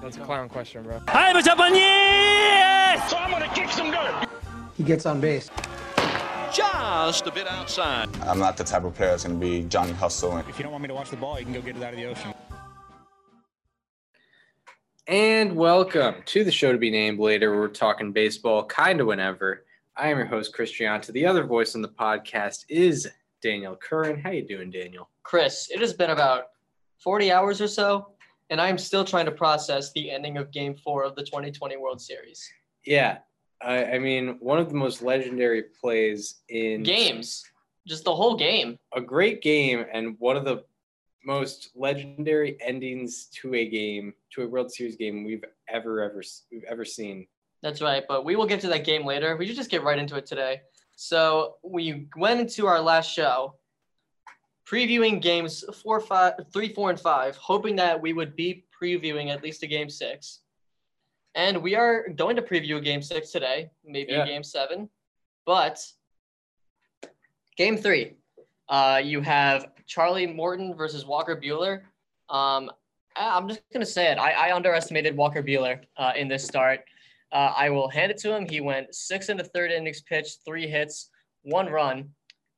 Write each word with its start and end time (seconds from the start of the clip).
That's 0.00 0.16
a 0.16 0.20
clown 0.20 0.48
question, 0.48 0.84
bro. 0.84 1.00
Hi, 1.08 1.32
what's 1.32 1.48
up 1.48 1.58
on 1.58 1.74
you? 1.74 1.80
So 3.08 3.16
I'm 3.16 3.30
gonna 3.30 3.52
kick 3.52 3.68
some 3.70 3.90
dirt. 3.90 4.28
He 4.76 4.84
gets 4.84 5.06
on 5.06 5.20
base. 5.20 5.50
Just 6.52 7.26
a 7.26 7.32
bit 7.32 7.48
outside. 7.48 8.08
I'm 8.22 8.38
not 8.38 8.56
the 8.56 8.64
type 8.64 8.84
of 8.84 8.94
player 8.94 9.10
that's 9.10 9.24
going 9.24 9.38
to 9.38 9.44
be 9.44 9.64
Johnny 9.64 9.92
Hustle. 9.92 10.38
If 10.38 10.58
you 10.58 10.62
don't 10.62 10.72
want 10.72 10.82
me 10.82 10.88
to 10.88 10.94
watch 10.94 11.10
the 11.10 11.16
ball, 11.16 11.38
you 11.38 11.44
can 11.44 11.52
go 11.52 11.60
get 11.60 11.76
it 11.76 11.82
out 11.82 11.92
of 11.92 11.98
the 11.98 12.06
ocean. 12.06 12.32
And 15.06 15.56
welcome 15.56 16.14
to 16.24 16.44
the 16.44 16.50
show 16.50 16.72
to 16.72 16.78
be 16.78 16.90
named 16.90 17.18
later. 17.18 17.54
We're 17.54 17.68
talking 17.68 18.12
baseball 18.12 18.64
kind 18.64 19.00
of 19.00 19.06
whenever. 19.08 19.64
I 19.96 20.08
am 20.08 20.16
your 20.16 20.26
host, 20.26 20.54
Chris 20.54 20.72
Gianta. 20.72 21.12
The 21.12 21.26
other 21.26 21.44
voice 21.44 21.74
on 21.74 21.82
the 21.82 21.88
podcast 21.88 22.64
is 22.68 23.06
Daniel 23.42 23.76
Curran. 23.76 24.20
How 24.20 24.30
you 24.30 24.46
doing, 24.46 24.70
Daniel? 24.70 25.10
Chris, 25.22 25.68
it 25.70 25.80
has 25.80 25.92
been 25.92 26.10
about 26.10 26.44
40 26.98 27.30
hours 27.30 27.60
or 27.60 27.68
so, 27.68 28.12
and 28.50 28.60
I'm 28.60 28.78
still 28.78 29.04
trying 29.04 29.26
to 29.26 29.32
process 29.32 29.92
the 29.92 30.10
ending 30.10 30.36
of 30.36 30.50
Game 30.50 30.74
Four 30.74 31.04
of 31.04 31.14
the 31.14 31.22
2020 31.22 31.76
World 31.76 32.00
Series. 32.00 32.48
Yeah, 32.84 33.18
I, 33.62 33.84
I 33.84 33.98
mean, 33.98 34.36
one 34.40 34.58
of 34.58 34.68
the 34.68 34.74
most 34.74 35.02
legendary 35.02 35.64
plays 35.80 36.40
in 36.48 36.82
Games, 36.82 37.44
just 37.86 38.04
the 38.04 38.14
whole 38.14 38.36
game. 38.36 38.78
a 38.94 39.00
great 39.00 39.42
game 39.42 39.84
and 39.92 40.16
one 40.18 40.36
of 40.36 40.44
the 40.44 40.64
most 41.24 41.70
legendary 41.74 42.56
endings 42.62 43.26
to 43.26 43.54
a 43.54 43.68
game, 43.68 44.14
to 44.32 44.42
a 44.42 44.48
World 44.48 44.72
Series 44.72 44.96
game 44.96 45.24
we've 45.24 45.44
ever 45.68 46.02
ever 46.02 46.22
we've 46.50 46.64
ever 46.64 46.84
seen. 46.84 47.26
That's 47.62 47.82
right, 47.82 48.04
but 48.08 48.24
we 48.24 48.36
will 48.36 48.46
get 48.46 48.60
to 48.60 48.68
that 48.68 48.84
game 48.84 49.04
later. 49.04 49.36
We 49.36 49.46
should 49.46 49.56
just 49.56 49.70
get 49.70 49.82
right 49.82 49.98
into 49.98 50.16
it 50.16 50.26
today. 50.26 50.62
So 50.94 51.56
we 51.62 52.08
went 52.16 52.40
into 52.40 52.66
our 52.66 52.80
last 52.80 53.12
show 53.12 53.54
previewing 54.70 55.20
games 55.22 55.64
four, 55.82 56.00
five, 56.00 56.34
three, 56.52 56.72
four, 56.72 56.90
and 56.90 57.00
five, 57.00 57.36
hoping 57.36 57.76
that 57.76 58.00
we 58.00 58.12
would 58.12 58.36
be 58.36 58.64
previewing 58.80 59.28
at 59.32 59.42
least 59.42 59.62
a 59.62 59.66
game 59.66 59.88
six. 59.88 60.40
And 61.34 61.62
we 61.62 61.74
are 61.74 62.08
going 62.10 62.36
to 62.36 62.42
preview 62.42 62.76
a 62.76 62.80
game 62.80 63.02
six 63.02 63.30
today, 63.30 63.70
maybe 63.84 64.12
Yeah. 64.12 64.24
a 64.24 64.26
game 64.26 64.42
seven. 64.42 64.88
But 65.46 65.84
game 67.56 67.76
three, 67.76 68.16
uh, 68.68 69.00
you 69.02 69.20
have 69.20 69.70
Charlie 69.86 70.26
Morton 70.26 70.74
versus 70.74 71.06
Walker 71.06 71.36
Buehler. 71.36 71.82
Um, 72.28 72.70
I'm 73.16 73.48
just 73.48 73.62
going 73.72 73.84
to 73.84 73.90
say 73.90 74.12
it. 74.12 74.18
I, 74.18 74.32
I 74.48 74.54
underestimated 74.54 75.16
Walker 75.16 75.42
Buehler 75.42 75.80
uh, 75.96 76.12
in 76.14 76.28
this 76.28 76.44
start. 76.44 76.80
Uh, 77.32 77.52
I 77.56 77.70
will 77.70 77.88
hand 77.88 78.10
it 78.10 78.18
to 78.18 78.34
him. 78.34 78.46
He 78.48 78.60
went 78.60 78.94
six 78.94 79.28
in 79.28 79.36
the 79.36 79.44
third 79.44 79.70
innings 79.70 80.02
pitched, 80.02 80.40
three 80.44 80.66
hits, 80.66 81.10
one 81.42 81.66
run, 81.68 82.10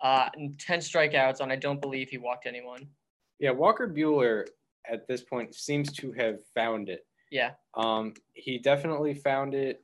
uh, 0.03 0.29
and 0.35 0.59
10 0.59 0.81
strikeouts, 0.81 1.41
and 1.41 1.53
I 1.53 1.57
don't 1.57 1.81
believe 1.81 2.09
he 2.09 2.19
walked 2.19 2.47
anyone. 2.47 2.87
Yeah, 3.39 3.51
Walker 3.51 3.89
Buehler 3.89 4.47
at 4.91 5.07
this 5.07 5.23
point 5.23 5.55
seems 5.55 5.93
to 5.93 6.13
have 6.13 6.39
found 6.55 6.89
it. 6.89 7.07
Yeah. 7.31 7.53
Um, 7.75 8.15
he 8.33 8.59
definitely 8.59 9.15
found 9.15 9.55
it. 9.55 9.83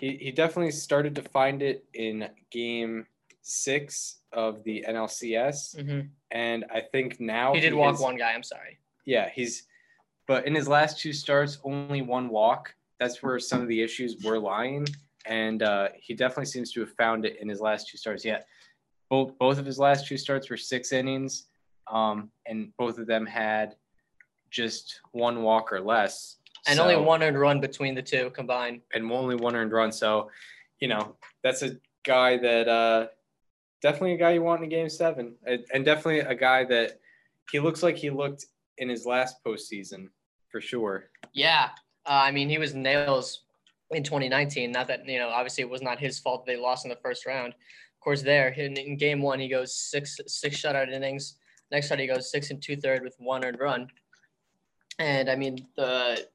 He, 0.00 0.16
he 0.16 0.30
definitely 0.30 0.70
started 0.72 1.14
to 1.16 1.22
find 1.22 1.62
it 1.62 1.84
in 1.94 2.28
game 2.50 3.06
six 3.42 4.18
of 4.32 4.62
the 4.64 4.84
NLCS. 4.88 5.80
hmm 5.84 6.00
And 6.30 6.64
I 6.72 6.80
think 6.80 7.20
now 7.20 7.54
He 7.54 7.60
did 7.60 7.74
walk 7.74 7.94
has- 7.94 8.00
one 8.00 8.16
guy. 8.16 8.32
I'm 8.32 8.42
sorry. 8.42 8.78
Yeah, 9.04 9.28
he's, 9.30 9.64
but 10.26 10.46
in 10.46 10.54
his 10.54 10.68
last 10.68 11.00
two 11.00 11.12
starts, 11.12 11.58
only 11.64 12.02
one 12.02 12.28
walk. 12.28 12.74
That's 13.00 13.22
where 13.22 13.38
some 13.38 13.62
of 13.62 13.68
the 13.68 13.80
issues 13.82 14.22
were 14.22 14.38
lying. 14.38 14.86
And 15.24 15.62
uh, 15.62 15.88
he 15.98 16.14
definitely 16.14 16.46
seems 16.46 16.72
to 16.72 16.80
have 16.80 16.92
found 16.92 17.24
it 17.24 17.38
in 17.40 17.48
his 17.48 17.60
last 17.60 17.88
two 17.88 17.96
starts. 17.96 18.24
Yeah, 18.24 18.40
both 19.10 19.38
both 19.38 19.58
of 19.58 19.66
his 19.66 19.78
last 19.78 20.06
two 20.06 20.16
starts 20.16 20.50
were 20.50 20.56
six 20.56 20.92
innings, 20.92 21.46
um, 21.90 22.30
and 22.46 22.72
both 22.76 22.98
of 22.98 23.06
them 23.06 23.26
had 23.26 23.74
just 24.50 25.00
one 25.12 25.42
walk 25.42 25.72
or 25.72 25.80
less, 25.80 26.36
And 26.66 26.78
only 26.80 26.96
one 26.96 27.22
earned 27.22 27.38
run 27.38 27.60
between 27.60 27.94
the 27.94 28.02
two 28.02 28.30
combined. 28.30 28.82
and 28.94 29.10
only 29.12 29.34
one 29.36 29.54
earned 29.54 29.72
run. 29.72 29.92
So, 29.92 30.30
you 30.80 30.88
know, 30.88 31.16
that's 31.42 31.62
a 31.62 31.76
guy 32.04 32.38
that 32.38 32.68
uh, 32.68 33.06
definitely 33.82 34.14
a 34.14 34.16
guy 34.18 34.32
you 34.32 34.42
want 34.42 34.62
in 34.62 34.68
game 34.68 34.88
seven, 34.88 35.34
and 35.46 35.64
and 35.72 35.84
definitely 35.84 36.20
a 36.20 36.34
guy 36.34 36.64
that 36.64 36.98
he 37.50 37.60
looks 37.60 37.82
like 37.82 37.96
he 37.96 38.10
looked 38.10 38.46
in 38.78 38.88
his 38.88 39.06
last 39.06 39.42
postseason 39.44 40.08
for 40.50 40.60
sure. 40.60 41.10
Yeah. 41.32 41.70
Uh, 42.06 42.22
I 42.24 42.30
mean, 42.30 42.48
he 42.48 42.58
was 42.58 42.74
nails 42.74 43.42
in 43.90 44.02
2019. 44.02 44.70
Not 44.72 44.86
that, 44.88 45.06
you 45.06 45.18
know, 45.18 45.28
obviously 45.28 45.62
it 45.62 45.68
was 45.68 45.82
not 45.82 45.98
his 45.98 46.18
fault 46.18 46.46
they 46.46 46.56
lost 46.56 46.84
in 46.84 46.88
the 46.90 46.96
first 46.96 47.26
round. 47.26 47.54
Course, 48.08 48.22
there 48.22 48.48
in, 48.48 48.74
in 48.78 48.96
game 48.96 49.20
one, 49.20 49.38
he 49.38 49.48
goes 49.48 49.74
six 49.74 50.18
six 50.28 50.56
shutout 50.56 50.90
innings. 50.90 51.34
Next 51.70 51.88
start, 51.88 52.00
he 52.00 52.06
goes 52.06 52.30
six 52.30 52.48
and 52.48 52.62
two 52.62 52.74
third 52.74 53.02
with 53.02 53.14
one 53.18 53.44
earned 53.44 53.60
run. 53.60 53.88
And 54.98 55.28
I 55.28 55.36
mean, 55.36 55.66
the 55.76 56.26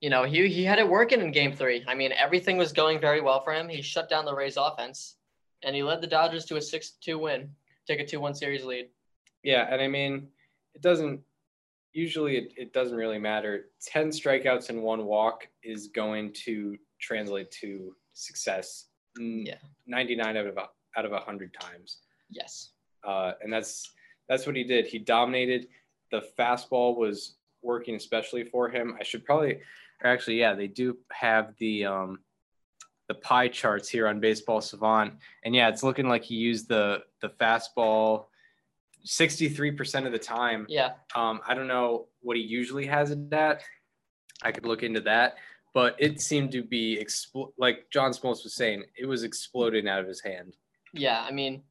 you 0.00 0.10
know, 0.10 0.24
he 0.24 0.48
he 0.48 0.64
had 0.64 0.80
it 0.80 0.88
working 0.88 1.20
in 1.20 1.30
game 1.30 1.52
three. 1.52 1.84
I 1.86 1.94
mean, 1.94 2.10
everything 2.10 2.56
was 2.56 2.72
going 2.72 3.00
very 3.00 3.20
well 3.20 3.40
for 3.40 3.54
him. 3.54 3.68
He 3.68 3.82
shut 3.82 4.08
down 4.08 4.24
the 4.24 4.34
Rays 4.34 4.56
offense 4.56 5.14
and 5.62 5.76
he 5.76 5.84
led 5.84 6.00
the 6.00 6.08
Dodgers 6.08 6.44
to 6.46 6.56
a 6.56 6.60
six 6.60 6.94
two 7.00 7.20
win, 7.20 7.50
take 7.86 8.00
a 8.00 8.04
two 8.04 8.18
one 8.18 8.34
series 8.34 8.64
lead. 8.64 8.88
Yeah, 9.44 9.68
and 9.70 9.80
I 9.80 9.86
mean, 9.86 10.26
it 10.74 10.82
doesn't 10.82 11.20
usually 11.92 12.36
it, 12.36 12.52
it 12.56 12.72
doesn't 12.72 12.96
really 12.96 13.20
matter. 13.20 13.66
10 13.86 14.08
strikeouts 14.08 14.70
and 14.70 14.82
one 14.82 15.04
walk 15.04 15.46
is 15.62 15.86
going 15.86 16.32
to 16.46 16.76
translate 17.00 17.52
to 17.62 17.94
success. 18.12 18.86
Yeah. 19.16 19.58
99 19.86 20.36
out 20.36 20.46
of 20.46 20.58
out 20.96 21.04
of 21.04 21.12
100 21.12 21.54
times. 21.54 21.98
Yes. 22.30 22.70
Uh, 23.04 23.32
and 23.42 23.52
that's 23.52 23.92
that's 24.28 24.46
what 24.46 24.56
he 24.56 24.64
did. 24.64 24.86
He 24.86 24.98
dominated. 24.98 25.68
The 26.10 26.22
fastball 26.38 26.96
was 26.96 27.36
working 27.62 27.94
especially 27.94 28.44
for 28.44 28.68
him. 28.68 28.96
I 28.98 29.04
should 29.04 29.24
probably 29.24 29.60
actually 30.02 30.40
yeah, 30.40 30.54
they 30.54 30.66
do 30.66 30.98
have 31.12 31.54
the 31.58 31.86
um 31.86 32.18
the 33.08 33.14
pie 33.14 33.48
charts 33.48 33.88
here 33.88 34.08
on 34.08 34.18
Baseball 34.18 34.60
Savant. 34.60 35.14
And 35.44 35.54
yeah, 35.54 35.68
it's 35.68 35.82
looking 35.82 36.08
like 36.08 36.24
he 36.24 36.34
used 36.34 36.68
the 36.68 37.04
the 37.20 37.28
fastball 37.28 38.26
63% 39.06 40.06
of 40.06 40.12
the 40.12 40.18
time. 40.18 40.66
Yeah. 40.68 40.92
Um, 41.14 41.40
I 41.46 41.54
don't 41.54 41.68
know 41.68 42.08
what 42.20 42.36
he 42.36 42.42
usually 42.42 42.86
has 42.86 43.12
it 43.12 43.32
at. 43.32 43.62
I 44.42 44.52
could 44.52 44.66
look 44.66 44.82
into 44.82 45.00
that, 45.02 45.36
but 45.72 45.94
it 45.98 46.20
seemed 46.20 46.52
to 46.52 46.62
be 46.62 46.98
expl- 47.00 47.52
like 47.56 47.86
John 47.92 48.10
Smoltz 48.10 48.42
was 48.42 48.54
saying, 48.54 48.84
it 48.98 49.06
was 49.06 49.22
exploding 49.22 49.88
out 49.88 50.00
of 50.00 50.08
his 50.08 50.20
hand. 50.20 50.56
Yeah, 50.98 51.20
I 51.20 51.30
mean, 51.30 51.62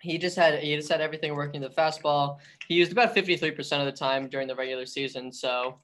he 0.00 0.18
just 0.18 0.36
had 0.36 0.60
he 0.60 0.76
just 0.76 0.90
had 0.90 1.00
everything 1.00 1.34
working. 1.34 1.60
The 1.60 1.70
fastball, 1.70 2.38
he 2.66 2.74
used 2.74 2.92
about 2.92 3.14
fifty 3.14 3.36
three 3.36 3.50
percent 3.50 3.80
of 3.80 3.86
the 3.86 3.92
time 3.92 4.28
during 4.28 4.48
the 4.48 4.54
regular 4.54 4.86
season. 4.86 5.32
So, 5.32 5.78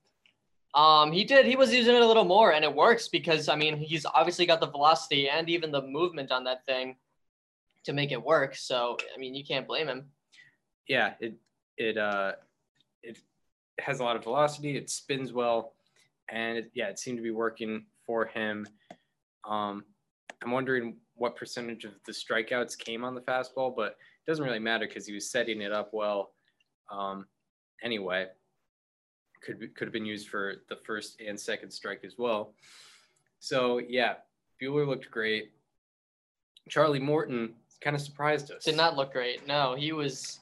um, 0.75 1.13
he 1.13 1.25
did 1.25 1.47
he 1.47 1.57
was 1.57 1.73
using 1.73 1.95
it 1.95 2.03
a 2.03 2.07
little 2.07 2.25
more, 2.25 2.53
and 2.53 2.65
it 2.65 2.75
works 2.75 3.09
because 3.09 3.49
I 3.49 3.57
mean 3.57 3.77
he's 3.77 4.07
obviously 4.07 4.47
got 4.47 4.61
the 4.61 4.67
velocity 4.67 5.29
and 5.29 5.49
even 5.49 5.71
the 5.71 5.83
movement 5.83 6.31
on 6.31 6.45
that 6.45 6.65
thing 6.67 6.97
to 7.85 7.93
make 7.93 8.13
it 8.13 8.23
work. 8.23 8.55
So 8.55 8.97
I 9.15 9.19
mean 9.19 9.35
you 9.35 9.45
can't 9.45 9.67
blame 9.67 9.89
him. 9.89 10.07
Yeah, 10.89 11.15
it 11.21 11.35
it 11.77 11.97
uh 11.97 12.33
it 13.03 13.19
has 13.79 14.01
a 14.01 14.05
lot 14.05 14.17
of 14.17 14.25
velocity. 14.25 14.77
It 14.77 14.91
spins 14.91 15.33
well, 15.33 15.75
and 16.29 16.59
it, 16.59 16.71
yeah, 16.75 16.89
it 16.89 16.99
seemed 16.99 17.19
to 17.19 17.23
be 17.23 17.31
working 17.31 17.87
for 18.07 18.27
him. 18.27 18.67
Um, 19.49 19.85
I'm 20.43 20.51
wondering 20.51 20.97
what 21.17 21.37
percentage 21.37 21.85
of 21.85 21.93
the 22.07 22.13
strikeouts 22.13 22.77
came 22.79 23.05
on 23.05 23.15
the 23.15 23.21
fastball, 23.21 23.75
but 23.75 23.93
it 23.93 24.31
doesn't 24.31 24.45
really 24.45 24.59
matter 24.59 24.87
because 24.87 25.07
he 25.07 25.15
was 25.15 25.31
setting 25.31 25.61
it 25.61 25.73
up 25.73 25.91
well. 25.93 26.33
Um, 26.91 27.27
anyway, 27.83 28.27
could 29.43 29.75
could 29.75 29.87
have 29.87 29.93
been 29.93 30.07
used 30.07 30.29
for 30.29 30.57
the 30.69 30.77
first 30.77 31.21
and 31.21 31.39
second 31.39 31.71
strike 31.71 32.01
as 32.05 32.15
well. 32.19 32.55
So 33.39 33.79
yeah, 33.79 34.15
Buehler 34.61 34.87
looked 34.87 35.11
great. 35.11 35.53
Charlie 36.69 36.99
Morton 36.99 37.55
kind 37.81 37.95
of 37.95 38.01
surprised 38.03 38.51
us. 38.51 38.65
Did 38.65 38.77
not 38.77 38.97
look 38.97 39.13
great. 39.13 39.47
No, 39.47 39.75
he 39.75 39.93
was. 39.93 40.41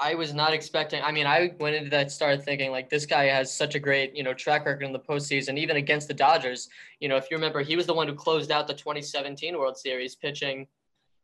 I 0.00 0.14
was 0.14 0.32
not 0.32 0.52
expecting. 0.52 1.02
I 1.02 1.10
mean, 1.10 1.26
I 1.26 1.54
went 1.58 1.74
into 1.74 1.90
that 1.90 2.12
start 2.12 2.44
thinking 2.44 2.70
like 2.70 2.88
this 2.88 3.04
guy 3.04 3.24
has 3.24 3.52
such 3.52 3.74
a 3.74 3.80
great, 3.80 4.14
you 4.14 4.22
know, 4.22 4.32
track 4.32 4.64
record 4.64 4.84
in 4.84 4.92
the 4.92 5.00
postseason, 5.00 5.58
even 5.58 5.76
against 5.76 6.06
the 6.06 6.14
Dodgers. 6.14 6.68
You 7.00 7.08
know, 7.08 7.16
if 7.16 7.30
you 7.30 7.36
remember, 7.36 7.62
he 7.62 7.74
was 7.74 7.86
the 7.86 7.94
one 7.94 8.06
who 8.06 8.14
closed 8.14 8.52
out 8.52 8.68
the 8.68 8.74
2017 8.74 9.58
World 9.58 9.76
Series, 9.76 10.14
pitching. 10.14 10.68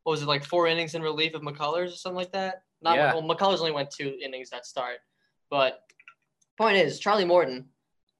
What 0.02 0.12
was 0.12 0.22
it 0.22 0.28
like 0.28 0.44
four 0.44 0.66
innings 0.66 0.94
in 0.94 1.02
relief 1.02 1.34
of 1.34 1.43
McCullers 1.43 1.93
or 1.93 1.96
something 1.96 2.16
like 2.16 2.32
that? 2.32 2.62
Not 2.82 2.96
Yeah. 2.96 3.14
well, 3.14 3.22
McCullers 3.22 3.60
only 3.60 3.70
went 3.70 3.90
two 3.90 4.19
innings 4.22 4.50
that 4.50 4.66
start, 4.66 4.99
but 5.50 5.84
point 6.58 6.76
is 6.76 6.99
Charlie 6.99 7.25
Morton, 7.25 7.66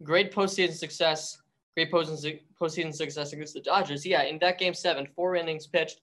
great 0.03 0.33
postseason 0.33 0.73
success, 0.73 1.37
great 1.75 1.91
postseason 1.91 2.41
postseason 2.61 2.95
success 2.95 3.33
against 3.33 3.55
the 3.55 3.61
Dodgers. 3.61 4.07
Yeah, 4.07 4.23
in 4.23 4.39
that 4.39 4.59
game 4.59 4.73
seven, 4.73 5.07
four 5.17 5.35
innings 5.35 5.67
pitched, 5.67 6.01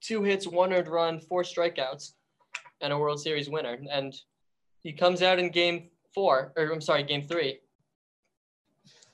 two 0.00 0.22
hits, 0.22 0.46
one 0.46 0.72
earned 0.72 0.88
run, 0.88 1.20
four 1.20 1.42
strikeouts, 1.42 2.12
and 2.80 2.92
a 2.92 2.98
World 2.98 3.20
Series 3.20 3.48
winner. 3.48 3.78
And 3.90 4.14
he 4.82 4.92
comes 4.92 5.22
out 5.22 5.38
in 5.38 5.50
game 5.50 5.90
four, 6.14 6.52
or 6.56 6.72
I'm 6.72 6.80
sorry, 6.80 7.02
game 7.02 7.22
three. 7.22 7.58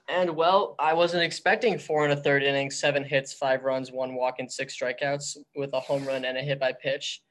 And 0.08 0.36
well, 0.36 0.74
I 0.78 0.92
wasn't 0.92 1.22
expecting 1.22 1.78
four 1.78 2.04
and 2.04 2.12
a 2.12 2.16
third 2.16 2.42
inning, 2.42 2.70
seven 2.70 3.04
hits, 3.04 3.32
five 3.32 3.64
runs, 3.64 3.90
one 3.90 4.14
walk, 4.14 4.36
and 4.38 4.50
six 4.52 4.76
strikeouts 4.78 5.38
with 5.56 5.70
a 5.72 5.80
home 5.80 6.04
run 6.04 6.26
and 6.26 6.36
a 6.36 6.42
hit 6.42 6.60
by 6.60 6.72
pitch. 6.72 7.22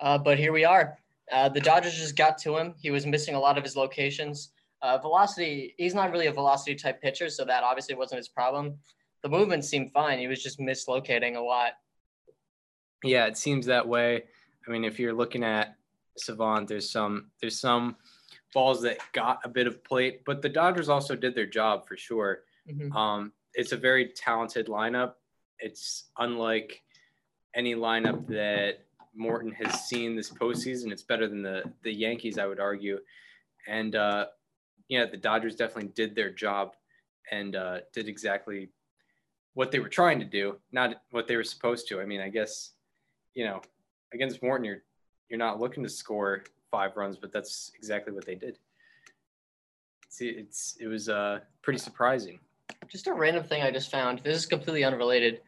Uh, 0.00 0.16
but 0.16 0.38
here 0.38 0.52
we 0.52 0.64
are. 0.64 0.98
Uh, 1.30 1.48
the 1.48 1.60
Dodgers 1.60 1.94
just 1.94 2.16
got 2.16 2.38
to 2.38 2.56
him. 2.56 2.74
He 2.80 2.90
was 2.90 3.06
missing 3.06 3.34
a 3.34 3.38
lot 3.38 3.58
of 3.58 3.64
his 3.64 3.76
locations. 3.76 4.52
Uh, 4.82 4.96
velocity, 4.96 5.74
he's 5.76 5.94
not 5.94 6.10
really 6.10 6.26
a 6.26 6.32
velocity 6.32 6.74
type 6.74 7.02
pitcher, 7.02 7.28
so 7.28 7.44
that 7.44 7.62
obviously 7.62 7.94
wasn't 7.94 8.16
his 8.16 8.28
problem. 8.28 8.78
The 9.22 9.28
movement 9.28 9.66
seemed 9.66 9.92
fine. 9.92 10.18
He 10.18 10.26
was 10.26 10.42
just 10.42 10.58
mislocating 10.58 11.36
a 11.36 11.40
lot. 11.40 11.72
Yeah, 13.04 13.26
it 13.26 13.36
seems 13.36 13.66
that 13.66 13.86
way. 13.86 14.24
I 14.70 14.72
mean, 14.72 14.84
if 14.84 15.00
you're 15.00 15.12
looking 15.12 15.42
at 15.42 15.74
Savant, 16.16 16.68
there's 16.68 16.88
some 16.88 17.26
there's 17.40 17.58
some 17.58 17.96
balls 18.54 18.80
that 18.82 18.98
got 19.12 19.40
a 19.44 19.48
bit 19.48 19.66
of 19.66 19.82
plate, 19.82 20.22
but 20.24 20.42
the 20.42 20.48
Dodgers 20.48 20.88
also 20.88 21.16
did 21.16 21.34
their 21.34 21.46
job 21.46 21.88
for 21.88 21.96
sure. 21.96 22.44
Mhm. 22.68 22.94
Um, 22.94 23.32
it's 23.54 23.72
a 23.72 23.76
very 23.76 24.10
talented 24.10 24.68
lineup. 24.68 25.14
It's 25.58 26.10
unlike 26.18 26.84
any 27.54 27.74
lineup 27.74 28.28
that 28.28 28.84
Morton 29.12 29.50
has 29.52 29.88
seen 29.88 30.14
this 30.14 30.30
postseason. 30.30 30.92
It's 30.92 31.02
better 31.02 31.26
than 31.26 31.42
the 31.42 31.64
the 31.82 31.92
Yankees, 31.92 32.38
I 32.38 32.46
would 32.46 32.60
argue. 32.60 33.00
And 33.66 33.96
uh, 33.96 34.26
yeah, 34.86 35.06
the 35.06 35.16
Dodgers 35.16 35.56
definitely 35.56 35.90
did 35.96 36.14
their 36.14 36.30
job 36.30 36.76
and 37.32 37.56
uh, 37.56 37.80
did 37.92 38.08
exactly 38.08 38.70
what 39.54 39.72
they 39.72 39.80
were 39.80 39.88
trying 39.88 40.20
to 40.20 40.24
do, 40.24 40.60
not 40.70 41.02
what 41.10 41.26
they 41.26 41.34
were 41.34 41.42
supposed 41.42 41.88
to. 41.88 42.00
I 42.00 42.04
mean, 42.04 42.20
I 42.20 42.28
guess 42.28 42.74
you 43.34 43.44
know 43.44 43.62
against 44.12 44.42
Morton, 44.42 44.64
you're 44.64 44.82
you're 45.28 45.38
not 45.38 45.60
looking 45.60 45.82
to 45.82 45.88
score 45.88 46.44
five 46.70 46.96
runs, 46.96 47.16
but 47.16 47.32
that's 47.32 47.72
exactly 47.76 48.12
what 48.12 48.26
they 48.26 48.34
did. 48.34 48.58
See, 50.08 50.28
it's 50.28 50.76
it 50.80 50.86
was 50.86 51.08
uh, 51.08 51.40
pretty 51.62 51.78
surprising. 51.78 52.40
Just 52.88 53.06
a 53.06 53.12
random 53.12 53.44
thing 53.44 53.62
I 53.62 53.70
just 53.70 53.90
found. 53.90 54.20
This 54.20 54.36
is 54.36 54.46
completely 54.46 54.84
unrelated. 54.84 55.40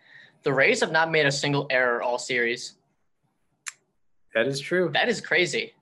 The 0.45 0.53
Rays 0.53 0.81
have 0.81 0.93
not 0.93 1.11
made 1.11 1.27
a 1.27 1.33
single 1.33 1.67
error 1.71 2.03
all 2.03 2.19
series. 2.19 2.75
That 4.35 4.47
is 4.47 4.61
true. 4.61 4.91
That 4.93 5.09
is 5.09 5.21
crazy. 5.21 5.75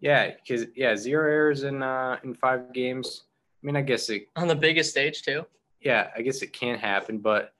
Yeah, 0.00 0.30
because 0.30 0.66
yeah, 0.74 0.96
zero 0.96 1.30
errors 1.30 1.62
in 1.62 1.82
uh, 1.82 2.18
in 2.24 2.34
five 2.34 2.72
games. 2.72 3.24
I 3.62 3.66
mean, 3.66 3.76
I 3.76 3.82
guess 3.82 4.08
it. 4.08 4.26
On 4.36 4.48
the 4.48 4.54
biggest 4.54 4.90
stage, 4.90 5.22
too. 5.22 5.44
Yeah, 5.80 6.10
I 6.16 6.22
guess 6.22 6.42
it 6.42 6.52
can 6.52 6.78
happen, 6.78 7.18
but 7.18 7.52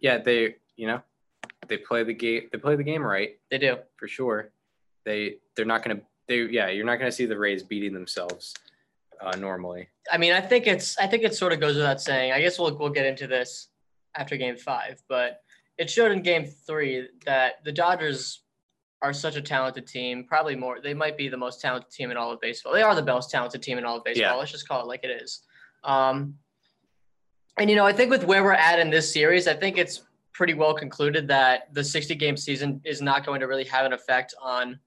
yeah, 0.00 0.18
they 0.18 0.56
you 0.76 0.86
know 0.86 1.02
they 1.70 1.78
play 1.78 2.02
the 2.04 2.12
game. 2.12 2.48
They 2.52 2.58
play 2.58 2.76
the 2.76 2.84
game 2.84 3.02
right 3.02 3.38
They 3.50 3.56
do. 3.56 3.78
for 3.96 4.06
sure. 4.08 4.50
They 5.06 5.36
they're 5.56 5.64
not 5.64 5.82
gonna. 5.82 6.00
They 6.28 6.42
yeah, 6.42 6.68
you're 6.68 6.84
not 6.84 6.96
gonna 6.98 7.12
see 7.12 7.24
the 7.24 7.38
Rays 7.38 7.62
beating 7.62 7.94
themselves 7.94 8.54
uh, 9.22 9.36
normally. 9.36 9.88
I 10.12 10.18
mean, 10.18 10.32
I 10.34 10.40
think 10.42 10.66
it's 10.66 10.98
I 10.98 11.06
think 11.06 11.22
it 11.22 11.34
sort 11.34 11.54
of 11.54 11.60
goes 11.60 11.76
without 11.76 12.00
saying. 12.02 12.32
I 12.32 12.40
guess 12.42 12.58
we'll 12.58 12.76
we'll 12.76 12.90
get 12.90 13.06
into 13.06 13.26
this 13.26 13.68
after 14.14 14.36
game 14.36 14.56
five, 14.56 15.02
but 15.08 15.40
it 15.78 15.88
showed 15.88 16.12
in 16.12 16.20
game 16.20 16.44
three 16.44 17.08
that 17.24 17.64
the 17.64 17.72
Dodgers 17.72 18.42
are 19.02 19.14
such 19.14 19.36
a 19.36 19.40
talented 19.40 19.86
team, 19.86 20.24
probably 20.24 20.54
more 20.54 20.78
they 20.82 20.92
might 20.92 21.16
be 21.16 21.28
the 21.28 21.36
most 21.36 21.60
talented 21.62 21.90
team 21.90 22.10
in 22.10 22.18
all 22.18 22.30
of 22.32 22.40
baseball. 22.40 22.74
They 22.74 22.82
are 22.82 22.94
the 22.94 23.02
most 23.04 23.30
talented 23.30 23.62
team 23.62 23.78
in 23.78 23.84
all 23.86 23.96
of 23.96 24.04
baseball. 24.04 24.32
Yeah. 24.32 24.34
Let's 24.34 24.50
just 24.52 24.68
call 24.68 24.82
it 24.82 24.86
like 24.86 25.04
it 25.04 25.22
is. 25.22 25.40
Um 25.84 26.34
and 27.58 27.70
you 27.70 27.76
know, 27.76 27.86
I 27.86 27.92
think 27.92 28.10
with 28.10 28.24
where 28.24 28.42
we're 28.44 28.52
at 28.52 28.78
in 28.78 28.90
this 28.90 29.10
series, 29.12 29.48
I 29.48 29.54
think 29.54 29.78
it's 29.78 30.02
pretty 30.40 30.54
well 30.54 30.72
concluded 30.72 31.28
that 31.28 31.64
the 31.74 31.84
60 31.84 32.14
game 32.14 32.34
season 32.34 32.80
is 32.82 33.02
not 33.02 33.26
going 33.26 33.40
to 33.40 33.46
really 33.46 33.64
have 33.64 33.84
an 33.84 33.92
effect 33.92 34.34
on 34.40 34.80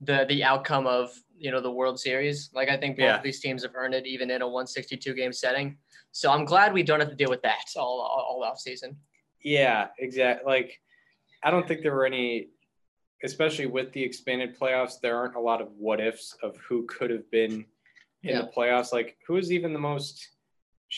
the 0.00 0.24
the 0.28 0.44
outcome 0.44 0.86
of 0.86 1.10
you 1.36 1.50
know 1.50 1.60
the 1.60 1.70
World 1.80 1.98
Series. 1.98 2.48
Like 2.54 2.68
I 2.68 2.76
think 2.76 2.96
both 2.96 3.02
Yeah. 3.06 3.16
of 3.16 3.24
these 3.24 3.40
teams 3.40 3.64
have 3.64 3.72
earned 3.74 3.92
it 3.92 4.06
even 4.06 4.30
in 4.30 4.40
a 4.40 4.46
162 4.46 5.12
game 5.14 5.32
setting. 5.32 5.78
So 6.12 6.30
I'm 6.30 6.44
glad 6.44 6.72
we 6.72 6.84
don't 6.84 7.00
have 7.00 7.08
to 7.10 7.16
deal 7.16 7.28
with 7.28 7.42
that 7.42 7.64
all 7.76 8.00
all, 8.02 8.24
all 8.30 8.44
off 8.44 8.60
season. 8.60 8.96
Yeah, 9.42 9.88
exactly. 9.98 10.46
Like, 10.46 10.80
I 11.42 11.50
don't 11.50 11.66
think 11.66 11.82
there 11.82 11.92
were 11.92 12.06
any, 12.06 12.50
especially 13.24 13.66
with 13.66 13.92
the 13.94 14.02
expanded 14.04 14.56
playoffs, 14.56 15.00
there 15.02 15.16
aren't 15.16 15.34
a 15.34 15.40
lot 15.40 15.60
of 15.60 15.68
what 15.76 15.98
ifs 16.00 16.36
of 16.40 16.56
who 16.68 16.86
could 16.86 17.10
have 17.10 17.28
been 17.32 17.52
in 18.22 18.30
Yeah. 18.30 18.42
the 18.42 18.52
playoffs. 18.56 18.92
Like, 18.92 19.16
who 19.26 19.38
is 19.38 19.50
even 19.50 19.72
the 19.72 19.80
most 19.80 20.33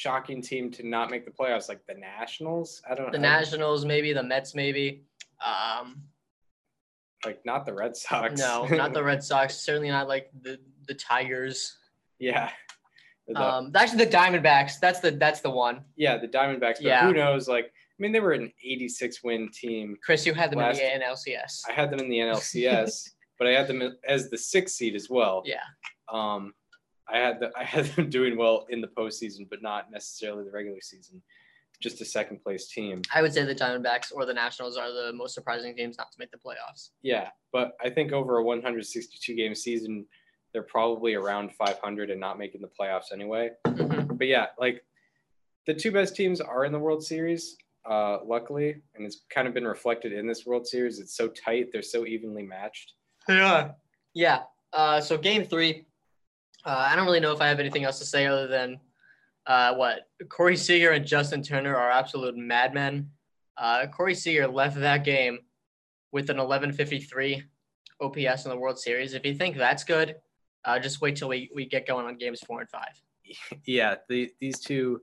shocking 0.00 0.42
team 0.42 0.70
to 0.72 0.86
not 0.86 1.10
make 1.10 1.24
the 1.24 1.30
playoffs? 1.30 1.68
Like 1.68 1.80
the 1.86 1.94
Nationals? 1.94 2.82
I 2.88 2.94
don't 2.94 3.06
know. 3.06 3.12
The 3.12 3.26
I- 3.26 3.38
Nationals, 3.38 3.84
maybe 3.84 4.12
the 4.12 4.22
Mets, 4.22 4.54
maybe. 4.54 5.02
Um, 5.44 6.02
like 7.24 7.44
not 7.44 7.64
the 7.66 7.72
Red 7.72 7.96
Sox. 7.96 8.38
no, 8.38 8.66
not 8.66 8.92
the 8.92 9.02
Red 9.02 9.22
Sox. 9.24 9.56
Certainly 9.56 9.88
not 9.90 10.06
like 10.08 10.30
the 10.42 10.58
the 10.86 10.94
Tigers. 10.94 11.76
yeah. 12.18 12.50
The- 13.28 13.42
Um, 13.42 13.72
actually, 13.74 14.04
the 14.04 14.10
Diamondbacks. 14.12 14.78
That's 14.80 15.00
the 15.00 15.10
that's 15.12 15.40
the 15.40 15.50
one. 15.50 15.84
yeah, 15.96 16.16
the 16.18 16.28
Diamondbacks. 16.28 16.76
But 16.76 16.82
yeah. 16.82 17.06
who 17.06 17.12
knows? 17.14 17.48
Like, 17.48 17.64
I 17.66 17.98
mean, 17.98 18.12
they 18.12 18.20
were 18.20 18.32
an 18.32 18.52
86 18.62 19.24
win 19.24 19.50
team. 19.52 19.96
Chris, 20.04 20.24
you 20.26 20.32
had 20.34 20.50
them 20.52 20.58
Last- 20.60 20.78
in 20.80 21.00
the 21.00 21.04
NLCS. 21.06 21.62
I 21.68 21.72
had 21.72 21.90
them 21.90 21.98
in 22.00 22.08
the 22.10 22.18
NLCS, 22.18 23.10
but 23.38 23.48
I 23.48 23.52
had 23.52 23.66
them 23.66 23.96
as 24.06 24.30
the 24.30 24.38
sixth 24.38 24.76
seed 24.76 24.94
as 24.94 25.08
well. 25.10 25.42
Yeah. 25.44 25.64
Um, 26.12 26.52
I 27.08 27.18
had 27.18 27.40
the, 27.40 27.50
I 27.56 27.64
had 27.64 27.86
them 27.96 28.10
doing 28.10 28.36
well 28.36 28.66
in 28.70 28.80
the 28.80 28.88
postseason, 28.88 29.48
but 29.48 29.62
not 29.62 29.90
necessarily 29.90 30.44
the 30.44 30.50
regular 30.50 30.80
season. 30.80 31.22
Just 31.80 32.00
a 32.00 32.04
second 32.06 32.42
place 32.42 32.68
team. 32.68 33.02
I 33.14 33.20
would 33.20 33.34
say 33.34 33.44
the 33.44 33.54
Diamondbacks 33.54 34.10
or 34.14 34.24
the 34.24 34.32
Nationals 34.32 34.78
are 34.78 34.90
the 34.90 35.12
most 35.12 35.34
surprising 35.34 35.76
teams 35.76 35.98
not 35.98 36.10
to 36.10 36.18
make 36.18 36.30
the 36.30 36.38
playoffs. 36.38 36.90
Yeah, 37.02 37.28
but 37.52 37.76
I 37.84 37.90
think 37.90 38.12
over 38.12 38.38
a 38.38 38.42
162 38.42 39.34
game 39.34 39.54
season, 39.54 40.06
they're 40.54 40.62
probably 40.62 41.14
around 41.14 41.52
500 41.52 42.10
and 42.10 42.18
not 42.18 42.38
making 42.38 42.62
the 42.62 42.70
playoffs 42.80 43.12
anyway. 43.12 43.50
Mhm. 43.66 44.16
But 44.16 44.26
yeah, 44.26 44.46
like 44.58 44.82
the 45.66 45.74
two 45.74 45.92
best 45.92 46.16
teams 46.16 46.40
are 46.40 46.64
in 46.64 46.72
the 46.72 46.78
World 46.78 47.04
Series, 47.04 47.58
uh, 47.84 48.24
luckily, 48.24 48.76
and 48.94 49.04
it's 49.04 49.26
kind 49.28 49.46
of 49.46 49.52
been 49.52 49.66
reflected 49.66 50.14
in 50.14 50.26
this 50.26 50.46
World 50.46 50.66
Series. 50.66 50.98
It's 50.98 51.14
so 51.14 51.28
tight; 51.28 51.68
they're 51.72 51.82
so 51.82 52.06
evenly 52.06 52.42
matched. 52.42 52.94
Yeah. 53.28 53.72
Yeah. 54.14 54.44
Uh, 54.72 55.00
so 55.00 55.18
game 55.18 55.44
three, 55.44 55.86
uh, 56.66 56.86
I 56.90 56.96
don't 56.96 57.06
really 57.06 57.20
know 57.20 57.32
if 57.32 57.40
I 57.40 57.46
have 57.46 57.60
anything 57.60 57.84
else 57.84 57.98
to 58.00 58.04
say 58.04 58.26
other 58.26 58.48
than 58.48 58.80
uh, 59.46 59.74
what 59.74 60.08
Corey 60.28 60.56
Seager 60.56 60.90
and 60.90 61.06
Justin 61.06 61.42
Turner 61.42 61.76
are 61.76 61.90
absolute 61.90 62.36
madmen. 62.36 63.10
Uh, 63.56 63.86
Corey 63.86 64.14
Seager 64.14 64.48
left 64.48 64.76
that 64.80 65.04
game 65.04 65.38
with 66.12 66.28
an 66.28 66.38
1153 66.38 67.44
OPS 68.00 68.44
in 68.44 68.50
the 68.50 68.56
World 68.56 68.78
Series. 68.78 69.14
If 69.14 69.24
you 69.24 69.34
think 69.34 69.56
that's 69.56 69.84
good, 69.84 70.16
uh, 70.64 70.78
just 70.78 71.00
wait 71.00 71.16
till 71.16 71.28
we, 71.28 71.50
we 71.54 71.66
get 71.66 71.86
going 71.86 72.06
on 72.06 72.16
games 72.18 72.40
four 72.40 72.60
and 72.60 72.68
five. 72.68 73.00
Yeah, 73.64 73.96
the, 74.08 74.30
these 74.40 74.60
two 74.60 75.00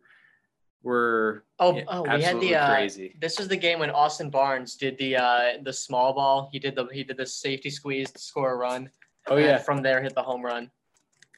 were 0.81 1.43
Oh, 1.59 1.75
yeah, 1.75 1.83
oh 1.87 2.03
we 2.03 2.09
had 2.09 2.21
absolutely 2.21 2.47
the 2.49 2.55
uh, 2.55 2.73
crazy. 2.73 3.15
this 3.19 3.37
was 3.37 3.47
the 3.47 3.57
game 3.57 3.79
when 3.79 3.89
Austin 3.89 4.29
Barnes 4.29 4.75
did 4.75 4.97
the 4.97 5.17
uh, 5.17 5.43
the 5.63 5.73
small 5.73 6.13
ball. 6.13 6.49
He 6.51 6.59
did 6.59 6.75
the 6.75 6.87
he 6.93 7.03
did 7.03 7.17
the 7.17 7.25
safety 7.25 7.69
squeeze 7.69 8.11
to 8.11 8.19
score 8.19 8.53
a 8.53 8.55
run. 8.55 8.89
Oh 9.27 9.35
and 9.35 9.45
yeah, 9.45 9.57
From 9.57 9.81
there, 9.81 10.01
hit 10.01 10.15
the 10.15 10.21
home 10.21 10.41
run. 10.41 10.69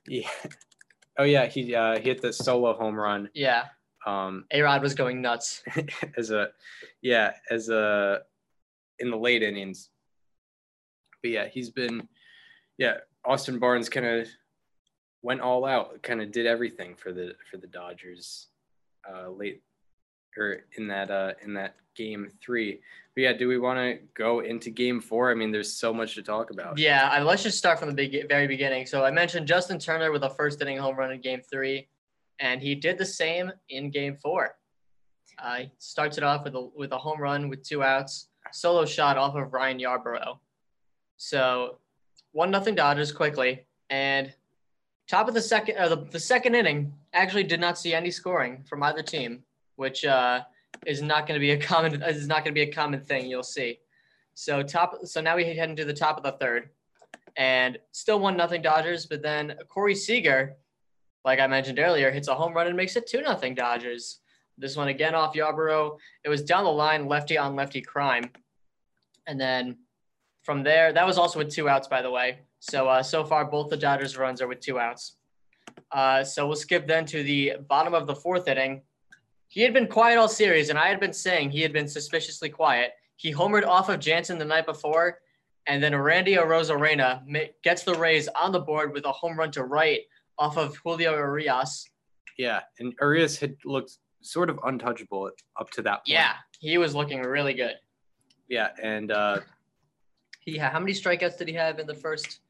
Yeah. 0.07 0.29
Oh 1.17 1.23
yeah, 1.23 1.45
he 1.45 1.73
uh, 1.73 1.97
hit 1.97 2.21
the 2.21 2.33
solo 2.33 2.73
home 2.73 2.95
run. 2.95 3.29
Yeah. 3.33 3.67
Um, 4.05 4.43
A 4.51 4.59
Rod 4.59 4.81
was 4.81 4.93
going 4.93 5.21
nuts. 5.21 5.63
as 6.17 6.29
a 6.29 6.49
yeah 7.01 7.31
as 7.49 7.69
a 7.69 8.19
in 8.99 9.11
the 9.11 9.17
late 9.17 9.43
innings 9.43 9.89
but 11.25 11.31
yeah 11.31 11.47
he's 11.47 11.69
been 11.69 12.07
yeah 12.77 12.97
austin 13.25 13.59
barnes 13.59 13.89
kind 13.89 14.05
of 14.05 14.27
went 15.21 15.41
all 15.41 15.65
out 15.65 16.01
kind 16.03 16.21
of 16.21 16.31
did 16.31 16.45
everything 16.45 16.95
for 16.95 17.11
the 17.11 17.33
for 17.49 17.57
the 17.57 17.67
dodgers 17.67 18.47
uh 19.09 19.29
late 19.29 19.63
or 20.37 20.61
in 20.77 20.87
that 20.87 21.09
uh 21.09 21.33
in 21.43 21.53
that 21.53 21.75
game 21.95 22.29
three 22.43 22.79
but 23.15 23.21
yeah 23.21 23.33
do 23.33 23.47
we 23.47 23.57
want 23.57 23.77
to 23.77 23.97
go 24.13 24.41
into 24.41 24.69
game 24.69 24.99
four 24.99 25.31
i 25.31 25.33
mean 25.33 25.51
there's 25.51 25.71
so 25.73 25.93
much 25.93 26.15
to 26.15 26.21
talk 26.21 26.51
about 26.51 26.77
Yeah, 26.77 27.09
I, 27.09 27.21
let's 27.21 27.43
just 27.43 27.57
start 27.57 27.79
from 27.79 27.89
the 27.89 27.95
big, 27.95 28.27
very 28.27 28.47
beginning. 28.47 28.85
So 28.85 29.03
I 29.03 29.11
mentioned 29.11 29.47
Justin 29.47 29.79
Turner 29.79 30.11
with 30.11 30.23
a 30.23 30.29
first 30.29 30.61
inning 30.61 30.77
home 30.77 30.95
run 30.95 31.11
in 31.11 31.21
Game 31.21 31.41
Three, 31.41 31.87
and 32.39 32.61
he 32.61 32.75
did 32.75 32.97
the 32.97 33.05
same 33.05 33.51
in 33.69 33.89
Game 33.91 34.15
Four. 34.15 34.55
Uh, 35.41 35.63
starts 35.77 36.17
it 36.17 36.23
off 36.23 36.43
with 36.43 36.55
a 36.55 36.69
with 36.75 36.91
a 36.91 36.97
home 36.97 37.19
run 37.19 37.49
with 37.49 37.63
two 37.63 37.83
outs, 37.83 38.29
solo 38.51 38.85
shot 38.85 39.17
off 39.17 39.35
of 39.35 39.53
Ryan 39.53 39.79
Yarbrough. 39.79 40.37
So 41.17 41.79
one 42.31 42.51
nothing 42.51 42.75
Dodgers 42.75 43.11
quickly, 43.11 43.65
and 43.89 44.33
top 45.07 45.27
of 45.27 45.33
the 45.33 45.41
second, 45.41 45.77
uh, 45.77 45.89
the, 45.89 45.97
the 45.97 46.19
second 46.19 46.55
inning 46.55 46.93
actually 47.13 47.43
did 47.43 47.59
not 47.59 47.77
see 47.77 47.93
any 47.93 48.11
scoring 48.11 48.63
from 48.67 48.83
either 48.83 49.01
team, 49.01 49.43
which 49.75 50.03
uh, 50.05 50.41
is 50.85 51.01
not 51.01 51.27
going 51.27 51.39
to 51.39 51.39
be 51.39 51.51
a 51.51 51.57
common 51.57 52.01
is 52.03 52.27
not 52.27 52.43
going 52.43 52.53
to 52.53 52.59
be 52.59 52.69
a 52.69 52.73
common 52.73 53.01
thing 53.01 53.27
you'll 53.27 53.43
see. 53.43 53.79
So 54.33 54.63
top. 54.63 55.05
So 55.05 55.21
now 55.21 55.35
we 55.35 55.45
head 55.45 55.69
into 55.69 55.85
the 55.85 55.93
top 55.93 56.17
of 56.17 56.23
the 56.23 56.33
third, 56.33 56.69
and 57.37 57.77
still 57.91 58.19
one 58.19 58.37
nothing 58.37 58.61
Dodgers. 58.61 59.05
But 59.05 59.21
then 59.21 59.55
Corey 59.69 59.95
Seager, 59.95 60.55
like 61.23 61.39
I 61.39 61.47
mentioned 61.47 61.79
earlier, 61.79 62.11
hits 62.11 62.27
a 62.27 62.35
home 62.35 62.53
run 62.53 62.67
and 62.67 62.75
makes 62.75 62.95
it 62.95 63.07
two 63.07 63.21
nothing 63.21 63.55
Dodgers. 63.55 64.19
This 64.57 64.77
one 64.77 64.87
again 64.87 65.15
off 65.15 65.33
Yarbrough. 65.33 65.97
It 66.23 66.29
was 66.29 66.43
down 66.43 66.63
the 66.63 66.71
line, 66.71 67.07
lefty 67.07 67.37
on 67.37 67.55
lefty 67.55 67.81
crime, 67.81 68.31
and 69.27 69.39
then 69.39 69.77
from 70.43 70.63
there, 70.63 70.93
that 70.93 71.07
was 71.07 71.17
also 71.17 71.39
with 71.39 71.49
two 71.49 71.67
outs, 71.67 71.87
by 71.87 72.01
the 72.01 72.11
way. 72.11 72.39
So 72.59 72.87
uh, 72.87 73.03
so 73.03 73.23
far, 73.23 73.45
both 73.45 73.69
the 73.69 73.77
Dodgers 73.77 74.15
runs 74.15 74.41
are 74.41 74.47
with 74.47 74.59
two 74.59 74.79
outs. 74.79 75.17
Uh, 75.91 76.23
so 76.23 76.45
we'll 76.45 76.55
skip 76.55 76.87
then 76.87 77.05
to 77.07 77.23
the 77.23 77.53
bottom 77.67 77.93
of 77.93 78.05
the 78.07 78.15
fourth 78.15 78.47
inning. 78.47 78.83
He 79.55 79.61
had 79.61 79.73
been 79.73 79.87
quiet 79.87 80.17
all 80.17 80.27
series, 80.27 80.69
and 80.69 80.77
I 80.77 80.89
had 80.89 80.99
been 80.99 81.13
saying 81.13 81.49
he 81.49 81.61
had 81.61 81.71
been 81.71 81.87
suspiciously 81.87 82.49
quiet. 82.49 82.91
He 83.15 83.33
homered 83.33 83.65
off 83.65 83.87
of 83.87 84.01
Jansen 84.01 84.37
the 84.37 84.43
night 84.43 84.65
before, 84.65 85.19
and 85.65 85.81
then 85.81 85.95
Randy 85.95 86.35
Arozarena 86.35 87.21
gets 87.63 87.83
the 87.83 87.93
Rays 87.93 88.27
on 88.27 88.51
the 88.51 88.59
board 88.59 88.91
with 88.91 89.05
a 89.05 89.13
home 89.13 89.39
run 89.39 89.51
to 89.51 89.63
right 89.63 90.01
off 90.37 90.57
of 90.57 90.75
Julio 90.83 91.15
Urias. 91.15 91.89
Yeah, 92.37 92.63
and 92.79 92.93
Urias 92.99 93.39
had 93.39 93.55
looked 93.63 93.97
sort 94.21 94.49
of 94.49 94.59
untouchable 94.65 95.31
up 95.57 95.69
to 95.71 95.81
that 95.83 95.99
point. 95.99 96.07
Yeah, 96.07 96.33
he 96.59 96.77
was 96.77 96.93
looking 96.93 97.21
really 97.21 97.53
good. 97.53 97.75
Yeah, 98.49 98.71
and 98.83 99.09
uh, 99.13 99.39
He 100.41 100.57
had 100.57 100.73
how 100.73 100.81
many 100.81 100.91
strikeouts 100.91 101.37
did 101.37 101.47
he 101.47 101.53
have 101.53 101.79
in 101.79 101.87
the 101.87 101.95
first 101.95 102.41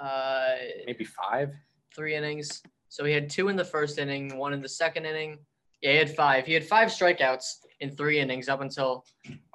uh, 0.00 0.54
maybe 0.86 1.06
five. 1.06 1.52
three 1.92 2.14
innings? 2.14 2.62
So 2.88 3.04
he 3.04 3.12
had 3.12 3.28
two 3.28 3.48
in 3.48 3.56
the 3.56 3.64
first 3.64 3.98
inning, 3.98 4.36
one 4.36 4.52
in 4.52 4.62
the 4.62 4.68
second 4.68 5.06
inning. 5.06 5.38
Yeah, 5.82 5.92
he 5.92 5.98
had 5.98 6.14
five. 6.14 6.46
He 6.46 6.54
had 6.54 6.64
five 6.64 6.88
strikeouts 6.88 7.44
in 7.80 7.90
three 7.90 8.18
innings 8.18 8.48
up 8.48 8.60
until 8.60 9.04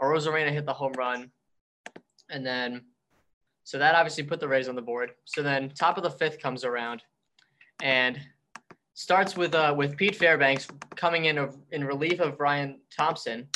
Rosarena 0.01 0.51
hit 0.51 0.66
the 0.66 0.74
home 0.74 0.94
run, 0.94 1.32
and 2.30 2.46
then 2.46 2.86
so 3.63 3.78
that 3.78 3.96
obviously 3.96 4.24
put 4.24 4.40
the 4.40 4.48
Rays 4.48 4.68
on 4.68 4.75
the 4.75 4.82
board. 4.82 5.12
So 5.25 5.42
then 5.42 5.70
top 5.70 5.98
of 5.98 6.04
the 6.04 6.12
fifth 6.12 6.40
comes 6.40 6.63
around, 6.63 7.04
and 7.82 8.20
starts 8.94 9.36
with 9.36 9.56
uh 9.56 9.74
with 9.75 9.98
Pete 9.98 10.16
Fairbanks 10.16 10.68
coming 10.96 11.25
in 11.25 11.38
of, 11.38 11.58
in 11.72 11.84
relief 11.84 12.20
of 12.20 12.40
Ryan 12.40 12.80
Thompson, 12.96 13.48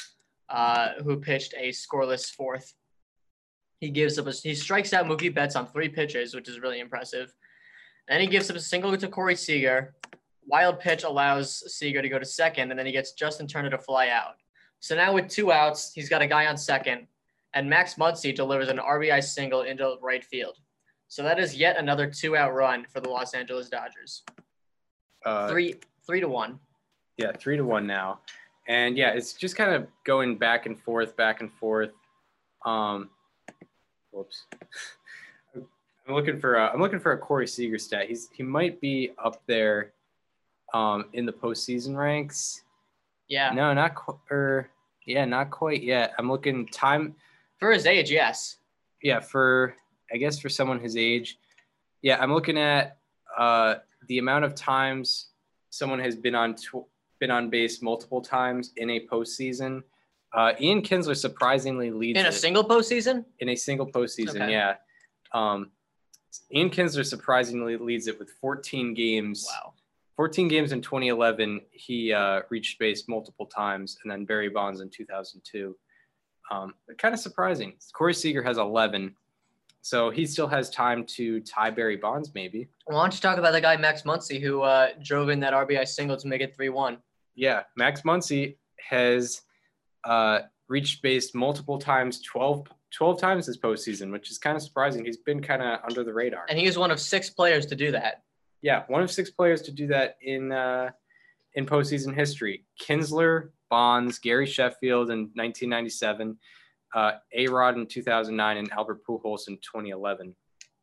uh, 0.50 0.90
who 1.04 1.18
pitched 1.18 1.54
a 1.58 1.70
scoreless 1.70 2.32
fourth. 2.32 2.74
He 3.80 3.90
gives 3.90 4.18
up 4.18 4.28
a, 4.28 4.32
he 4.32 4.56
strikes 4.56 4.94
out 4.94 5.06
Mookie 5.06 5.34
Betts 5.34 5.56
on 5.56 5.68
three 5.68 5.90
pitches, 5.90 6.34
which 6.34 6.50
is 6.50 6.60
really 6.60 6.80
impressive. 6.80 7.34
Then 8.08 8.22
he 8.22 8.28
gives 8.28 8.50
up 8.50 8.56
a 8.56 8.60
single 8.60 8.96
to 8.96 9.08
Corey 9.08 9.36
Seager. 9.36 9.96
Wild 10.48 10.80
pitch 10.80 11.04
allows 11.04 11.64
Seager 11.74 12.02
to 12.02 12.10
go 12.10 12.20
to 12.20 12.26
second, 12.26 12.72
and 12.72 12.80
then 12.80 12.86
he 12.86 12.92
gets 12.92 13.14
Justin 13.14 13.48
Turner 13.48 13.70
to 13.70 13.78
fly 13.78 14.10
out. 14.10 14.36
So 14.80 14.96
now 14.96 15.14
with 15.14 15.28
two 15.28 15.52
outs, 15.52 15.92
he's 15.94 16.10
got 16.10 16.22
a 16.22 16.28
guy 16.28 16.46
on 16.46 16.58
second, 16.58 17.08
and 17.54 17.70
Max 17.70 17.96
Muncy 17.96 18.36
delivers 18.36 18.70
an 18.70 18.78
RBI 18.78 19.24
single 19.24 19.62
into 19.64 19.96
right 20.02 20.24
field. 20.24 20.58
So 21.08 21.24
that 21.24 21.40
is 21.40 21.56
yet 21.56 21.78
another 21.78 22.10
two-out 22.10 22.54
run 22.54 22.86
for 22.92 23.00
the 23.00 23.10
Los 23.10 23.34
Angeles 23.34 23.70
Dodgers. 23.70 24.24
Uh, 25.26 25.48
Three, 25.50 25.76
three 26.06 26.20
to 26.20 26.28
one. 26.28 26.60
Yeah, 27.18 27.32
three 27.32 27.58
to 27.58 27.64
one 27.64 27.88
now, 27.88 28.20
and 28.68 28.98
yeah, 28.98 29.12
it's 29.12 29.34
just 29.34 29.56
kind 29.56 29.74
of 29.74 29.88
going 30.04 30.38
back 30.38 30.66
and 30.66 30.80
forth, 30.80 31.16
back 31.16 31.42
and 31.42 31.52
forth. 31.52 31.92
Um, 32.66 33.10
whoops. 34.12 34.46
I'm 36.08 36.14
looking 36.14 36.40
for 36.40 36.56
a, 36.56 36.72
I'm 36.72 36.80
looking 36.80 37.00
for 37.00 37.14
a 37.14 37.18
Corey 37.18 37.48
Seager 37.48 37.80
stat. 37.80 38.08
He's 38.08 38.30
he 38.32 38.44
might 38.44 38.80
be 38.80 39.12
up 39.24 39.42
there, 39.48 39.94
um, 40.74 41.06
in 41.14 41.26
the 41.26 41.34
postseason 41.34 41.96
ranks. 41.96 42.64
Yeah, 43.28 43.52
No, 43.54 43.74
not 43.74 43.96
qu- 43.96 44.20
or 44.30 44.70
yeah, 45.06 45.26
not 45.26 45.50
quite 45.52 45.82
yet. 45.84 46.14
I'm 46.20 46.30
looking 46.30 46.68
time. 46.68 47.16
for 47.58 47.72
his 47.72 47.86
age, 47.86 48.12
yes. 48.12 48.58
Yeah, 49.02 49.20
for 49.20 49.76
I 50.14 50.18
guess 50.18 50.40
for 50.40 50.50
someone 50.50 50.80
his 50.80 50.96
age, 50.98 51.38
yeah, 52.02 52.18
I'm 52.20 52.34
looking 52.34 52.58
at 52.58 52.98
uh, 53.38 53.76
the 54.08 54.20
amount 54.20 54.46
of 54.46 54.54
times 54.56 55.28
someone 55.70 56.00
has 56.00 56.16
been 56.16 56.36
on 56.36 56.56
tw- 56.56 56.86
been 57.20 57.32
on 57.32 57.50
base 57.50 57.82
multiple 57.82 58.22
times 58.22 58.72
in 58.78 58.90
a 58.92 59.08
postseason. 59.08 59.82
Uh, 60.34 60.52
Ian 60.60 60.82
Kinsler 60.82 61.16
surprisingly 61.16 61.92
leads 61.92 62.20
In 62.20 62.26
a 62.26 62.32
single 62.32 62.64
postseason. 62.64 63.24
in 63.40 63.50
a 63.50 63.56
single 63.56 63.88
postseason. 63.88 64.36
Okay. 64.42 64.52
Yeah, 64.52 64.76
um, 65.34 65.72
Ian 66.54 66.70
Kinsler 66.70 67.06
surprisingly 67.06 67.78
leads 67.78 68.08
it 68.08 68.20
with 68.20 68.30
14 68.42 68.94
games. 68.94 69.48
Wow. 69.50 69.74
14 70.16 70.48
games 70.48 70.72
in 70.72 70.82
2011. 70.82 71.62
He 71.72 72.14
uh, 72.14 72.42
reached 72.50 72.80
base 72.80 73.08
multiple 73.08 73.46
times, 73.46 73.98
and 74.04 74.12
then 74.12 74.26
Barry 74.26 74.50
Bonds 74.50 74.82
in 74.82 74.90
2002. 74.90 75.76
Um, 76.52 76.74
kind 76.98 77.14
of 77.14 77.20
surprising. 77.20 77.74
Corey 77.94 78.14
Seager 78.14 78.44
has 78.44 78.58
11, 78.58 79.16
so 79.82 80.10
he 80.10 80.26
still 80.26 80.48
has 80.48 80.70
time 80.70 81.06
to 81.06 81.42
tie 81.42 81.70
Barry 81.70 81.98
Bonds, 81.98 82.32
maybe. 82.34 82.68
Why 82.86 83.02
don't 83.02 83.14
you 83.14 83.20
talk 83.20 83.38
about 83.38 83.52
the 83.52 83.62
guy 83.62 83.78
Max 83.78 84.04
Muncy 84.04 84.42
who 84.42 84.62
uh, 84.62 84.90
drove 85.04 85.30
in 85.30 85.40
that 85.42 85.54
RBI 85.54 85.88
single 85.88 86.18
to 86.18 86.28
make 86.28 86.42
it 86.42 86.56
three 86.56 86.70
one? 86.70 86.98
Yeah, 87.36 87.64
Max 87.76 88.02
Muncy 88.02 88.56
has 88.90 89.42
uh, 90.04 90.40
reached 90.68 91.02
base 91.02 91.36
multiple 91.36 91.78
times, 91.78 92.22
12, 92.22 92.68
12 92.94 93.20
times 93.20 93.46
this 93.46 93.58
postseason, 93.58 94.12
which 94.12 94.32
is 94.32 94.38
kind 94.38 94.56
of 94.56 94.64
surprising. 94.64 95.06
He's 95.06 95.18
been 95.18 95.42
kind 95.42 95.62
of 95.62 95.80
under 95.88 96.04
the 96.04 96.14
radar. 96.14 96.46
And 96.50 96.58
he 96.58 96.66
is 96.66 96.78
one 96.78 96.92
of 96.92 97.00
six 97.00 97.30
players 97.30 97.66
to 97.68 97.76
do 97.76 97.92
that. 97.92 98.24
Yeah, 98.66 98.82
one 98.88 99.04
of 99.04 99.12
six 99.12 99.30
players 99.30 99.62
to 99.62 99.72
do 99.72 99.86
that 99.90 100.18
in 100.24 100.52
uh, 100.52 100.90
in 101.54 101.68
postseason 101.68 102.16
history. 102.16 102.66
Kinsler, 102.82 103.50
Bonds, 103.70 104.18
Gary 104.18 104.48
Sheffield 104.48 105.12
in 105.12 105.30
1997, 105.36 106.36
uh, 106.96 107.12
A 107.36 107.46
Rod 107.46 107.78
in 107.78 107.86
2009, 107.86 108.58
and 108.58 108.72
Albert 108.72 109.06
Pujols 109.08 109.50
in 109.50 109.58
2011. 109.58 110.36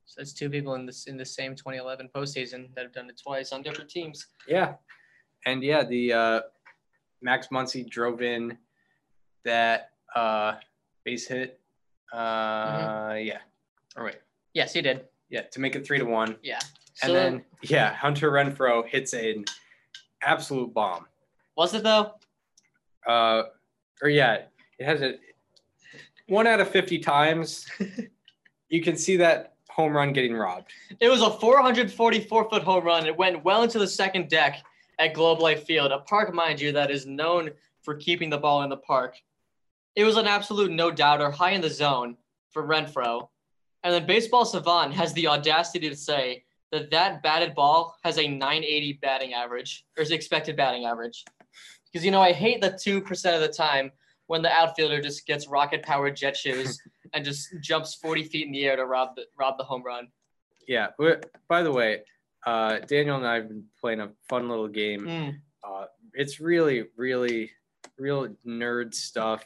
So 0.05 0.15
that's 0.21 0.33
two 0.33 0.49
people 0.49 0.77
in 0.77 0.87
this 0.87 1.09
in 1.09 1.17
the 1.17 1.25
same 1.25 1.57
2011 1.57 2.09
postseason 2.15 2.73
that 2.77 2.83
have 2.85 2.93
done 2.93 3.11
it 3.11 3.21
twice 3.21 3.51
on 3.51 3.63
different 3.63 3.91
teams. 3.91 4.29
Yeah, 4.47 4.75
and 5.45 5.61
yeah, 5.61 5.83
the 5.83 6.13
uh, 6.13 6.41
Max 7.21 7.49
Muncy 7.49 7.85
drove 7.91 8.23
in 8.23 8.59
that 9.45 9.91
uh, 10.15 10.55
base 11.03 11.27
hit. 11.27 11.59
Uh, 12.13 13.17
Yeah, 13.19 13.39
all 13.97 14.05
right. 14.05 14.21
Yes, 14.55 14.73
he 14.73 14.83
did. 14.83 15.07
Yeah, 15.31 15.43
to 15.51 15.59
make 15.59 15.75
it 15.75 15.85
three 15.85 15.99
to 15.99 16.05
one. 16.05 16.37
Yeah. 16.45 16.61
And 17.03 17.09
So 17.11 17.13
then 17.13 17.45
yeah, 17.63 17.95
Hunter 17.95 18.31
Renfroe 18.31 18.87
hits 18.87 19.13
an 19.15 19.45
absolute 20.23 20.73
bomb. 20.75 21.07
was 21.57 21.75
it 21.75 21.83
though? 21.83 22.15
uh, 23.07 23.45
or 24.03 24.09
yeah, 24.09 24.43
it 24.79 24.85
has 24.85 25.01
a 25.03 25.15
one 26.29 26.47
out 26.47 26.61
of 26.61 26.69
50 26.69 26.99
times. 26.99 27.67
you 28.69 28.81
can 28.83 28.97
see 28.97 29.17
that 29.19 29.55
home 29.69 29.95
run 29.97 30.13
getting 30.13 30.35
robbed. 30.35 30.73
It 31.01 31.09
was 31.09 31.21
a 31.23 31.31
444 31.31 32.49
foot 32.51 32.63
home 32.63 32.85
run. 32.85 33.07
It 33.07 33.17
went 33.17 33.43
well 33.45 33.63
into 33.63 33.79
the 33.79 33.87
second 33.89 34.29
deck 34.29 34.63
at 34.99 35.15
Globe 35.15 35.41
Life 35.41 35.65
Field, 35.65 35.91
a 35.93 35.99
park, 36.01 36.33
mind 36.33 36.61
you, 36.61 36.73
that 36.73 36.91
is 36.91 37.07
known 37.07 37.51
for 37.83 37.95
keeping 37.97 38.31
the 38.31 38.39
ball 38.39 38.63
in 38.63 38.71
the 38.71 38.77
park. 38.77 39.17
It 39.97 40.05
was 40.05 40.17
an 40.17 40.27
absolute 40.27 40.71
no 40.71 40.91
doubter, 40.91 41.31
high 41.31 41.51
in 41.51 41.61
the 41.61 41.71
zone 41.71 42.17
for 42.51 42.63
Renfroe. 42.67 43.29
And 43.83 43.93
then 43.93 44.07
Baseball 44.07 44.45
Savant 44.45 44.95
has 44.95 45.13
the 45.15 45.27
audacity 45.27 45.89
to 45.89 45.97
say 45.97 46.45
that 46.73 46.91
that 46.91 47.23
batted 47.23 47.55
ball 47.55 47.97
has 48.03 48.19
a 48.19 48.27
980 48.27 48.99
batting 49.03 49.35
average, 49.35 49.85
or 49.97 50.03
is 50.03 50.11
expected 50.11 50.57
batting 50.57 50.87
average. 50.87 51.25
Because, 51.93 52.05
you 52.05 52.11
know, 52.11 52.23
I 52.23 52.33
hate 52.33 52.63
the 52.63 52.71
2% 52.71 53.35
of 53.35 53.41
the 53.43 53.49
time 53.49 53.93
when 54.27 54.41
the 54.41 54.51
outfielder 54.51 55.01
just 55.01 55.27
gets 55.27 55.47
rocket 55.47 55.83
powered 55.83 56.17
jet 56.17 56.37
shoes 56.37 56.81
and 57.13 57.25
just 57.25 57.49
jumps 57.61 57.95
40 57.95 58.25
feet 58.25 58.47
in 58.47 58.53
the 58.53 58.65
air 58.65 58.77
to 58.77 58.87
rob 58.87 59.15
the, 59.15 59.27
rob 59.39 59.59
the 59.59 59.65
home 59.65 59.83
run. 59.83 60.09
Yeah. 60.67 60.89
By 61.49 61.63
the 61.63 61.71
way, 61.71 62.01
uh, 62.47 62.79
Daniel 62.79 63.19
and 63.19 63.27
I 63.27 63.35
have 63.35 63.49
been 63.49 63.65
playing 63.79 64.01
a 64.01 64.11
fun 64.31 64.49
little 64.49 64.69
game. 64.69 65.01
Mm. 65.03 65.35
Uh, 65.63 65.85
it's 66.15 66.41
really, 66.41 66.85
really, 66.97 67.51
real 67.99 68.29
nerd 68.47 68.95
stuff. 68.95 69.45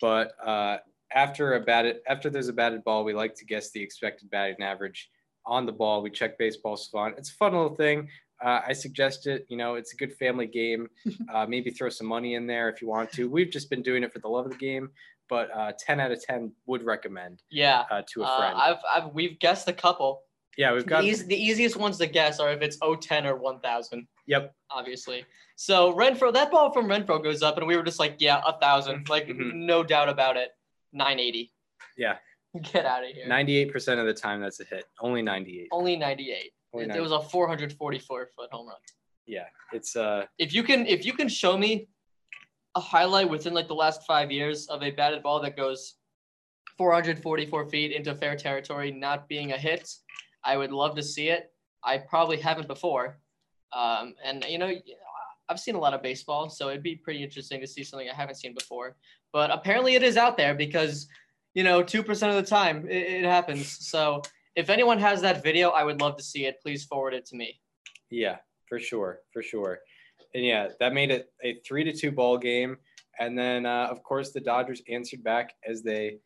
But 0.00 0.32
uh, 0.42 0.78
after 1.14 1.54
a 1.54 1.60
batted, 1.60 1.98
after 2.08 2.30
there's 2.30 2.48
a 2.48 2.52
batted 2.54 2.82
ball, 2.82 3.04
we 3.04 3.12
like 3.12 3.34
to 3.36 3.44
guess 3.44 3.70
the 3.70 3.82
expected 3.82 4.30
batting 4.30 4.62
average 4.62 5.10
on 5.46 5.66
the 5.66 5.72
ball. 5.72 6.02
We 6.02 6.10
check 6.10 6.38
baseball 6.38 6.76
savant. 6.76 7.16
It's 7.18 7.30
a 7.30 7.34
fun 7.34 7.52
little 7.52 7.74
thing. 7.74 8.08
Uh, 8.44 8.60
I 8.66 8.72
suggest 8.72 9.26
it. 9.26 9.46
You 9.48 9.56
know, 9.56 9.74
it's 9.76 9.92
a 9.92 9.96
good 9.96 10.12
family 10.14 10.46
game. 10.46 10.88
Uh, 11.32 11.46
maybe 11.46 11.70
throw 11.70 11.88
some 11.88 12.06
money 12.06 12.34
in 12.34 12.46
there 12.46 12.68
if 12.68 12.82
you 12.82 12.88
want 12.88 13.10
to. 13.12 13.28
We've 13.28 13.50
just 13.50 13.70
been 13.70 13.82
doing 13.82 14.02
it 14.02 14.12
for 14.12 14.18
the 14.18 14.28
love 14.28 14.44
of 14.44 14.52
the 14.52 14.58
game, 14.58 14.90
but 15.30 15.48
uh, 15.56 15.72
10 15.78 15.98
out 15.98 16.12
of 16.12 16.22
10 16.22 16.52
would 16.66 16.82
recommend 16.84 17.42
Yeah. 17.50 17.84
uh, 17.90 18.02
to 18.12 18.22
a 18.22 18.26
Uh, 18.26 18.38
friend. 18.38 18.54
I've, 18.58 18.76
I've 18.94 19.14
we've 19.14 19.38
guessed 19.38 19.66
a 19.68 19.72
couple. 19.72 20.22
yeah, 20.58 20.74
we've 20.74 20.84
got. 20.84 21.02
the, 21.02 21.14
the 21.14 21.36
easiest 21.42 21.76
ones 21.76 21.96
to 21.98 22.06
guess 22.06 22.38
are 22.38 22.52
if 22.52 22.60
it's 22.60 22.76
010 23.00 23.26
or 23.26 23.36
1000, 23.36 24.06
Yep. 24.26 24.54
obviously. 24.70 25.24
So 25.56 25.92
Renfroe, 25.94 26.34
that 26.34 26.50
ball 26.50 26.70
from 26.72 26.86
Renfroe 26.86 27.22
goes 27.22 27.42
up, 27.42 27.56
and 27.56 27.66
we 27.66 27.76
were 27.76 27.82
just 27.82 27.98
like, 27.98 28.16
yeah, 28.18 28.42
a 28.46 28.58
thousand, 28.60 29.08
like 29.08 29.26
Mhm. 29.28 29.54
no 29.54 29.82
doubt 29.82 30.08
about 30.10 30.36
it. 30.36 30.50
980. 30.92 31.50
Yeah. 31.96 32.18
Get 32.72 32.84
out 32.84 33.04
of 33.04 33.10
here. 33.10 33.26
98% 33.28 33.98
of 33.98 34.06
the 34.06 34.14
time 34.14 34.40
that's 34.40 34.60
a 34.60 34.64
hit. 34.64 34.84
Only 35.00 35.22
98. 35.22 35.68
Only 35.72 35.96
98. 35.96 36.52
Only 36.74 36.86
It, 36.86 36.96
it 36.96 37.00
was 37.00 37.12
a 37.12 37.20
444 37.20 38.28
foot 38.36 38.48
home 38.52 38.68
run. 38.68 38.76
Yeah, 39.26 39.46
it's 39.72 39.96
uh 39.96 40.26
If 40.38 40.52
you 40.52 40.62
can, 40.62 40.86
if 40.86 41.06
you 41.06 41.12
can 41.12 41.28
show 41.28 41.56
me 41.56 41.88
a 42.74 42.80
highlight 42.80 43.28
within 43.28 43.54
like 43.54 43.68
the 43.68 43.74
last 43.74 44.02
five 44.06 44.30
years 44.30 44.66
of 44.68 44.82
a 44.82 44.90
batted 44.90 45.22
ball 45.22 45.40
that 45.40 45.56
goes 45.56 45.94
444 46.78 47.68
feet 47.68 47.92
into 47.92 48.14
fair 48.14 48.36
territory, 48.36 48.90
not 48.90 49.28
being 49.28 49.52
a 49.52 49.56
hit, 49.56 49.88
I 50.44 50.56
would 50.56 50.72
love 50.72 50.96
to 50.96 51.02
see 51.02 51.28
it. 51.28 51.52
I 51.84 51.98
probably 51.98 52.38
haven't 52.38 52.68
before, 52.68 53.18
um, 53.72 54.14
and 54.24 54.44
you 54.48 54.58
know, 54.58 54.72
I've 55.48 55.60
seen 55.60 55.74
a 55.74 55.80
lot 55.80 55.94
of 55.94 56.02
baseball, 56.02 56.48
so 56.48 56.68
it'd 56.68 56.82
be 56.82 56.96
pretty 56.96 57.22
interesting 57.22 57.60
to 57.60 57.66
see 57.66 57.82
something 57.82 58.08
I 58.08 58.14
haven't 58.14 58.36
seen 58.36 58.54
before. 58.54 58.96
But 59.32 59.50
apparently, 59.50 59.94
it 59.94 60.02
is 60.02 60.16
out 60.16 60.36
there 60.36 60.54
because 60.54 61.08
you 61.54 61.64
know, 61.64 61.82
two 61.82 62.02
percent 62.02 62.36
of 62.36 62.42
the 62.42 62.48
time 62.48 62.86
it, 62.88 63.24
it 63.24 63.24
happens. 63.24 63.78
So 63.86 64.22
if 64.56 64.70
anyone 64.70 64.98
has 64.98 65.20
that 65.22 65.42
video, 65.42 65.70
I 65.70 65.84
would 65.84 66.00
love 66.00 66.16
to 66.16 66.22
see 66.22 66.46
it. 66.46 66.56
Please 66.62 66.84
forward 66.84 67.14
it 67.14 67.26
to 67.26 67.36
me. 67.36 67.60
yeah, 68.10 68.36
for 68.68 68.78
sure, 68.78 69.20
for 69.32 69.42
sure. 69.42 69.78
And 70.34 70.44
yeah, 70.44 70.68
that 70.80 70.94
made 70.94 71.10
it 71.10 71.30
a 71.44 71.60
3 71.66 71.84
to 71.84 71.92
2 71.92 72.10
ball 72.10 72.38
game 72.38 72.78
and 73.18 73.38
then 73.38 73.66
uh, 73.66 73.88
of 73.90 74.02
course 74.02 74.32
the 74.32 74.40
Dodgers 74.40 74.82
answered 74.88 75.22
back 75.22 75.54
as 75.66 75.82
they 75.82 76.18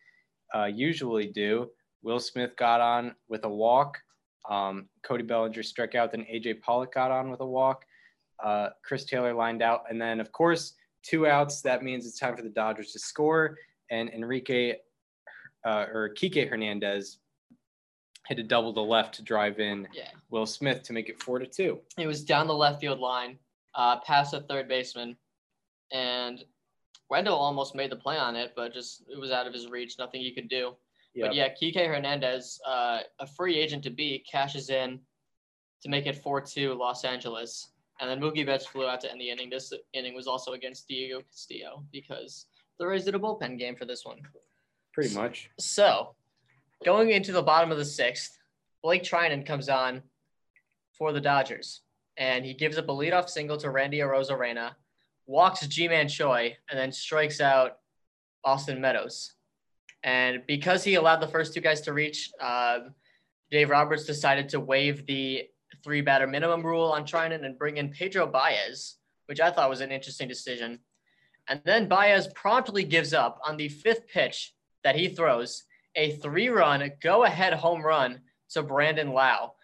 uh, 0.55 0.65
usually 0.65 1.27
do. 1.27 1.71
Will 2.03 2.21
Smith 2.21 2.57
got 2.57 2.81
on 2.81 3.15
with 3.29 3.45
a 3.45 3.49
walk. 3.49 3.99
Um, 4.49 4.89
Cody 5.03 5.25
Bellinger 5.25 5.63
struck 5.63 5.95
out, 5.95 6.13
then 6.13 6.25
AJ 6.33 6.61
Pollock 6.61 6.95
got 6.95 7.11
on 7.11 7.31
with 7.31 7.41
a 7.41 7.47
walk. 7.47 7.85
Uh, 8.43 8.69
Chris 8.85 9.05
Taylor 9.05 9.35
lined 9.35 9.63
out, 9.63 9.83
and 9.91 10.01
then 10.01 10.21
of 10.21 10.31
course 10.31 10.75
two 11.03 11.27
outs. 11.27 11.63
That 11.63 11.83
means 11.83 12.07
it's 12.07 12.19
time 12.19 12.37
for 12.37 12.43
the 12.43 12.51
Dodgers 12.51 12.93
to 12.93 12.99
score. 12.99 13.57
And 13.91 14.09
Enrique 14.11 14.75
uh, 15.67 15.87
or 15.93 16.09
Kike 16.15 16.49
Hernandez 16.49 17.19
hit 18.27 18.39
a 18.39 18.43
double 18.43 18.73
to 18.73 18.81
left 18.81 19.15
to 19.17 19.23
drive 19.23 19.59
in 19.59 19.87
Yeah. 19.93 20.09
Will 20.31 20.47
Smith 20.47 20.83
to 20.85 20.93
make 20.93 21.09
it 21.09 21.23
four 21.23 21.39
to 21.39 21.47
two. 21.47 21.81
It 21.99 22.07
was 22.07 22.25
down 22.25 22.47
the 22.47 22.55
left 22.55 22.81
field 22.81 23.01
line, 23.01 23.39
uh, 23.75 24.01
past 24.01 24.31
the 24.31 24.41
third 24.41 24.69
baseman, 24.69 25.17
and 25.93 26.45
Wendle 27.11 27.37
almost 27.37 27.75
made 27.75 27.91
the 27.91 27.97
play 27.97 28.17
on 28.17 28.35
it, 28.35 28.53
but 28.57 28.73
just 28.73 29.03
it 29.09 29.19
was 29.19 29.31
out 29.31 29.47
of 29.47 29.53
his 29.53 29.69
reach. 29.69 29.99
Nothing 29.99 30.21
he 30.21 30.33
could 30.33 30.49
do. 30.49 30.77
Yep. 31.15 31.29
But 31.29 31.35
yeah, 31.35 31.49
Kike 31.49 31.87
Hernandez, 31.87 32.61
uh, 32.67 33.01
a 33.21 33.27
free 33.27 33.59
agent 33.59 33.83
to 33.85 33.91
be, 33.91 34.25
cashes 34.31 34.71
in 34.71 35.01
to 35.83 35.89
make 35.89 36.07
it 36.07 36.23
4-2 36.23 36.77
Los 36.77 37.05
Angeles. 37.05 37.71
And 38.01 38.11
then 38.11 38.21
Mookie 38.21 38.45
Betts 38.45 38.67
flew 38.67 38.87
out 38.87 39.01
to 39.03 39.11
end 39.11 39.21
the 39.21 39.31
inning. 39.31 39.49
This 39.49 39.73
inning 39.95 40.15
was 40.15 40.27
also 40.27 40.53
against 40.53 40.87
Diego 40.89 41.23
Castillo 41.23 41.85
because 41.93 42.47
the 42.79 42.87
Rays 42.87 43.05
did 43.05 43.15
a 43.15 43.19
bullpen 43.19 43.59
game 43.59 43.77
for 43.77 43.87
this 43.87 44.05
one. 44.05 44.19
Pretty 44.97 45.15
much. 45.15 45.51
So, 45.59 46.15
going 46.83 47.11
into 47.11 47.31
the 47.31 47.43
bottom 47.43 47.71
of 47.71 47.77
the 47.77 47.85
sixth, 47.85 48.39
Blake 48.83 49.03
Treinen 49.03 49.45
comes 49.45 49.69
on 49.69 50.03
for 50.97 51.13
the 51.13 51.21
Dodgers, 51.21 51.83
and 52.17 52.47
he 52.47 52.55
gives 52.55 52.79
up 52.79 52.89
a 52.89 52.93
leadoff 52.93 53.29
single 53.29 53.59
to 53.59 53.69
Randy 53.69 53.99
Arozarena, 53.99 54.71
walks 55.27 55.67
Ji-Man 55.67 56.09
Choi, 56.09 56.57
and 56.71 56.79
then 56.79 56.91
strikes 56.93 57.43
out 57.43 57.77
Austin 58.43 58.81
Meadows. 58.81 59.35
And 60.03 60.43
because 60.47 60.83
he 60.83 60.95
allowed 60.95 61.21
the 61.21 61.29
first 61.29 61.53
two 61.53 61.61
guys 61.61 61.83
to 61.83 61.93
reach, 61.93 62.31
um, 62.41 62.95
Dave 63.51 63.69
Roberts 63.69 64.05
decided 64.05 64.49
to 64.49 64.61
waive 64.61 65.05
the 65.05 65.43
three 65.85 66.01
batter 66.01 66.27
minimum 66.27 66.65
rule 66.65 66.91
on 66.91 67.05
Treinen 67.05 67.45
and 67.45 67.59
bring 67.59 67.77
in 67.77 67.91
Pedro 67.91 68.27
Baez, 68.27 68.95
which 69.27 69.43
I 69.43 69.51
thought 69.51 69.69
was 69.69 69.83
an 69.83 69.93
interesting 69.93 70.27
decision. 70.27 70.79
And 71.49 71.61
then 71.67 71.87
Baez 71.87 72.29
promptly 72.29 72.83
gives 72.83 73.13
up 73.13 73.39
on 73.45 73.59
the 73.59 73.69
fifth 73.69 74.09
pitch 74.09 74.55
that 74.87 74.95
he 74.95 75.09
throws 75.09 75.65
a 75.97 76.13
three 76.13 76.49
run 76.49 76.93
go 77.03 77.25
ahead 77.25 77.53
home 77.53 77.83
run 77.83 78.21
to 78.51 78.63
Brandon 78.63 79.11
Lowe. 79.11 79.55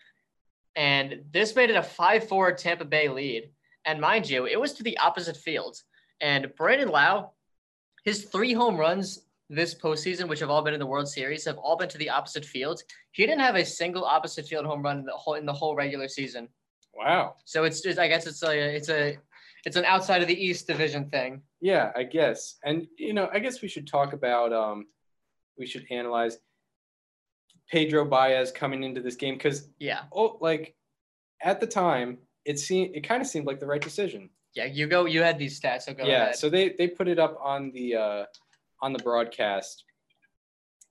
And 0.74 1.22
this 1.30 1.54
made 1.54 1.70
it 1.70 1.76
a 1.76 1.82
5 1.82 2.26
4 2.26 2.52
Tampa 2.54 2.84
Bay 2.84 3.08
lead. 3.08 3.50
And 3.84 4.00
mind 4.00 4.28
you, 4.28 4.46
it 4.46 4.60
was 4.60 4.72
to 4.72 4.82
the 4.82 4.98
opposite 4.98 5.36
field. 5.36 5.80
And 6.20 6.52
Brandon 6.56 6.88
Lowe, 6.88 7.30
his 8.04 8.24
three 8.24 8.52
home 8.52 8.76
runs 8.76 9.20
this 9.48 9.76
postseason, 9.76 10.28
which 10.28 10.40
have 10.40 10.50
all 10.50 10.62
been 10.62 10.74
in 10.74 10.80
the 10.80 10.86
World 10.86 11.08
Series, 11.08 11.44
have 11.44 11.58
all 11.58 11.76
been 11.76 11.88
to 11.90 11.98
the 11.98 12.10
opposite 12.10 12.44
field. 12.44 12.82
He 13.12 13.24
didn't 13.24 13.42
have 13.42 13.54
a 13.54 13.64
single 13.64 14.04
opposite 14.04 14.48
field 14.48 14.66
home 14.66 14.82
run 14.82 14.98
in 14.98 15.04
the 15.04 15.12
whole 15.12 15.34
in 15.34 15.46
the 15.46 15.52
whole 15.52 15.76
regular 15.76 16.08
season. 16.08 16.48
Wow. 16.92 17.36
So 17.44 17.62
it's 17.62 17.80
just, 17.80 18.00
I 18.00 18.08
guess 18.08 18.26
it's 18.26 18.42
a 18.42 18.74
it's 18.74 18.88
a 18.88 19.18
it's 19.64 19.76
an 19.76 19.84
outside 19.84 20.20
of 20.20 20.26
the 20.26 20.44
East 20.44 20.66
Division 20.66 21.10
thing. 21.10 21.42
Yeah, 21.60 21.92
I 21.94 22.02
guess. 22.02 22.56
And 22.64 22.88
you 22.98 23.12
know, 23.12 23.28
I 23.32 23.38
guess 23.38 23.62
we 23.62 23.68
should 23.68 23.86
talk 23.86 24.14
about 24.14 24.52
um 24.52 24.86
we 25.58 25.66
should 25.66 25.86
analyze 25.90 26.38
Pedro 27.70 28.04
Baez 28.04 28.50
coming 28.52 28.82
into 28.82 29.00
this 29.00 29.16
game 29.16 29.34
because 29.34 29.68
Yeah, 29.78 30.02
oh 30.12 30.38
like 30.40 30.74
at 31.42 31.60
the 31.60 31.66
time 31.66 32.18
it 32.44 32.58
seemed 32.58 32.94
it 32.94 33.02
kind 33.06 33.20
of 33.22 33.28
seemed 33.28 33.46
like 33.46 33.60
the 33.60 33.66
right 33.66 33.80
decision. 33.80 34.28
yeah. 34.54 34.64
You 34.64 34.86
go. 34.86 35.06
You 35.06 35.22
had 35.22 35.38
these 35.38 35.58
stats, 35.60 35.82
so 35.82 35.94
go 35.94 36.04
yeah, 36.04 36.22
ahead. 36.24 36.36
so 36.36 36.50
they 36.50 36.70
they 36.78 36.88
put 36.88 37.08
it 37.08 37.18
up 37.18 37.38
on 37.42 37.70
the 37.72 37.94
uh 37.96 38.24
on 38.80 38.92
the 38.92 38.98
broadcast 39.02 39.84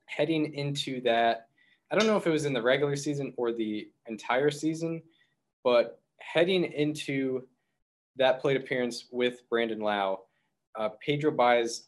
heading 0.06 0.53
into 0.53 1.01
that 1.01 1.48
I 1.91 1.96
don't 1.98 2.08
know 2.08 2.18
if 2.18 2.25
it 2.25 2.30
was 2.32 2.46
in 2.46 2.53
the 2.53 2.62
regular 2.62 2.96
season 2.96 3.34
or 3.38 3.51
the 3.51 3.89
entire 4.08 4.50
season, 4.50 5.01
but 5.63 6.00
heading 6.20 6.63
into 6.63 7.44
that 8.15 8.39
plate 8.39 8.56
appearance 8.58 9.06
with 9.12 9.48
Brandon 9.50 9.80
Lowe, 9.80 10.22
uh, 10.77 10.89
Pedro 11.06 11.32
Baez 11.32 11.88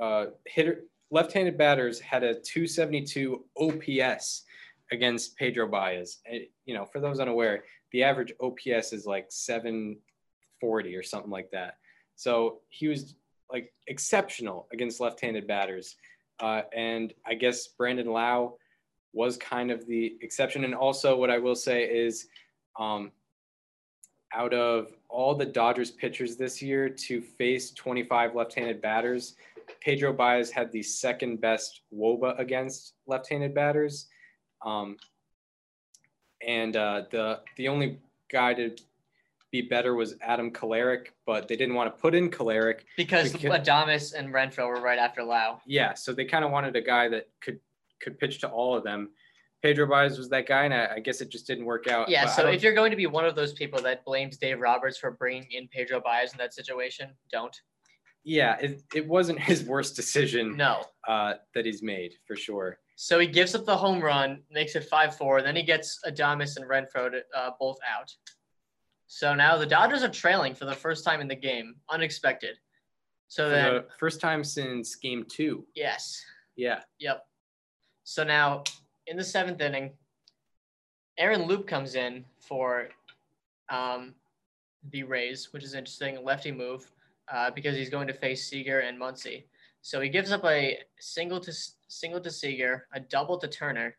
uh, 0.00 0.26
hitter 0.46 0.84
left-handed 1.10 1.56
batters 1.56 2.00
had 2.00 2.22
a 2.22 2.34
272 2.34 3.44
OPS 3.58 4.44
against 4.90 5.36
Pedro 5.36 5.68
Baez. 5.68 6.18
You 6.64 6.74
know, 6.74 6.84
for 6.84 7.00
those 7.00 7.20
unaware, 7.20 7.64
the 7.92 8.02
average 8.02 8.32
OPS 8.40 8.92
is 8.92 9.06
like 9.06 9.26
740 9.30 10.96
or 10.96 11.02
something 11.02 11.30
like 11.30 11.50
that. 11.52 11.78
So 12.16 12.60
he 12.68 12.88
was 12.88 13.14
like 13.50 13.72
exceptional 13.86 14.68
against 14.72 15.00
left-handed 15.00 15.46
batters. 15.46 15.96
Uh, 16.40 16.62
and 16.74 17.12
I 17.26 17.34
guess 17.34 17.68
Brandon 17.68 18.06
Lowe 18.06 18.58
was 19.12 19.36
kind 19.36 19.70
of 19.70 19.86
the 19.86 20.16
exception. 20.20 20.64
And 20.64 20.74
also, 20.74 21.16
what 21.16 21.30
I 21.30 21.38
will 21.38 21.54
say 21.54 21.84
is, 21.84 22.26
um, 22.78 23.12
out 24.32 24.52
of 24.52 24.88
all 25.08 25.34
the 25.36 25.46
Dodgers 25.46 25.92
pitchers 25.92 26.36
this 26.36 26.60
year 26.60 26.88
to 26.88 27.20
face 27.20 27.70
25 27.70 28.34
left-handed 28.34 28.82
batters, 28.82 29.36
Pedro 29.80 30.12
Baez 30.12 30.50
had 30.50 30.72
the 30.72 30.82
second 30.82 31.40
best 31.40 31.82
WOBA 31.92 32.38
against 32.38 32.94
left-handed 33.06 33.54
batters, 33.54 34.08
um, 34.64 34.96
and 36.46 36.76
uh, 36.76 37.02
the 37.10 37.40
the 37.56 37.68
only 37.68 37.98
guy 38.30 38.54
to 38.54 38.74
be 39.50 39.62
better 39.62 39.94
was 39.94 40.16
Adam 40.20 40.50
Kolarek, 40.50 41.08
but 41.26 41.46
they 41.46 41.54
didn't 41.54 41.74
want 41.74 41.94
to 41.94 42.00
put 42.00 42.12
in 42.14 42.28
Kolarek. 42.28 42.80
Because 42.96 43.32
Because- 43.32 43.60
Adames 43.66 44.12
and 44.14 44.34
Renfroe 44.34 44.66
were 44.66 44.80
right 44.80 44.98
after 44.98 45.22
Lowe. 45.22 45.60
Yeah, 45.64 45.94
so 45.94 46.12
they 46.12 46.24
kind 46.24 46.44
of 46.44 46.50
wanted 46.50 46.74
a 46.74 46.80
guy 46.80 47.08
that 47.08 47.28
could 47.40 47.60
could 48.00 48.18
pitch 48.18 48.40
to 48.40 48.48
all 48.48 48.76
of 48.76 48.84
them. 48.84 49.10
Pedro 49.62 49.86
Baez 49.86 50.18
was 50.18 50.28
that 50.28 50.46
guy, 50.46 50.64
and 50.64 50.74
I, 50.74 50.96
I 50.96 51.00
guess 51.00 51.22
it 51.22 51.30
just 51.30 51.46
didn't 51.46 51.64
work 51.64 51.86
out. 51.86 52.10
Yeah, 52.10 52.24
But 52.26 52.32
so 52.32 52.48
if 52.48 52.62
you're 52.62 52.74
going 52.74 52.90
to 52.90 52.98
be 52.98 53.06
one 53.06 53.24
of 53.24 53.34
those 53.34 53.54
people 53.54 53.80
that 53.80 54.04
blames 54.04 54.36
Dave 54.36 54.60
Roberts 54.60 54.98
for 54.98 55.12
bringing 55.12 55.50
in 55.52 55.68
Pedro 55.68 56.00
Baez 56.00 56.32
in 56.32 56.38
that 56.38 56.52
situation, 56.52 57.10
don't. 57.32 57.58
Yeah, 58.24 58.56
it, 58.58 58.82
it 58.94 59.06
wasn't 59.06 59.38
his 59.38 59.64
worst 59.64 59.96
decision 59.96 60.56
No. 60.56 60.82
uh, 61.06 61.34
that 61.54 61.66
he's 61.66 61.82
made 61.82 62.14
for 62.26 62.36
sure. 62.36 62.78
So 62.96 63.18
he 63.18 63.26
gives 63.26 63.54
up 63.54 63.66
the 63.66 63.76
home 63.76 64.00
run, 64.00 64.42
makes 64.50 64.74
it 64.76 64.84
5 64.84 65.16
4. 65.16 65.42
Then 65.42 65.56
he 65.56 65.62
gets 65.62 66.00
Adames 66.06 66.56
and 66.56 66.64
Renfroe 66.68 67.10
to, 67.10 67.22
uh, 67.36 67.50
both 67.60 67.76
out. 67.92 68.10
So 69.08 69.34
now 69.34 69.56
the 69.58 69.66
Dodgers 69.66 70.02
are 70.02 70.08
trailing 70.08 70.54
for 70.54 70.64
the 70.64 70.74
first 70.74 71.04
time 71.04 71.20
in 71.20 71.28
the 71.28 71.34
game. 71.36 71.74
Unexpected. 71.90 72.56
So 73.28 73.44
For 73.46 73.50
then, 73.50 73.74
the 73.74 73.84
first 73.98 74.20
time 74.20 74.42
since 74.44 74.94
game 74.94 75.24
two. 75.28 75.66
yes. 75.74 76.22
Yeah. 76.56 76.80
Yep. 77.00 77.26
So 78.04 78.22
now 78.22 78.62
in 79.06 79.16
the 79.16 79.24
seventh 79.24 79.60
inning, 79.60 79.90
Aaron 81.18 81.42
Loup 81.46 81.66
comes 81.66 81.94
in 81.96 82.24
for 82.40 82.88
um, 83.68 84.14
the 84.90 85.02
Rays, 85.02 85.52
which 85.52 85.64
is 85.64 85.74
interesting. 85.74 86.22
Lefty 86.24 86.52
move 86.52 86.90
uh, 87.32 87.50
because 87.50 87.76
he's 87.76 87.90
going 87.90 88.06
to 88.08 88.14
face 88.14 88.48
Seager 88.48 88.80
and 88.80 89.00
Muncy. 89.00 89.44
So 89.82 90.00
he 90.00 90.08
gives 90.08 90.32
up 90.32 90.44
a 90.44 90.78
single 90.98 91.40
to 91.40 91.52
single 91.88 92.20
to 92.20 92.30
Seager, 92.30 92.86
a 92.94 93.00
double 93.00 93.38
to 93.38 93.48
Turner, 93.48 93.96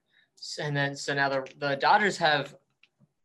and 0.59 0.75
then 0.75 0.95
so 0.95 1.13
now 1.13 1.29
the 1.29 1.47
the 1.59 1.75
Dodgers 1.75 2.17
have 2.17 2.55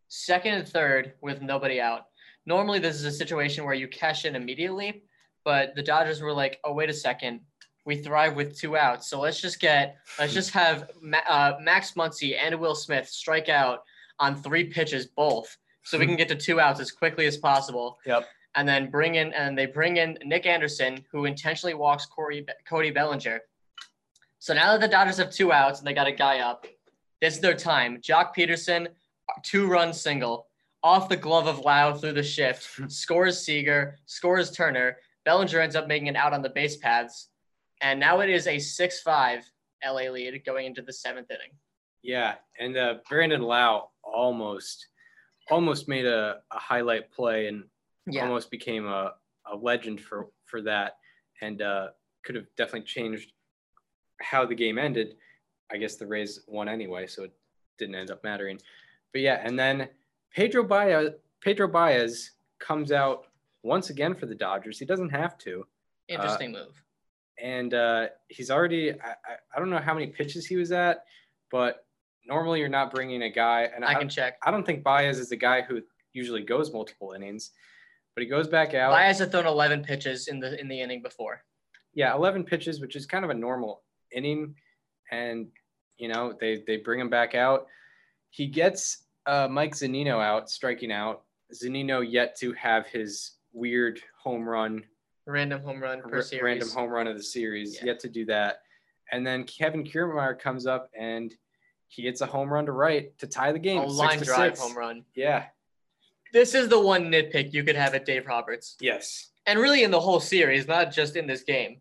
second 0.09 0.55
and 0.55 0.69
third 0.69 1.15
with 1.23 1.41
nobody 1.41 1.81
out. 1.81 2.07
Normally, 2.47 2.79
this 2.79 2.97
is 2.97 3.05
a 3.05 3.13
situation 3.13 3.65
where 3.65 3.75
you 3.75 3.89
cash 3.89 4.25
in 4.25 4.37
immediately, 4.37 5.05
but 5.45 5.75
the 5.75 5.83
Dodgers 5.83 6.21
were 6.21 6.33
like, 6.33 6.61
"Oh, 6.65 6.73
wait 6.73 6.91
a 6.91 6.95
second, 6.95 7.41
we 7.85 7.97
thrive 7.97 8.37
with 8.37 8.59
two 8.59 8.77
outs, 8.77 9.09
so 9.09 9.21
let's 9.21 9.41
just 9.41 9.59
get 9.61 9.97
let's 10.19 10.35
just 10.35 10.51
have 10.51 10.91
uh, 11.29 11.53
Max 11.61 11.93
Muncy 11.93 12.37
and 12.39 12.55
Will 12.61 12.75
Smith 12.75 13.09
strike 13.09 13.49
out 13.49 13.85
on 14.19 14.37
three 14.37 14.65
pitches 14.65 15.07
both, 15.07 15.57
so 15.83 15.99
we 15.99 16.07
can 16.07 16.17
get 16.17 16.29
to 16.29 16.37
two 16.37 16.61
outs 16.61 16.81
as 16.81 16.91
quickly 16.91 17.27
as 17.27 17.37
possible." 17.37 17.99
Yep. 18.05 18.27
And 18.55 18.69
then 18.69 18.91
bring 18.91 19.15
in 19.15 19.33
and 19.33 19.57
they 19.57 19.67
bring 19.67 19.99
in 19.99 20.19
Nick 20.25 20.45
Anderson, 20.45 21.05
who 21.13 21.25
intentionally 21.25 21.75
walks 21.75 22.07
Corey 22.07 22.45
Cody 22.69 22.91
Bellinger. 22.91 23.41
So 24.41 24.55
now 24.55 24.73
that 24.73 24.81
the 24.81 24.89
Dodgers 24.89 25.19
have 25.19 25.31
two 25.31 25.53
outs 25.53 25.79
and 25.79 25.87
they 25.87 25.93
got 25.93 26.09
a 26.09 26.13
guy 26.13 26.41
up, 26.41 26.67
this 27.21 27.35
is 27.35 27.41
their 27.41 27.55
time. 27.55 28.01
Joc 28.01 28.35
Pederson, 28.35 28.89
two 29.43 29.67
run 29.67 29.93
single 29.93 30.47
off 30.83 31.09
the 31.09 31.17
glove 31.17 31.47
of 31.47 31.61
Lowe 31.61 31.95
through 31.95 32.15
the 32.15 32.23
shift, 32.23 32.69
scores 32.91 33.41
Seager, 33.41 33.99
scores 34.07 34.51
Turner. 34.51 34.97
Bellinger 35.25 35.61
ends 35.61 35.77
up 35.77 35.87
making 35.87 36.09
an 36.09 36.17
out 36.17 36.33
on 36.33 36.43
the 36.43 36.49
base 36.49 36.77
paths. 36.77 37.29
And 37.83 38.01
now 38.01 38.21
it 38.21 38.31
is 38.31 38.47
a 38.47 38.59
6 38.59 39.01
5 39.03 39.51
LA 39.85 40.11
lead 40.11 40.43
going 40.45 40.67
into 40.67 40.83
the 40.83 40.93
seventh 40.93 41.31
inning. 41.31 41.53
Yeah. 42.03 42.35
And 42.59 42.77
uh, 42.77 42.95
Brandon 43.09 43.43
Lowe 43.43 43.91
almost 44.03 44.87
almost 45.51 45.89
made 45.89 46.07
a, 46.07 46.41
a 46.53 46.59
highlight 46.59 47.11
play 47.11 47.49
and 47.49 47.65
almost 48.19 48.51
became 48.51 48.87
a, 48.87 49.15
a 49.51 49.57
legend 49.57 50.01
for 50.01 50.29
for 50.45 50.63
that 50.63 50.97
and 51.41 51.63
uh, 51.63 51.89
could 52.25 52.35
have 52.35 52.47
definitely 52.57 52.87
changed 52.87 53.33
how 54.21 54.45
the 54.45 54.55
game 54.55 54.79
ended. 54.79 55.17
I 55.73 55.77
guess 55.77 55.97
the 55.97 56.07
Rays 56.07 56.41
won 56.47 56.69
anyway, 56.69 57.07
so 57.07 57.25
it 57.25 57.33
didn't 57.79 57.95
end 57.95 58.11
up 58.11 58.23
mattering. 58.25 58.61
But 59.13 59.23
yeah, 59.23 59.41
and 59.45 59.59
then 59.59 59.89
Pedro 60.35 60.65
Baez 60.65 61.11
Pedro 61.41 61.69
Baez 61.69 62.33
comes 62.59 62.93
out 62.93 63.27
once 63.63 63.91
again 63.91 64.15
for 64.15 64.27
the 64.27 64.35
Dodgers. 64.35 64.79
He 64.79 64.85
doesn't 64.85 65.11
have 65.11 65.39
to. 65.39 65.67
Interesting 66.09 66.53
move. 66.53 66.83
and 67.39 67.73
uh, 67.73 68.07
he's 68.29 68.51
already 68.51 68.93
I, 68.93 69.11
I, 69.11 69.35
I 69.55 69.59
don't 69.59 69.71
know 69.71 69.79
how 69.79 69.95
many 69.95 70.09
pitches 70.09 70.45
he 70.47 70.57
was 70.57 70.73
at 70.73 71.05
but 71.51 71.85
normally 72.27 72.61
you're 72.61 72.69
not 72.69 72.91
bringing 72.91 73.23
a 73.23 73.31
guy, 73.31 73.69
and 73.75 73.85
I 73.85 73.91
I, 73.91 73.95
can 73.95 74.09
check. 74.09 74.39
I 74.45 74.51
don't 74.51 74.65
think 74.65 74.83
Baez 74.83 75.19
is 75.19 75.29
the 75.29 75.37
guy 75.37 75.63
who 75.63 75.81
usually 76.13 76.43
goes 76.43 76.73
multiple 76.73 77.13
innings, 77.13 77.51
but 78.15 78.23
he 78.23 78.29
goes 78.29 78.49
back 78.49 78.75
out. 78.75 78.91
Baez 78.93 79.19
had 79.19 79.31
thrown 79.33 79.47
11 79.47 79.83
pitches 79.85 80.29
in 80.29 80.41
the 80.41 80.59
in 80.61 80.69
the 80.69 80.81
inning 80.81 81.03
before. 81.03 81.43
yeah, 81.95 82.15
11 82.15 82.45
pitches, 82.45 82.81
which 82.81 82.97
is 82.97 83.07
kind 83.07 83.25
of 83.25 83.31
a 83.31 83.35
normal 83.35 83.83
inning. 84.13 84.55
And, 85.11 85.49
you 85.99 86.09
know, 86.09 86.35
they, 86.41 86.63
they 86.67 86.77
bring 86.77 87.01
him 87.01 87.11
back 87.11 87.35
out. 87.35 87.67
He 88.31 88.47
gets 88.47 89.05
uh, 89.27 89.49
Mike 89.51 89.75
Zunino 89.75 90.23
out, 90.23 90.49
striking 90.49 90.93
out. 90.93 91.23
Zunino 91.53 92.05
yet 92.09 92.37
to 92.39 92.53
have 92.53 92.87
his 92.87 93.33
weird 93.53 94.01
home 94.23 94.49
run, 94.49 94.85
Random 95.27 95.61
home 95.63 95.81
run 95.83 96.01
per 96.03 96.17
r- 96.17 96.23
series. 96.23 96.43
random 96.45 96.69
home 96.71 96.91
run 96.91 97.07
of 97.09 97.17
the 97.17 97.23
series, 97.23 97.77
Yeah. 97.77 97.87
yet 97.87 98.01
to 98.01 98.09
do 98.09 98.25
that. 98.27 98.63
And 99.13 99.27
then 99.27 99.43
Kevin 99.45 99.83
Kiermaier 99.85 100.39
comes 100.39 100.67
up 100.67 100.89
and 100.99 101.35
he 101.89 102.03
hits 102.03 102.21
a 102.21 102.27
home 102.27 102.53
run 102.53 102.67
to 102.67 102.73
right 102.73 103.17
to 103.19 103.27
tie 103.27 103.51
the 103.51 103.59
game. 103.59 103.81
A 103.81 103.85
line 103.87 104.21
drive 104.21 104.57
six. 104.57 104.61
home 104.61 104.77
run. 104.79 105.05
Yeah. 105.17 105.47
This 106.33 106.55
is 106.55 106.69
the 106.69 106.79
one 106.81 107.11
nitpick 107.11 107.53
you 107.53 107.65
could 107.65 107.77
have 107.77 107.95
at 107.95 108.05
Dave 108.05 108.27
Roberts, 108.27 108.77
Yes. 108.81 109.31
and 109.47 109.59
really 109.59 109.83
in 109.83 109.91
the 109.91 110.01
whole 110.01 110.21
series, 110.21 110.67
not 110.69 110.93
just 110.93 111.17
in 111.17 111.27
this 111.27 111.43
game, 111.43 111.81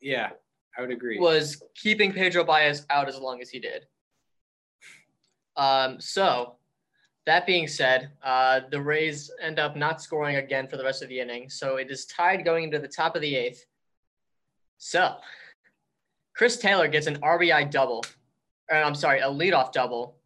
Yeah. 0.00 0.30
I 0.78 0.82
would 0.82 0.92
agree. 0.92 1.18
was 1.18 1.60
keeping 1.74 2.12
Pedro 2.12 2.44
Baez 2.44 2.86
out 2.90 3.08
as 3.08 3.18
long 3.18 3.40
as 3.42 3.50
he 3.50 3.58
did. 3.58 3.86
Um, 5.56 6.00
so 6.00 6.56
that 7.26 7.44
being 7.46 7.66
said, 7.66 8.12
uh, 8.22 8.60
the 8.70 8.80
Rays 8.80 9.30
end 9.42 9.58
up 9.58 9.76
not 9.76 10.00
scoring 10.00 10.36
again 10.36 10.68
for 10.68 10.76
the 10.76 10.84
rest 10.84 11.02
of 11.02 11.08
the 11.08 11.18
inning, 11.20 11.50
so 11.50 11.76
it 11.76 11.90
is 11.90 12.06
tied 12.06 12.44
going 12.44 12.64
into 12.64 12.78
the 12.78 12.88
top 12.88 13.16
of 13.16 13.22
the 13.22 13.34
eighth. 13.34 13.66
So 14.78 15.16
Chris 16.34 16.56
Taylor 16.56 16.86
gets 16.88 17.06
an 17.08 17.16
RBI 17.20 17.64
double, 17.70 18.04
or 18.70 18.76
I'm 18.76 18.94
sorry, 18.94 19.18
a 19.20 19.26
leadoff 19.26 19.72
double 19.72 20.16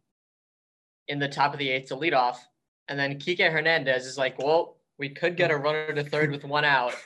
in 1.07 1.19
the 1.19 1.27
top 1.27 1.51
of 1.53 1.59
the 1.59 1.69
eighth 1.69 1.87
to 1.89 1.95
lead 1.95 2.13
off, 2.13 2.47
and 2.87 2.99
then 2.99 3.19
Kike 3.19 3.51
Hernandez 3.51 4.05
is 4.05 4.17
like, 4.17 4.37
"Well, 4.39 4.77
we 4.97 5.09
could 5.09 5.35
get 5.37 5.51
a 5.51 5.57
runner 5.57 5.93
to 5.93 6.03
third 6.03 6.31
with 6.31 6.43
one 6.43 6.65
out." 6.65 6.93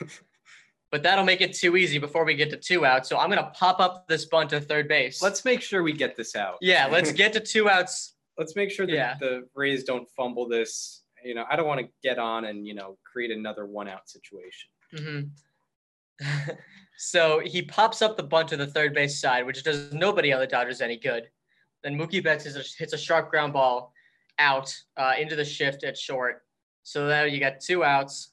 But 0.92 1.04
that'll 1.04 1.24
make 1.24 1.40
it 1.40 1.52
too 1.54 1.76
easy 1.76 1.98
before 1.98 2.24
we 2.24 2.34
get 2.34 2.50
to 2.50 2.56
two 2.56 2.84
outs. 2.84 3.08
So 3.08 3.16
I'm 3.16 3.28
gonna 3.28 3.52
pop 3.54 3.78
up 3.78 4.08
this 4.08 4.24
bunt 4.24 4.50
to 4.50 4.60
third 4.60 4.88
base. 4.88 5.22
let's 5.22 5.44
make 5.44 5.62
sure 5.62 5.84
we 5.84 5.92
get 5.92 6.16
this 6.16 6.34
out. 6.34 6.56
yeah, 6.60 6.86
let's 6.90 7.12
get 7.12 7.32
to 7.34 7.38
two 7.40 7.68
outs. 7.70 8.16
let's 8.38 8.56
make 8.56 8.72
sure 8.72 8.86
that 8.86 8.92
Yeah. 8.92 9.14
the 9.20 9.46
Rays 9.54 9.84
don't 9.84 10.08
fumble 10.16 10.48
this. 10.48 11.04
You 11.24 11.34
know, 11.36 11.44
I 11.48 11.54
don't 11.54 11.68
want 11.68 11.78
to 11.80 11.86
get 12.02 12.18
on 12.18 12.46
and 12.46 12.66
you 12.66 12.74
know 12.74 12.98
create 13.04 13.30
another 13.30 13.66
one 13.66 13.86
out 13.86 14.08
situation. 14.08 14.68
hmm 14.96 15.20
so 16.98 17.40
he 17.44 17.62
pops 17.62 18.02
up 18.02 18.16
the 18.16 18.22
bunt 18.22 18.48
to 18.48 18.56
the 18.56 18.66
third 18.66 18.92
base 18.92 19.20
side, 19.20 19.46
which 19.46 19.62
does 19.62 19.92
nobody 19.92 20.32
on 20.32 20.40
the 20.40 20.46
Dodgers 20.46 20.80
any 20.80 20.96
good. 20.98 21.30
Then 21.82 21.96
Mookie 21.96 22.22
Betts 22.22 22.46
a, 22.46 22.62
hits 22.78 22.92
a 22.92 22.98
sharp 22.98 23.30
ground 23.30 23.52
ball 23.52 23.92
out 24.40 24.74
uh, 24.96 25.12
into 25.20 25.36
the 25.36 25.44
shift 25.44 25.84
at 25.84 25.96
short. 25.96 26.42
So 26.82 27.06
now 27.06 27.22
you 27.24 27.38
got 27.38 27.60
two 27.60 27.84
outs, 27.84 28.32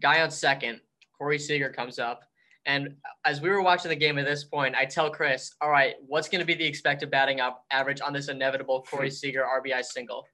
guy 0.00 0.22
on 0.22 0.30
second. 0.30 0.80
Corey 1.18 1.38
Seager 1.38 1.68
comes 1.70 1.98
up. 1.98 2.22
And 2.64 2.96
as 3.24 3.40
we 3.40 3.48
were 3.48 3.62
watching 3.62 3.88
the 3.88 3.96
game 3.96 4.18
at 4.18 4.24
this 4.26 4.44
point, 4.44 4.74
I 4.74 4.84
tell 4.84 5.10
Chris, 5.10 5.54
all 5.60 5.70
right, 5.70 5.94
what's 6.06 6.28
going 6.28 6.40
to 6.40 6.46
be 6.46 6.54
the 6.54 6.66
expected 6.66 7.10
batting 7.10 7.40
up 7.40 7.64
average 7.70 8.00
on 8.00 8.12
this 8.12 8.28
inevitable 8.28 8.82
Corey 8.88 9.10
Seager 9.20 9.44
RBI 9.44 9.84
single? 9.84 10.24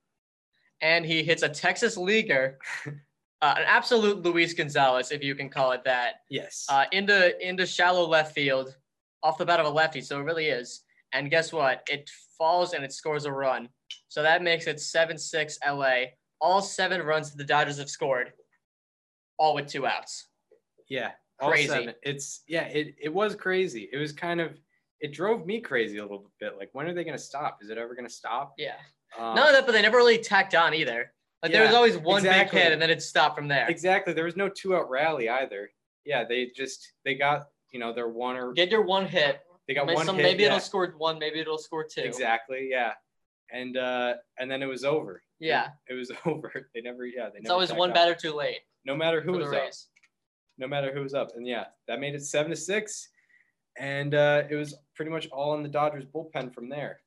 And 0.81 1.07
he 1.07 1.23
hits 1.23 1.43
a 1.43 1.49
Texas 1.49 1.97
leaguer, 1.97 2.59
uh, 2.87 3.55
an 3.57 3.65
absolute 3.67 4.23
Luis 4.23 4.53
Gonzalez, 4.53 5.11
if 5.13 5.23
you 5.23 5.35
can 5.35 5.49
call 5.49 5.73
it 5.73 5.85
that, 5.85 6.17
Yes. 6.29 6.67
uh, 6.69 6.85
into 6.93 7.17
into 7.47 7.65
shallow 7.67 8.07
left 8.07 8.35
field, 8.35 8.75
off 9.23 9.39
the 9.39 9.47
bat 9.47 9.61
of 9.61 9.67
a 9.67 9.71
lefty. 9.71 10.01
So 10.03 10.21
it 10.21 10.25
really 10.25 10.47
is. 10.47 10.83
And 11.13 11.31
guess 11.31 11.53
what? 11.53 11.87
It 11.89 12.11
falls 12.37 12.73
and 12.73 12.85
it 12.85 12.93
scores 12.93 13.25
a 13.25 13.33
run. 13.33 13.69
So 14.09 14.23
that 14.23 14.43
makes 14.43 14.67
it 14.67 14.81
seven 14.81 15.19
six 15.19 15.59
LA. 15.67 16.05
All 16.41 16.61
seven 16.61 17.03
runs 17.03 17.31
that 17.31 17.39
the 17.39 17.45
Dodgers 17.45 17.79
have 17.79 17.91
scored, 17.91 18.33
all 19.39 19.55
with 19.55 19.67
two 19.67 19.87
outs. 19.87 20.29
yeah. 20.89 21.13
crazy. 21.41 21.69
seven. 21.69 21.95
It's 22.03 22.43
yeah. 22.47 22.65
It 22.65 22.95
it 23.01 23.13
was 23.13 23.35
crazy. 23.35 23.89
It 23.93 23.99
was 23.99 24.13
kind 24.13 24.41
of. 24.41 24.59
It 25.01 25.13
drove 25.13 25.45
me 25.45 25.61
crazy 25.61 25.99
a 25.99 26.03
little 26.03 26.31
bit. 26.41 26.57
Like, 26.59 26.71
when 26.73 26.87
are 26.87 26.95
they 26.95 27.05
going 27.05 27.17
to 27.17 27.23
stop? 27.23 27.59
Is 27.61 27.69
it 27.69 27.77
ever 27.77 27.95
going 27.95 28.07
to 28.07 28.13
stop? 28.13 28.55
Yeah. 28.57 28.77
Um, 29.19 29.35
None 29.35 29.49
of 29.49 29.53
that, 29.53 29.67
but 29.67 29.73
they 29.73 29.83
never 29.83 29.99
really 29.99 30.19
tacked 30.19 30.55
on 30.55 30.73
either. 30.73 31.13
Like 31.43 31.53
there 31.53 31.67
was 31.67 31.75
always 31.75 31.99
one 31.99 32.21
exactly. 32.21 32.57
big 32.57 32.65
hit 32.65 32.73
and 32.73 32.81
then 32.81 32.89
it 32.89 33.03
stopped 33.03 33.37
from 33.37 33.49
there. 33.49 33.69
Exactly. 33.69 34.15
There 34.15 34.25
was 34.25 34.37
no 34.37 34.49
two 34.49 34.75
out 34.75 34.89
rally 34.89 35.29
either. 35.29 35.69
Yeah. 36.07 36.25
They 36.25 36.51
just 36.57 36.93
they 37.05 37.17
got 37.17 37.49
you 37.71 37.79
know 37.79 37.93
their 37.93 38.09
one 38.09 38.37
or 38.37 38.55
Get 38.55 38.71
your 38.71 38.83
one 38.83 39.05
hit. 39.07 39.41
They 39.67 39.75
got 39.75 39.87
Maybe, 39.87 39.97
one 39.97 40.07
some- 40.07 40.17
hit. 40.17 40.23
maybe 40.23 40.43
yeah. 40.43 40.49
it'll 40.49 40.61
score 40.61 40.95
one, 40.99 41.19
maybe 41.19 41.41
it'll 41.41 41.59
score 41.59 41.85
two. 41.85 42.03
Exactly. 42.03 42.69
Yeah. 42.71 42.93
And 43.53 43.77
uh 43.77 44.15
and 44.39 44.51
then 44.51 44.63
it 44.63 44.67
was 44.67 44.85
over. 44.85 45.23
Yeah. 45.39 45.69
It, 45.89 45.95
was 45.95 46.11
over. 46.27 46.71
They 46.75 46.81
never. 46.81 47.07
Yeah. 47.07 47.29
They 47.31 47.39
It's 47.39 47.45
never 47.45 47.55
always 47.55 47.73
one 47.73 47.91
on. 47.91 47.95
batter 47.95 48.15
too 48.15 48.33
late 48.35 48.61
No 48.85 48.95
matter 48.97 49.21
who 49.21 49.33
was 49.33 49.53
up. 49.53 49.71
No 50.59 50.69
matter 50.69 50.93
who 50.95 51.01
was 51.03 51.15
up. 51.15 51.31
And 51.37 51.47
yeah, 51.47 51.65
that 51.89 52.01
made 52.01 52.15
it 52.15 52.25
seven 52.25 52.51
to 52.51 52.57
six. 52.57 53.09
And 53.79 54.15
uh, 54.15 54.45
it 54.49 54.55
was 54.55 54.77
pretty 54.95 55.11
much 55.11 55.29
all 55.33 55.55
in 55.57 55.63
the 55.63 55.69
Dodgers 55.69 56.05
bullpen 56.05 56.55
from 56.55 56.69
there. 56.69 57.01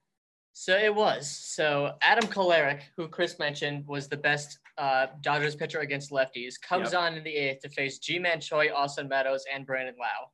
So 0.54 0.76
it 0.76 0.94
was. 0.94 1.30
So 1.30 1.94
Adam 2.02 2.28
Kolarek, 2.30 2.82
who 2.98 3.08
Chris 3.08 3.38
mentioned 3.40 3.86
was 3.88 4.08
the 4.10 4.18
best 4.18 4.58
uh, 4.78 5.06
Dodgers 5.22 5.56
pitcher 5.56 5.80
against 5.80 6.12
lefties, 6.12 6.56
comes 6.60 6.94
on 6.94 7.16
in 7.16 7.24
the 7.24 7.34
eighth 7.36 7.62
to 7.62 7.70
face 7.70 8.00
Ji-Man 8.00 8.42
Choi, 8.42 8.70
Austin 8.74 9.08
Meadows, 9.08 9.46
and 9.54 9.66
Brandon 9.68 9.96
Lowe, 10.00 10.32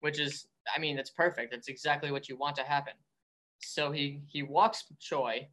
which 0.00 0.18
is, 0.20 0.46
I 0.74 0.78
mean, 0.78 0.98
it's 0.98 1.10
perfect. 1.10 1.50
That's 1.50 1.68
exactly 1.68 2.10
what 2.10 2.28
you 2.28 2.36
want 2.36 2.56
to 2.56 2.62
happen. 2.62 2.94
So 3.60 3.90
he 3.90 4.22
he 4.26 4.42
walks 4.42 4.84
Choi, 5.00 5.48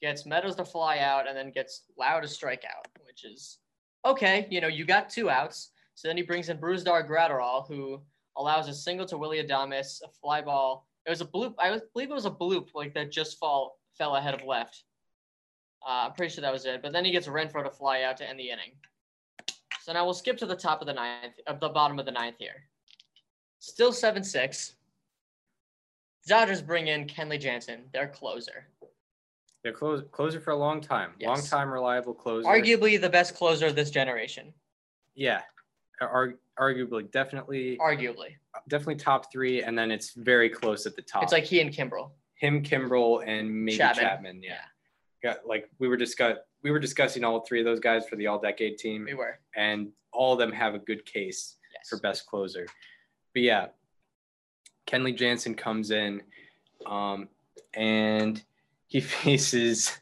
gets 0.00 0.26
Meadows 0.26 0.56
to 0.56 0.64
fly 0.64 0.98
out, 0.98 1.28
and 1.28 1.36
then 1.36 1.50
gets 1.50 1.82
Lowe 1.98 2.20
to 2.20 2.28
strike 2.28 2.64
out, 2.64 2.86
which 3.06 3.24
is 3.24 3.58
okay. 4.04 4.46
You 4.50 4.60
know, 4.60 4.68
you 4.68 4.84
got 4.84 5.10
two 5.10 5.30
outs. 5.30 5.70
So 5.94 6.08
then 6.08 6.16
he 6.16 6.22
brings 6.22 6.48
in 6.48 6.58
Brusdar 6.58 7.08
Graterol, 7.08 7.68
who 7.68 8.00
allows 8.36 8.68
a 8.68 8.74
single 8.74 9.06
to 9.06 9.18
Willie 9.18 9.42
Adames, 9.42 10.02
a 10.02 10.08
fly 10.08 10.42
ball. 10.42 10.88
It 11.06 11.10
was 11.10 11.20
a 11.20 11.26
bloop. 11.26 11.54
I 11.58 11.80
believe 11.92 12.10
it 12.10 12.14
was 12.14 12.26
a 12.26 12.30
bloop, 12.30 12.68
like 12.74 12.94
that 12.94 13.12
just 13.12 13.38
fall 13.38 13.78
fell 13.96 14.16
ahead 14.16 14.34
of 14.34 14.44
left. 14.44 14.84
Uh, 15.86 16.06
I'm 16.06 16.12
pretty 16.12 16.34
sure 16.34 16.42
that 16.42 16.52
was 16.52 16.64
it. 16.64 16.82
But 16.82 16.92
then 16.92 17.04
he 17.04 17.12
gets 17.12 17.28
Renfroe 17.28 17.64
to 17.64 17.70
fly 17.70 18.02
out 18.02 18.16
to 18.18 18.28
end 18.28 18.40
the 18.40 18.50
inning. 18.50 18.72
So 19.82 19.92
now 19.92 20.04
we'll 20.04 20.14
skip 20.14 20.38
to 20.38 20.46
the 20.46 20.56
top 20.56 20.80
of 20.80 20.86
the 20.86 20.94
ninth, 20.94 21.34
of 21.46 21.60
the 21.60 21.68
bottom 21.68 21.98
of 21.98 22.06
the 22.06 22.12
ninth 22.12 22.36
here. 22.38 22.64
Still 23.58 23.92
seven 23.92 24.22
six. 24.24 24.74
Dodgers 26.26 26.62
bring 26.62 26.88
in 26.88 27.06
Kenley 27.06 27.38
Jansen, 27.38 27.82
their 27.92 28.08
closer, 28.08 28.66
They're 29.62 29.72
close, 29.72 30.02
closer 30.10 30.40
for 30.40 30.52
a 30.52 30.56
long 30.56 30.80
time. 30.80 31.10
Long 31.22 31.40
time 31.42 31.70
reliable 31.70 32.14
closer. 32.14 32.48
arguably 32.48 32.98
the 33.00 33.10
best 33.10 33.34
closer 33.34 33.66
of 33.66 33.76
this 33.76 33.90
generation. 33.90 34.52
Yeah. 35.14 35.42
Ar- 36.00 36.34
arguably, 36.58 37.10
definitely, 37.10 37.76
Arguably, 37.78 38.36
definitely 38.68 38.96
top 38.96 39.30
three. 39.30 39.62
And 39.62 39.78
then 39.78 39.90
it's 39.90 40.12
very 40.14 40.48
close 40.48 40.86
at 40.86 40.96
the 40.96 41.02
top. 41.02 41.22
it's 41.22 41.32
like 41.32 41.44
he 41.44 41.60
and 41.60 41.70
Kimbrel. 41.70 42.10
him, 42.36 42.62
Kimbrel, 42.62 43.22
and 43.26 43.64
maybe 43.64 43.76
Chapman. 43.76 44.04
Chapman. 44.04 44.42
yeah. 44.42 44.56
Got 45.22 45.46
like 45.46 45.68
we 45.78 45.88
were 45.88 45.96
discuss 45.96 46.36
we 46.62 46.70
were 46.70 46.78
discussing 46.80 47.22
all 47.24 47.40
three 47.40 47.60
of 47.60 47.64
those 47.66 47.80
guys 47.80 48.06
for 48.08 48.16
the 48.16 48.26
all 48.26 48.38
decade 48.38 48.76
team. 48.78 49.04
We 49.06 49.14
were. 49.14 49.38
and 49.56 49.88
all 50.12 50.32
of 50.34 50.38
them 50.38 50.52
have 50.52 50.74
a 50.74 50.78
good 50.78 51.04
case 51.06 51.56
Yes. 51.74 51.88
for 51.88 51.98
best 52.00 52.26
closer. 52.26 52.66
But 53.34 53.42
yeah, 53.42 53.66
Kenley 54.86 55.16
Jansen 55.16 55.54
comes 55.54 55.90
in, 55.90 56.22
um, 56.86 57.28
and 57.74 58.42
he 58.86 59.00
faces 59.00 59.92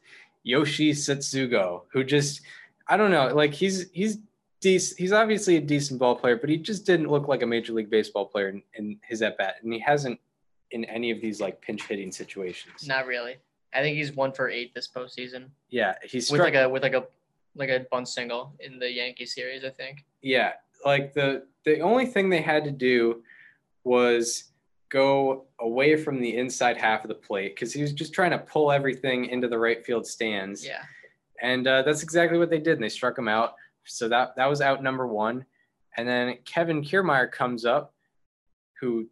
Yoshi 0.43 0.93
Tsutsugo, 0.93 1.83
who 1.93 2.05
just 2.05 2.43
I 2.87 2.97
don't 2.97 3.11
know, 3.11 3.35
like 3.35 3.55
he's 3.55 3.91
he's 3.93 4.19
decent. 4.61 4.99
He's 4.99 5.13
obviously 5.13 5.57
a 5.57 5.61
decent 5.61 5.99
ball 5.99 6.17
player, 6.17 6.37
but 6.37 6.51
he 6.51 6.57
just 6.57 6.85
didn't 6.87 7.09
look 7.09 7.29
like 7.29 7.43
a 7.43 7.47
major 7.47 7.73
league 7.73 7.91
baseball 7.91 8.27
player 8.27 8.49
in, 8.49 8.63
in 8.75 8.99
his 9.03 9.23
at 9.23 9.39
bat, 9.39 9.57
and 9.63 9.73
he 9.73 9.79
hasn't 9.79 10.21
in 10.71 10.85
any 10.87 11.11
of 11.11 11.21
these 11.21 11.41
like 11.41 11.61
pinch 11.61 11.85
hitting 11.85 12.13
situations. 12.13 12.87
Not 12.87 13.07
really. 13.07 13.37
I 13.75 13.81
think 13.81 13.97
he's 13.97 14.13
one 14.13 14.33
for 14.33 14.51
eight 14.51 14.75
this 14.75 14.89
postseason 14.89 15.47
Yeah, 15.71 15.95
he's 16.03 16.31
with 16.31 16.41
like 16.41 16.55
a 16.55 16.69
with 16.69 16.83
like 16.83 16.95
a 16.95 17.07
like 17.55 17.71
a 17.71 17.87
bunt 17.91 18.09
single 18.09 18.53
in 18.61 18.79
the 18.79 18.91
Yankee 18.91 19.27
series. 19.27 19.65
I 19.65 19.71
think. 19.71 20.05
yeah 20.23 20.53
like 20.85 21.13
the 21.15 21.47
the 21.65 21.81
only 21.81 22.07
thing 22.07 22.29
they 22.29 22.41
had 22.43 22.65
to 22.65 22.71
do 22.71 23.23
was 23.85 24.45
go 24.89 25.47
away 25.61 25.97
from 25.97 26.21
the 26.21 26.37
inside 26.37 26.77
half 26.77 27.05
of 27.05 27.09
the 27.09 27.15
plate 27.15 27.55
because 27.55 27.73
he 27.73 27.81
was 27.83 27.93
just 27.93 28.13
trying 28.13 28.31
to 28.31 28.39
pull 28.39 28.71
everything 28.71 29.27
into 29.27 29.49
the 29.49 29.59
right 29.59 29.85
field 29.85 30.07
stands 30.07 30.65
Yeah. 30.67 30.83
and 31.41 31.67
uh, 31.67 31.83
that's 31.83 32.03
exactly 32.03 32.39
what 32.39 32.51
they 32.51 32.59
did 32.59 32.75
and 32.75 32.83
they 32.85 32.89
struck 32.91 33.17
him 33.19 33.29
out 33.29 33.55
so 33.85 34.09
that 34.09 34.37
that 34.37 34.47
was 34.49 34.61
out 34.61 34.83
number 34.83 35.07
one 35.07 35.45
and 35.97 36.07
then 36.07 36.37
kevin 36.45 36.83
kiermaier 36.83 37.31
comes 37.33 37.65
up 37.65 37.95
who 38.81 39.09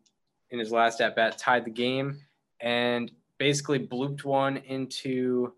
in 0.50 0.58
his 0.58 0.70
last 0.70 1.00
at 1.00 1.16
bat 1.16 1.38
tied 1.38 1.64
the 1.64 1.70
game 1.70 2.20
and 2.60 3.10
basically 3.38 3.78
blooped 3.78 4.24
one 4.24 4.58
into 4.58 5.52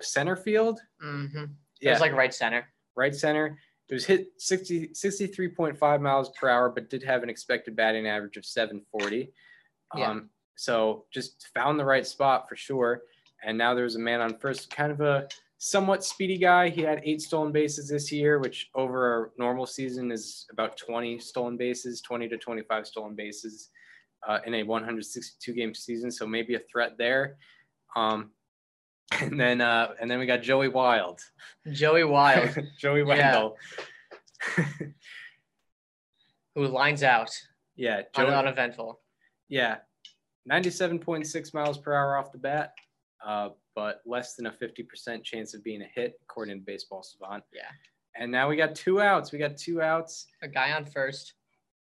center 0.00 0.36
field 0.36 0.80
Mm-hmm. 1.04 1.44
It 1.80 1.90
was 1.90 2.00
like 2.00 2.12
right 2.12 2.34
center. 2.34 2.66
right 2.96 3.14
center. 3.14 3.58
It 3.90 3.94
was 3.94 4.06
hit 4.06 4.28
60, 4.38 4.88
63.5 4.88 6.00
miles 6.00 6.30
per 6.30 6.48
hour, 6.48 6.70
but 6.70 6.88
did 6.88 7.02
have 7.02 7.24
an 7.24 7.28
expected 7.28 7.74
batting 7.74 8.06
average 8.06 8.36
of 8.36 8.46
740. 8.46 9.32
Yeah. 9.96 10.10
Um, 10.10 10.30
so 10.54 11.06
just 11.12 11.48
found 11.54 11.78
the 11.78 11.84
right 11.84 12.06
spot 12.06 12.48
for 12.48 12.54
sure. 12.54 13.02
and 13.42 13.58
now 13.58 13.74
there's 13.74 13.96
a 13.96 13.98
man 13.98 14.20
on 14.20 14.38
first, 14.38 14.70
kind 14.70 14.92
of 14.92 15.00
a 15.00 15.26
somewhat 15.58 16.04
speedy 16.04 16.38
guy. 16.38 16.68
He 16.68 16.82
had 16.82 17.00
eight 17.04 17.20
stolen 17.20 17.50
bases 17.50 17.88
this 17.88 18.12
year, 18.12 18.38
which 18.38 18.70
over 18.74 19.24
a 19.24 19.40
normal 19.40 19.66
season 19.66 20.12
is 20.12 20.46
about 20.52 20.76
20 20.76 21.18
stolen 21.18 21.56
bases, 21.56 22.00
20 22.00 22.28
to 22.28 22.38
25 22.38 22.86
stolen 22.86 23.14
bases 23.14 23.70
uh, 24.28 24.38
in 24.46 24.54
a 24.54 24.62
162 24.62 25.52
game 25.52 25.74
season. 25.74 26.10
So 26.10 26.26
maybe 26.26 26.54
a 26.54 26.60
threat 26.70 26.96
there. 26.96 27.36
Um, 27.96 28.30
and 29.12 29.38
then 29.38 29.60
uh, 29.60 29.94
and 30.00 30.10
then 30.10 30.18
we 30.18 30.26
got 30.26 30.42
Joey 30.42 30.68
Wild. 30.68 31.20
Joey 31.72 32.04
Wild, 32.04 32.56
Joey. 32.78 33.02
Wendle. 33.02 33.56
who 36.54 36.66
lines 36.66 37.02
out 37.02 37.30
yeah, 37.76 37.98
un- 38.16 38.26
Joey, 38.26 38.34
uneventful. 38.34 39.00
yeah, 39.48 39.76
97.6 40.50 41.54
miles 41.54 41.78
per 41.78 41.92
hour 41.94 42.16
off 42.16 42.32
the 42.32 42.38
bat, 42.38 42.74
uh, 43.24 43.50
but 43.74 44.00
less 44.06 44.34
than 44.34 44.46
a 44.46 44.50
50% 44.50 45.22
chance 45.24 45.54
of 45.54 45.62
being 45.64 45.82
a 45.82 45.86
hit, 45.94 46.18
according 46.22 46.58
to 46.58 46.64
Baseball 46.64 47.02
Savant. 47.02 47.42
Yeah. 47.52 47.62
And 48.16 48.30
now 48.32 48.48
we 48.48 48.56
got 48.56 48.74
two 48.74 49.00
outs. 49.00 49.30
We 49.32 49.38
got 49.38 49.56
two 49.56 49.80
outs 49.80 50.26
A 50.42 50.48
guy 50.48 50.72
on 50.72 50.84
first. 50.84 51.34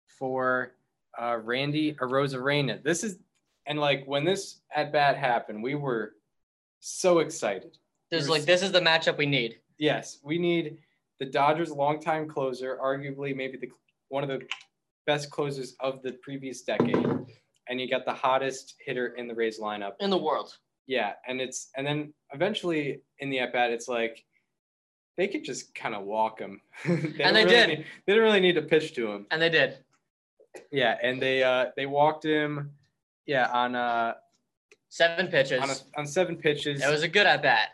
for 0.06 0.74
uh, 1.20 1.38
Randy 1.42 1.94
Arozarena. 1.94 2.82
This 2.84 3.02
is, 3.02 3.18
and 3.66 3.78
like 3.80 4.04
when 4.06 4.24
this 4.24 4.60
at 4.74 4.92
bat 4.92 5.16
happened, 5.16 5.62
we 5.62 5.74
were 5.74 6.12
so 6.80 7.18
excited. 7.18 7.78
There's 8.10 8.28
like 8.28 8.42
this 8.42 8.62
is 8.62 8.72
the 8.72 8.80
matchup 8.80 9.18
we 9.18 9.26
need. 9.26 9.60
Yes, 9.78 10.18
we 10.22 10.38
need 10.38 10.78
the 11.20 11.26
Dodgers' 11.26 11.70
longtime 11.70 12.28
closer, 12.28 12.78
arguably 12.82 13.36
maybe 13.36 13.58
the 13.58 13.70
one 14.08 14.22
of 14.22 14.28
the 14.28 14.46
best 15.06 15.30
closers 15.30 15.74
of 15.80 16.02
the 16.02 16.12
previous 16.12 16.62
decade, 16.62 17.06
and 17.68 17.80
you 17.80 17.88
got 17.88 18.04
the 18.04 18.12
hottest 18.12 18.74
hitter 18.84 19.08
in 19.16 19.28
the 19.28 19.34
Rays 19.34 19.60
lineup. 19.60 19.92
In 20.00 20.10
the 20.10 20.18
world. 20.18 20.56
Yeah, 20.86 21.12
and 21.26 21.40
it's 21.40 21.68
and 21.76 21.86
then 21.86 22.14
eventually 22.32 23.02
in 23.18 23.30
the 23.30 23.40
at 23.40 23.52
bat, 23.52 23.70
it's 23.70 23.88
like 23.88 24.24
they 25.18 25.28
could 25.28 25.44
just 25.44 25.74
kind 25.74 25.94
of 25.94 26.04
walk 26.04 26.38
him. 26.38 26.60
they 26.86 27.22
And 27.22 27.36
they 27.36 27.44
really 27.44 27.56
did. 27.56 27.68
Need, 27.68 27.86
they 28.06 28.12
didn't 28.12 28.24
really 28.24 28.40
need 28.40 28.54
to 28.54 28.62
pitch 28.62 28.94
to 28.94 29.12
him. 29.12 29.26
And 29.30 29.42
they 29.42 29.50
did. 29.50 29.78
Yeah, 30.70 30.96
and 31.02 31.20
they 31.20 31.42
uh 31.42 31.66
they 31.76 31.86
walked 31.86 32.24
him. 32.24 32.70
Yeah, 33.26 33.48
on 33.52 33.74
uh 33.74 34.14
Seven 34.88 35.28
pitches. 35.28 35.60
on, 35.62 35.70
a, 35.70 35.74
on 36.00 36.06
seven 36.06 36.36
pitches. 36.36 36.82
It 36.82 36.90
was 36.90 37.02
a 37.02 37.08
good 37.08 37.26
at 37.26 37.42
bat. 37.42 37.70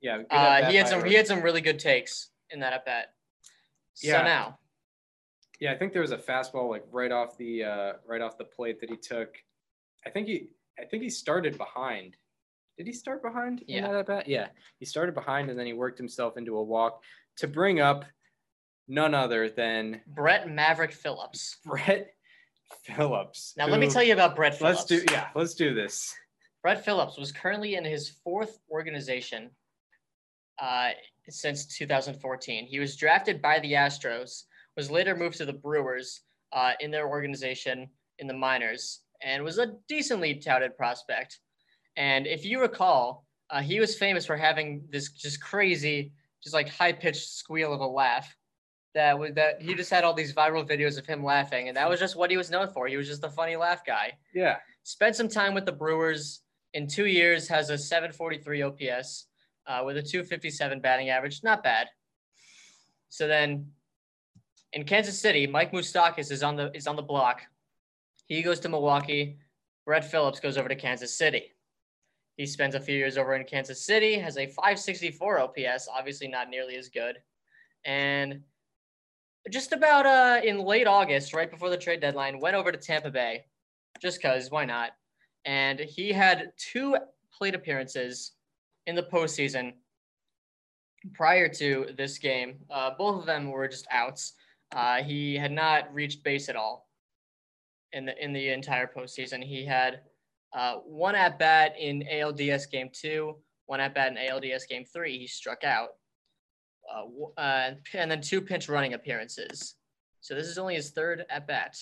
yeah. 0.00 0.18
good 0.18 0.26
Uh, 0.30 0.34
at-bat 0.34 0.70
he 0.70 0.76
had 0.76 0.88
some 0.88 1.04
he 1.04 1.14
had 1.14 1.26
some 1.26 1.40
really 1.42 1.60
good 1.60 1.78
takes 1.78 2.30
in 2.50 2.60
that 2.60 2.72
at 2.72 2.84
bat. 2.84 3.14
So 3.94 4.08
Yeah. 4.08 4.22
now 4.22 4.58
Yeah, 5.60 5.72
I 5.72 5.76
think 5.76 5.92
there 5.92 6.02
was 6.02 6.12
a 6.12 6.18
fastball 6.18 6.68
like 6.68 6.84
right 6.90 7.10
off 7.12 7.36
the 7.38 7.64
uh, 7.64 7.92
right 8.06 8.20
off 8.20 8.36
the 8.36 8.44
plate 8.44 8.80
that 8.80 8.90
he 8.90 8.96
took. 8.96 9.36
I 10.06 10.10
think 10.10 10.26
he 10.26 10.48
I 10.78 10.84
think 10.84 11.02
he 11.02 11.10
started 11.10 11.56
behind. 11.56 12.16
Did 12.78 12.86
he 12.86 12.92
start 12.92 13.22
behind? 13.22 13.60
in 13.62 13.76
Yeah. 13.76 13.86
that 13.88 13.94
at 13.96 14.06
bat? 14.06 14.28
Yeah. 14.28 14.48
He 14.78 14.84
started 14.86 15.14
behind 15.14 15.48
and 15.50 15.58
then 15.58 15.66
he 15.66 15.72
worked 15.72 15.98
himself 15.98 16.36
into 16.36 16.56
a 16.56 16.62
walk 16.62 17.02
to 17.38 17.46
bring 17.48 17.80
up 17.80 18.04
none 18.88 19.14
other 19.14 19.48
than 19.48 20.00
Brett 20.06 20.50
Maverick 20.50 20.92
Phillips. 20.92 21.56
Brett 21.64 22.08
Phillips. 22.84 23.54
Now 23.56 23.68
let 23.68 23.80
me 23.80 23.88
tell 23.88 24.02
you 24.02 24.12
about 24.12 24.34
Brett 24.36 24.54
Phillips. 24.58 24.90
Let's 24.90 25.06
do 25.06 25.12
yeah, 25.12 25.28
let's 25.34 25.54
do 25.54 25.72
this. 25.74 26.14
Brett 26.62 26.84
Phillips 26.84 27.18
was 27.18 27.32
currently 27.32 27.74
in 27.74 27.84
his 27.84 28.08
fourth 28.08 28.58
organization 28.70 29.50
uh, 30.60 30.90
since 31.28 31.66
2014. 31.76 32.66
He 32.66 32.78
was 32.78 32.96
drafted 32.96 33.42
by 33.42 33.58
the 33.60 33.72
Astros, 33.72 34.44
was 34.76 34.90
later 34.90 35.16
moved 35.16 35.38
to 35.38 35.44
the 35.44 35.52
Brewers 35.52 36.20
uh, 36.52 36.72
in 36.80 36.90
their 36.90 37.08
organization 37.08 37.88
in 38.20 38.26
the 38.28 38.34
minors, 38.34 39.00
and 39.22 39.42
was 39.42 39.58
a 39.58 39.74
decently 39.88 40.34
touted 40.36 40.76
prospect. 40.76 41.40
And 41.96 42.26
if 42.26 42.44
you 42.44 42.60
recall, 42.60 43.26
uh, 43.50 43.60
he 43.60 43.80
was 43.80 43.98
famous 43.98 44.24
for 44.24 44.36
having 44.36 44.84
this 44.90 45.10
just 45.10 45.42
crazy, 45.42 46.12
just 46.42 46.54
like 46.54 46.68
high 46.68 46.92
pitched 46.92 47.28
squeal 47.28 47.72
of 47.72 47.80
a 47.80 47.86
laugh. 47.86 48.34
That 48.94 49.18
was 49.18 49.32
that 49.34 49.60
he 49.62 49.74
just 49.74 49.90
had 49.90 50.04
all 50.04 50.12
these 50.14 50.34
viral 50.34 50.68
videos 50.68 50.98
of 50.98 51.06
him 51.06 51.24
laughing, 51.24 51.68
and 51.68 51.76
that 51.76 51.88
was 51.88 51.98
just 51.98 52.14
what 52.14 52.30
he 52.30 52.36
was 52.36 52.50
known 52.50 52.68
for. 52.68 52.86
He 52.86 52.96
was 52.98 53.08
just 53.08 53.22
the 53.22 53.30
funny 53.30 53.56
laugh 53.56 53.84
guy 53.86 54.12
Yeah. 54.34 54.58
spent 54.82 55.16
some 55.16 55.28
time 55.28 55.54
with 55.54 55.64
the 55.64 55.72
Brewers 55.72 56.42
in 56.74 56.86
two 56.86 57.06
years, 57.06 57.48
has 57.48 57.70
a 57.70 57.78
743 57.78 58.62
OPS 58.62 59.26
uh, 59.66 59.82
with 59.84 59.96
a 59.96 60.02
257 60.02 60.80
batting 60.80 61.10
average. 61.10 61.42
Not 61.42 61.62
bad. 61.62 61.88
So 63.08 63.26
then 63.26 63.66
in 64.72 64.84
Kansas 64.84 65.18
City, 65.18 65.46
Mike 65.46 65.72
Moustakas 65.72 66.30
is 66.30 66.42
on 66.42 66.56
the 66.56 66.74
is 66.74 66.86
on 66.86 66.96
the 66.96 67.02
block. 67.02 67.42
He 68.26 68.42
goes 68.42 68.60
to 68.60 68.68
Milwaukee. 68.68 69.38
Brett 69.84 70.04
Phillips 70.04 70.40
goes 70.40 70.56
over 70.56 70.68
to 70.68 70.76
Kansas 70.76 71.16
City. 71.16 71.52
He 72.36 72.46
spends 72.46 72.74
a 72.74 72.80
few 72.80 72.96
years 72.96 73.18
over 73.18 73.34
in 73.34 73.44
Kansas 73.44 73.84
City, 73.84 74.18
has 74.18 74.38
a 74.38 74.46
564 74.46 75.40
OPS, 75.40 75.88
obviously 75.94 76.28
not 76.28 76.48
nearly 76.48 76.76
as 76.76 76.88
good. 76.88 77.18
And 77.84 78.40
just 79.50 79.72
about 79.72 80.06
uh, 80.06 80.40
in 80.42 80.60
late 80.60 80.86
August, 80.86 81.34
right 81.34 81.50
before 81.50 81.68
the 81.68 81.76
trade 81.76 82.00
deadline, 82.00 82.38
went 82.40 82.56
over 82.56 82.72
to 82.72 82.78
Tampa 82.78 83.10
Bay 83.10 83.44
just 84.00 84.22
because 84.22 84.50
why 84.50 84.64
not? 84.64 84.92
And 85.44 85.80
he 85.80 86.12
had 86.12 86.52
two 86.56 86.96
plate 87.36 87.54
appearances 87.54 88.32
in 88.86 88.94
the 88.94 89.02
postseason 89.02 89.72
prior 91.14 91.48
to 91.48 91.86
this 91.96 92.18
game. 92.18 92.58
Uh, 92.70 92.90
both 92.96 93.18
of 93.18 93.26
them 93.26 93.50
were 93.50 93.68
just 93.68 93.86
outs. 93.90 94.34
Uh, 94.74 95.02
he 95.02 95.36
had 95.36 95.52
not 95.52 95.92
reached 95.92 96.22
base 96.22 96.48
at 96.48 96.56
all 96.56 96.88
in 97.92 98.06
the 98.06 98.24
in 98.24 98.32
the 98.32 98.50
entire 98.50 98.86
postseason. 98.86 99.42
He 99.42 99.64
had 99.64 100.00
uh, 100.52 100.76
one 100.76 101.14
at 101.14 101.38
bat 101.38 101.74
in 101.78 102.04
ALDS 102.10 102.70
game 102.70 102.90
two, 102.92 103.36
one 103.66 103.80
at 103.80 103.94
bat 103.94 104.12
in 104.12 104.16
ALDS 104.16 104.68
game 104.68 104.84
three. 104.84 105.18
He 105.18 105.26
struck 105.26 105.64
out, 105.64 105.90
uh, 106.90 107.40
uh, 107.40 107.70
and 107.94 108.10
then 108.10 108.20
two 108.20 108.40
pinch 108.40 108.68
running 108.68 108.94
appearances. 108.94 109.74
So 110.20 110.34
this 110.34 110.46
is 110.46 110.58
only 110.58 110.76
his 110.76 110.90
third 110.90 111.24
at 111.28 111.46
bat. 111.46 111.76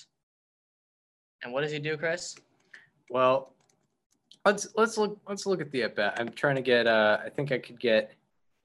And 1.42 1.52
what 1.52 1.62
does 1.62 1.72
he 1.72 1.78
do, 1.78 1.96
Chris? 1.96 2.36
Well, 3.10 3.52
let's 4.46 4.68
let's 4.76 4.96
look 4.96 5.20
let's 5.28 5.44
look 5.44 5.60
at 5.60 5.70
the 5.70 5.82
at 5.82 5.96
bat. 5.96 6.16
I'm 6.18 6.30
trying 6.30 6.54
to 6.56 6.62
get 6.62 6.86
uh 6.86 7.18
I 7.22 7.28
think 7.28 7.52
I 7.52 7.58
could 7.58 7.78
get 7.78 8.12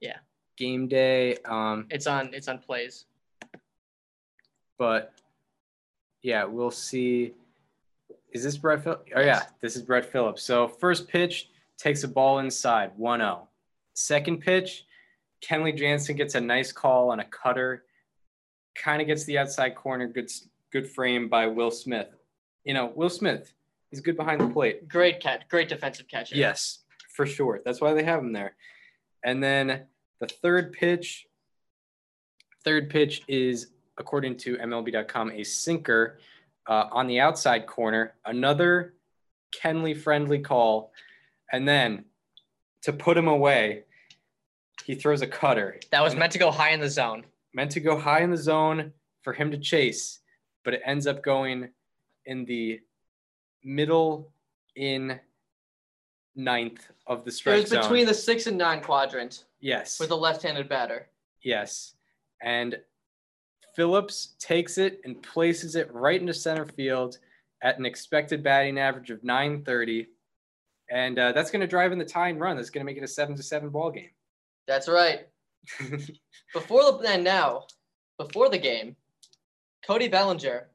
Yeah. 0.00 0.18
game 0.56 0.86
day. 0.88 1.36
Um 1.44 1.86
It's 1.90 2.06
on 2.06 2.32
it's 2.32 2.48
on 2.48 2.58
plays. 2.58 3.04
but 4.78 5.12
yeah, 6.22 6.44
we'll 6.44 6.70
see. 6.70 7.34
Is 8.32 8.42
this 8.44 8.56
Brett 8.56 8.82
Phillips? 8.82 9.10
Oh, 9.14 9.20
yeah, 9.20 9.42
this 9.60 9.76
is 9.76 9.82
Brett 9.82 10.04
Phillips. 10.10 10.42
So, 10.42 10.66
first 10.68 11.08
pitch 11.08 11.48
takes 11.78 12.02
a 12.04 12.08
ball 12.08 12.40
inside, 12.40 12.90
1 12.96 13.20
0. 13.20 13.48
Second 13.94 14.40
pitch, 14.40 14.84
Kenley 15.40 15.74
Jansen 15.76 16.16
gets 16.16 16.34
a 16.34 16.40
nice 16.40 16.72
call 16.72 17.10
on 17.10 17.20
a 17.20 17.24
cutter, 17.24 17.84
kind 18.74 19.00
of 19.00 19.06
gets 19.06 19.24
the 19.24 19.38
outside 19.38 19.74
corner, 19.76 20.06
good, 20.08 20.30
good 20.72 20.90
frame 20.90 21.28
by 21.28 21.46
Will 21.46 21.70
Smith. 21.70 22.08
You 22.64 22.74
know, 22.74 22.92
Will 22.94 23.08
Smith, 23.08 23.54
he's 23.90 24.00
good 24.00 24.16
behind 24.16 24.40
the 24.40 24.48
plate. 24.48 24.88
Great 24.88 25.20
catch, 25.20 25.48
great 25.48 25.68
defensive 25.68 26.08
catch. 26.08 26.32
Yes, 26.32 26.80
for 27.14 27.26
sure. 27.26 27.60
That's 27.64 27.80
why 27.80 27.94
they 27.94 28.02
have 28.04 28.20
him 28.20 28.32
there. 28.32 28.56
And 29.24 29.42
then 29.42 29.86
the 30.20 30.26
third 30.26 30.72
pitch, 30.72 31.26
third 32.64 32.90
pitch 32.90 33.22
is 33.28 33.68
according 33.98 34.36
to 34.36 34.56
MLB.com 34.56 35.30
a 35.30 35.42
sinker 35.44 36.18
uh, 36.68 36.86
on 36.92 37.06
the 37.06 37.20
outside 37.20 37.66
corner. 37.66 38.14
Another 38.24 38.94
Kenley 39.54 39.96
friendly 39.96 40.38
call, 40.38 40.92
and 41.52 41.66
then 41.66 42.04
to 42.82 42.92
put 42.92 43.16
him 43.16 43.28
away, 43.28 43.84
he 44.84 44.94
throws 44.94 45.22
a 45.22 45.26
cutter 45.26 45.80
That 45.90 46.02
was 46.02 46.14
meant 46.14 46.32
to 46.32 46.38
go 46.38 46.50
high 46.50 46.70
in 46.70 46.80
the 46.80 46.90
zone. 46.90 47.24
meant 47.52 47.72
to 47.72 47.80
go 47.80 47.98
high 47.98 48.20
in 48.20 48.30
the 48.30 48.36
zone 48.36 48.92
for 49.22 49.32
him 49.32 49.50
to 49.50 49.58
chase, 49.58 50.20
but 50.64 50.74
it 50.74 50.82
ends 50.84 51.06
up 51.06 51.22
going 51.22 51.70
in 52.26 52.44
the 52.44 52.80
middle 53.66 54.30
in 54.76 55.18
ninth 56.36 56.90
of 57.06 57.24
the 57.24 57.28
It 57.30 57.32
strike 57.32 57.60
was 57.62 57.70
zone. 57.70 57.82
between 57.82 58.06
the 58.06 58.14
six 58.14 58.46
and 58.46 58.56
nine 58.56 58.80
quadrant 58.80 59.44
yes, 59.60 59.98
with 60.00 60.10
a 60.10 60.14
left-handed 60.16 60.68
batter. 60.68 61.08
yes, 61.42 61.94
and 62.42 62.78
Phillips 63.74 64.36
takes 64.38 64.78
it 64.78 65.00
and 65.04 65.22
places 65.22 65.76
it 65.76 65.92
right 65.92 66.20
into 66.20 66.32
center 66.32 66.64
field 66.64 67.18
at 67.62 67.78
an 67.78 67.84
expected 67.86 68.42
batting 68.42 68.78
average 68.78 69.10
of 69.10 69.22
930, 69.24 70.06
and 70.90 71.18
uh, 71.18 71.32
that's 71.32 71.50
going 71.50 71.60
to 71.60 71.66
drive 71.66 71.92
in 71.92 71.98
the 71.98 72.04
tying 72.04 72.38
run. 72.38 72.56
That's 72.56 72.70
going 72.70 72.80
to 72.80 72.90
make 72.90 72.96
it 72.98 73.04
a 73.04 73.08
seven 73.08 73.34
to 73.36 73.42
seven 73.42 73.68
ball 73.70 73.90
game. 73.90 74.10
That's 74.66 74.88
right. 74.88 75.26
Before 76.52 76.82
the 77.02 77.08
and 77.08 77.24
now, 77.24 77.64
before 78.18 78.48
the 78.48 78.58
game, 78.58 78.94
Cody 79.86 80.06
Bellinger, 80.08 80.68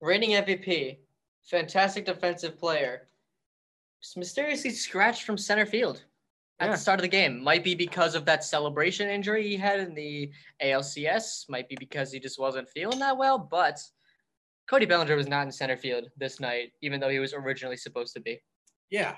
reigning 0.00 0.30
MVP, 0.30 0.98
fantastic 1.50 2.04
defensive 2.06 2.58
player, 2.58 3.08
just 4.00 4.16
mysteriously 4.16 4.70
scratched 4.70 5.24
from 5.24 5.36
center 5.36 5.66
field 5.66 6.04
at 6.60 6.66
Yeah. 6.66 6.72
the 6.72 6.78
start 6.78 7.00
of 7.00 7.02
the 7.02 7.08
game. 7.08 7.42
Might 7.42 7.64
be 7.64 7.74
because 7.74 8.14
of 8.14 8.24
that 8.26 8.44
celebration 8.44 9.08
injury 9.08 9.42
he 9.42 9.56
had 9.56 9.80
in 9.80 9.94
the 9.94 10.32
ALCS. 10.62 11.48
Might 11.48 11.68
be 11.68 11.76
because 11.76 12.12
he 12.12 12.20
just 12.20 12.38
wasn't 12.38 12.68
feeling 12.70 12.98
that 13.00 13.16
well. 13.16 13.38
But 13.38 13.80
Cody 14.68 14.86
Bellinger 14.86 15.16
was 15.16 15.26
not 15.26 15.46
in 15.46 15.52
center 15.52 15.76
field 15.76 16.08
this 16.16 16.38
night, 16.38 16.72
even 16.80 17.00
though 17.00 17.08
he 17.08 17.18
was 17.18 17.34
originally 17.34 17.76
supposed 17.76 18.14
to 18.14 18.20
be. 18.20 18.40
Yeah. 18.90 19.16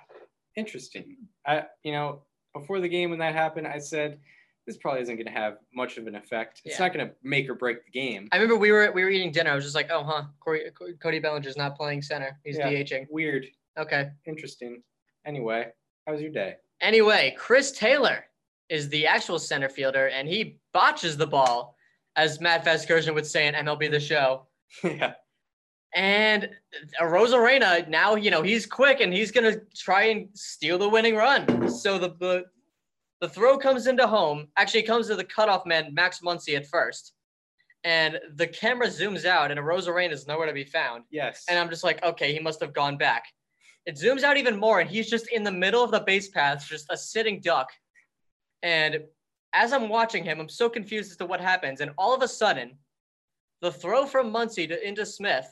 interesting. 0.54 1.16
I, 1.46 1.64
you 1.82 1.92
know, 1.92 2.26
before 2.52 2.78
the 2.80 2.88
game 2.88 3.08
when 3.08 3.18
that 3.20 3.34
happened, 3.34 3.66
I 3.66 3.78
said 3.78 4.20
this 4.66 4.76
probably 4.76 5.00
isn't 5.02 5.16
going 5.16 5.26
to 5.26 5.32
have 5.32 5.58
much 5.74 5.98
of 5.98 6.06
an 6.06 6.14
effect. 6.14 6.62
It's 6.64 6.78
Yeah. 6.78 6.86
not 6.86 6.94
going 6.94 7.06
to 7.08 7.14
make 7.22 7.48
or 7.48 7.54
break 7.54 7.84
the 7.84 7.90
game. 7.90 8.28
I 8.32 8.36
remember 8.36 8.56
we 8.56 8.70
were 8.70 8.92
we 8.92 9.02
were 9.02 9.10
eating 9.10 9.32
dinner. 9.32 9.50
I 9.50 9.54
was 9.54 9.64
just 9.64 9.74
like, 9.74 9.90
oh, 9.90 10.04
huh, 10.04 10.24
Corey, 10.40 10.70
Cody 11.00 11.18
Bellinger's 11.18 11.56
not 11.56 11.76
playing 11.76 12.02
center. 12.02 12.38
He's 12.44 12.58
Yeah. 12.58 12.70
DHing. 12.70 13.06
Weird, 13.10 13.46
Okay. 13.78 14.10
interesting. 14.26 14.82
Anyway, 15.26 15.68
how 16.06 16.12
was 16.12 16.20
your 16.22 16.30
day? 16.30 16.56
Anyway, 16.80 17.34
Chris 17.38 17.72
Taylor 17.72 18.24
is 18.68 18.88
the 18.88 19.06
actual 19.06 19.38
center 19.38 19.68
fielder, 19.68 20.08
and 20.08 20.28
he 20.28 20.58
botches 20.72 21.16
the 21.16 21.26
ball, 21.26 21.76
as 22.16 22.40
Matt 22.40 22.64
Vasgersian 22.64 23.14
would 23.14 23.26
say 23.26 23.46
in 23.46 23.54
MLB 23.54 23.88
The 23.90 24.00
Show. 24.00 24.46
yeah, 24.84 25.14
And 25.94 26.50
Rosarena, 27.00 27.86
now 27.88 28.14
you 28.16 28.30
know 28.30 28.42
he's 28.42 28.64
quick 28.66 29.00
and 29.00 29.12
he's 29.12 29.30
gonna 29.30 29.56
try 29.76 30.04
and 30.04 30.28
steal 30.34 30.78
the 30.78 30.88
winning 30.88 31.14
run. 31.16 31.68
So 31.68 31.98
the 31.98 32.10
the, 32.18 32.44
the 33.22 33.28
throw 33.28 33.56
comes 33.56 33.86
into 33.86 34.06
home. 34.06 34.48
Actually, 34.58 34.80
it 34.80 34.86
comes 34.88 35.06
to 35.06 35.14
the 35.14 35.24
cutoff 35.24 35.64
man 35.64 35.94
Max 35.94 36.20
Muncy 36.20 36.56
at 36.56 36.66
first, 36.66 37.12
and 37.84 38.18
the 38.34 38.48
camera 38.48 38.88
zooms 38.88 39.24
out, 39.24 39.52
and 39.52 39.60
Arozarena 39.60 40.10
is 40.10 40.26
nowhere 40.26 40.48
to 40.48 40.52
be 40.52 40.64
found. 40.64 41.04
yes. 41.08 41.44
And 41.48 41.56
I'm 41.56 41.70
just 41.70 41.84
like, 41.84 42.02
okay, 42.02 42.32
he 42.32 42.40
must 42.40 42.60
have 42.60 42.74
gone 42.74 42.98
back. 42.98 43.24
It 43.86 43.94
zooms 43.94 44.24
out 44.24 44.36
even 44.36 44.58
more, 44.58 44.80
and 44.80 44.90
he's 44.90 45.08
just 45.08 45.28
in 45.30 45.44
the 45.44 45.52
middle 45.52 45.84
of 45.84 45.92
the 45.92 46.00
base 46.00 46.28
path, 46.30 46.66
just 46.68 46.86
a 46.90 46.96
sitting 46.96 47.40
duck. 47.40 47.70
And 48.64 48.98
as 49.52 49.72
I'm 49.72 49.88
watching 49.88 50.24
him, 50.24 50.40
I'm 50.40 50.48
so 50.48 50.68
confused 50.68 51.12
as 51.12 51.16
to 51.18 51.26
what 51.26 51.40
happens. 51.40 51.80
And 51.80 51.92
all 51.96 52.14
of 52.14 52.22
a 52.22 52.28
sudden, 52.28 52.72
the 53.60 53.70
throw 53.70 54.04
from 54.04 54.32
Muncy 54.32 54.66
to 54.66 54.86
into 54.86 55.06
Smith 55.06 55.46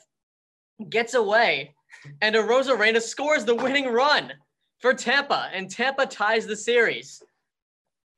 gets 0.89 1.13
away, 1.13 1.73
and 2.21 2.35
Arozarena 2.35 3.01
scores 3.01 3.45
the 3.45 3.55
winning 3.55 3.87
run 3.87 4.33
for 4.79 4.93
Tampa, 4.93 5.49
and 5.53 5.69
Tampa 5.69 6.05
ties 6.05 6.45
the 6.45 6.55
series. 6.57 7.23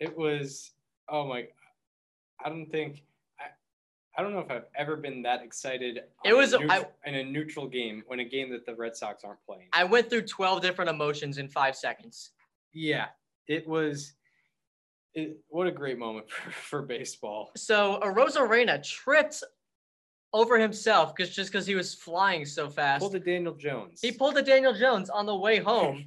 It 0.04 0.18
was 0.18 0.72
oh 1.10 1.26
my 1.28 1.48
i 2.44 2.50
don't 2.50 2.70
think 2.70 3.04
i, 3.40 3.46
I 4.18 4.22
don't 4.22 4.34
know 4.34 4.40
if 4.40 4.52
i've 4.52 4.66
ever 4.76 4.96
been 4.98 5.22
that 5.24 5.42
excited 5.44 5.98
It 5.98 6.10
on 6.26 6.34
a 6.34 6.36
was- 6.36 6.54
I- 6.54 6.86
in 7.06 7.16
a 7.16 7.24
neutral 7.24 7.68
game 7.68 8.04
when 8.08 8.20
a 8.20 8.26
game 8.26 8.50
that 8.52 8.66
the 8.66 8.76
red 8.76 8.96
sox 8.98 9.24
aren't 9.24 9.44
playing 9.46 9.68
I 9.74 9.84
went 9.86 10.10
through 10.10 10.24
12 10.24 10.62
different 10.62 10.90
emotions 10.90 11.38
in 11.38 11.48
five 11.48 11.76
seconds. 11.76 12.32
yeah 12.74 13.08
it 13.48 13.66
was 13.68 14.14
it, 15.14 15.38
what 15.48 15.68
a 15.68 15.72
great 15.72 15.98
moment 16.00 16.30
for, 16.32 16.52
for 16.52 16.82
baseball 16.82 17.52
So 17.56 18.00
Arozarena 18.04 18.84
tripped 18.84 19.42
over 20.34 20.58
himself 20.60 21.16
because 21.16 21.34
just 21.34 21.50
because 21.52 21.66
he 21.68 21.76
was 21.76 21.94
flying 21.94 22.46
so 22.46 22.70
fast. 22.70 23.02
pulled 23.02 23.16
a 23.16 23.20
daniel 23.20 23.54
jones 23.54 24.00
He 24.02 24.12
pulled 24.12 24.38
a 24.38 24.42
Daniel 24.42 24.74
Jones 24.74 25.10
on 25.10 25.26
the 25.28 25.36
way 25.36 25.60
home. 25.60 26.06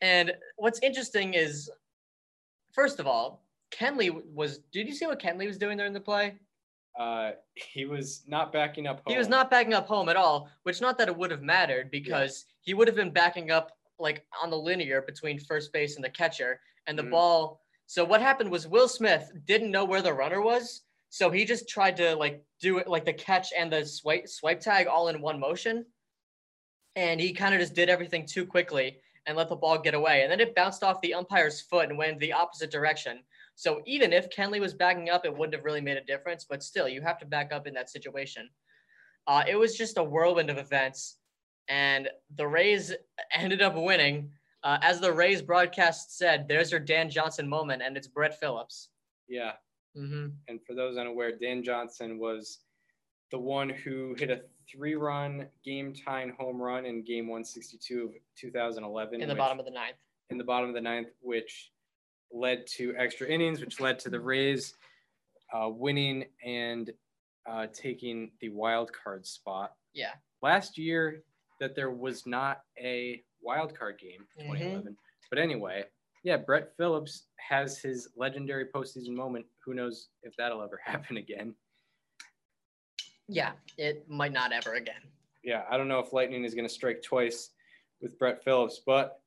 and 0.00 0.32
what's 0.56 0.80
interesting 0.82 1.34
is, 1.34 1.70
first 2.72 3.00
of 3.00 3.06
all, 3.06 3.44
Kenley 3.70 4.10
was. 4.34 4.58
Did 4.72 4.86
you 4.88 4.94
see 4.94 5.06
what 5.06 5.20
Kenley 5.20 5.46
was 5.46 5.58
doing 5.58 5.78
during 5.78 5.92
the 5.92 6.00
play? 6.00 6.34
uh 6.98 7.30
he 7.54 7.86
was 7.86 8.22
not 8.26 8.52
backing 8.52 8.86
up 8.86 9.00
He 9.08 9.16
was 9.16 9.26
not 9.26 9.50
backing 9.50 9.72
up 9.72 9.86
home 9.86 10.10
at 10.10 10.16
all, 10.16 10.50
which 10.64 10.82
not 10.82 10.98
that 10.98 11.08
it 11.08 11.16
would 11.16 11.30
have 11.30 11.40
mattered 11.40 11.90
because 11.90 12.44
he 12.60 12.74
would 12.74 12.86
have 12.86 12.94
been 12.94 13.10
backing 13.10 13.50
up 13.50 13.72
like 13.98 14.26
on 14.42 14.50
the 14.50 14.58
linear 14.58 15.00
between 15.00 15.38
first 15.38 15.72
base 15.72 15.96
and 15.96 16.04
the 16.04 16.10
catcher 16.10 16.60
and 16.86 16.98
the 16.98 17.02
Mhm. 17.02 17.10
ball. 17.12 17.62
So 17.86 18.04
what 18.04 18.20
happened 18.20 18.50
was 18.50 18.68
Will 18.68 18.88
Smith 18.88 19.32
didn't 19.46 19.70
know 19.70 19.86
where 19.86 20.02
the 20.02 20.12
runner 20.12 20.42
was, 20.42 20.82
so 21.08 21.30
he 21.30 21.46
just 21.46 21.66
tried 21.66 21.96
to 21.96 22.14
like 22.14 22.44
do 22.60 22.76
it 22.76 22.86
like 22.88 23.06
the 23.06 23.14
catch 23.14 23.54
and 23.56 23.72
the 23.72 23.86
swipe 23.86 24.28
swipe 24.28 24.60
tag 24.60 24.86
all 24.86 25.08
in 25.08 25.22
one 25.22 25.40
motion. 25.40 25.86
And 26.94 27.18
he 27.18 27.32
kind 27.32 27.54
of 27.54 27.60
just 27.60 27.72
did 27.74 27.88
everything 27.88 28.26
too 28.26 28.44
quickly 28.44 29.00
and 29.26 29.36
let 29.36 29.48
the 29.48 29.56
ball 29.56 29.78
get 29.78 29.94
away. 29.94 30.22
And 30.22 30.30
then 30.32 30.40
it 30.40 30.54
bounced 30.54 30.82
off 30.82 31.00
the 31.00 31.14
umpire's 31.14 31.60
foot 31.60 31.88
and 31.88 31.98
went 31.98 32.18
the 32.18 32.32
opposite 32.32 32.70
direction. 32.70 33.20
So 33.54 33.82
even 33.86 34.12
if 34.12 34.30
Kenley 34.30 34.60
was 34.60 34.74
backing 34.74 35.10
up, 35.10 35.24
it 35.24 35.36
wouldn't 35.36 35.54
have 35.54 35.64
really 35.64 35.80
made 35.80 35.96
a 35.96 36.04
difference. 36.04 36.44
But 36.48 36.62
still, 36.62 36.88
you 36.88 37.02
have 37.02 37.18
to 37.18 37.26
back 37.26 37.52
up 37.52 37.66
in 37.66 37.74
that 37.74 37.90
situation. 37.90 38.48
Uh, 39.26 39.44
it 39.46 39.56
was 39.56 39.76
just 39.76 39.98
a 39.98 40.02
whirlwind 40.02 40.50
of 40.50 40.58
events, 40.58 41.18
and 41.68 42.08
the 42.36 42.46
Rays 42.46 42.92
ended 43.34 43.62
up 43.62 43.74
winning. 43.76 44.30
Uh, 44.64 44.78
as 44.82 45.00
the 45.00 45.12
Rays 45.12 45.42
broadcast 45.42 46.16
said, 46.16 46.48
"There's 46.48 46.70
your 46.70 46.80
Dan 46.80 47.10
Johnson 47.10 47.48
moment," 47.48 47.82
and 47.82 47.96
it's 47.96 48.08
Brett 48.08 48.38
Phillips. 48.40 48.88
yeah 49.28 49.52
hmm 49.94 50.28
and 50.48 50.58
for 50.66 50.74
those 50.74 50.96
unaware 50.96 51.32
dan 51.36 51.62
johnson 51.62 52.18
was 52.18 52.60
the 53.32 53.38
one 53.38 53.68
who 53.70 54.14
hit 54.18 54.30
a 54.30 54.42
three-run 54.70 55.46
game-tying 55.64 56.30
home 56.38 56.60
run 56.62 56.86
in 56.86 57.02
game 57.02 57.26
162 57.26 58.04
of 58.04 58.10
2011 58.36 59.14
In 59.14 59.20
the 59.28 59.34
which- 59.34 59.38
bottom 59.38 59.58
of 59.58 59.64
the 59.64 59.70
ninth. 59.72 59.96
in 60.30 60.38
the 60.38 60.44
bottom 60.44 60.68
of 60.68 60.74
the 60.74 60.80
ninth, 60.80 61.08
which 61.20 61.72
led 62.32 62.66
to 62.66 62.94
extra 62.96 63.26
innings, 63.26 63.60
which 63.60 63.80
led 63.80 63.98
to 63.98 64.08
the 64.10 64.20
Rays 64.20 64.74
uh, 65.52 65.68
winning 65.68 66.24
and 66.44 66.90
uh, 67.46 67.66
taking 67.72 68.30
the 68.40 68.48
wild 68.50 68.90
card 68.92 69.26
spot. 69.26 69.74
Yeah. 69.92 70.12
Last 70.42 70.78
year, 70.78 71.22
that 71.60 71.74
there 71.74 71.90
was 71.90 72.26
not 72.26 72.62
a 72.78 73.22
wild 73.42 73.74
card 73.78 73.98
game, 73.98 74.26
Mhm. 74.38 74.52
2011. 74.52 74.96
But 75.28 75.38
anyway, 75.38 75.84
yeah, 76.22 76.36
Brett 76.38 76.74
Phillips 76.76 77.26
has 77.36 77.78
his 77.78 78.08
legendary 78.16 78.66
postseason 78.66 79.10
moment. 79.14 79.44
Who 79.64 79.74
knows 79.74 80.08
if 80.22 80.34
that'll 80.36 80.62
ever 80.62 80.76
happen 80.84 81.16
again? 81.18 81.54
Yeah, 83.28 83.52
it 83.78 84.08
might 84.08 84.32
not 84.32 84.52
ever 84.52 84.74
again. 84.74 85.00
Yeah, 85.42 85.62
I 85.70 85.76
don't 85.76 85.88
know 85.88 85.98
if 85.98 86.12
Lightning 86.12 86.44
is 86.44 86.54
going 86.54 86.66
to 86.66 86.72
strike 86.72 87.02
twice 87.02 87.50
with 88.00 88.18
Brett 88.18 88.42
Phillips, 88.44 88.80
but 88.84 89.20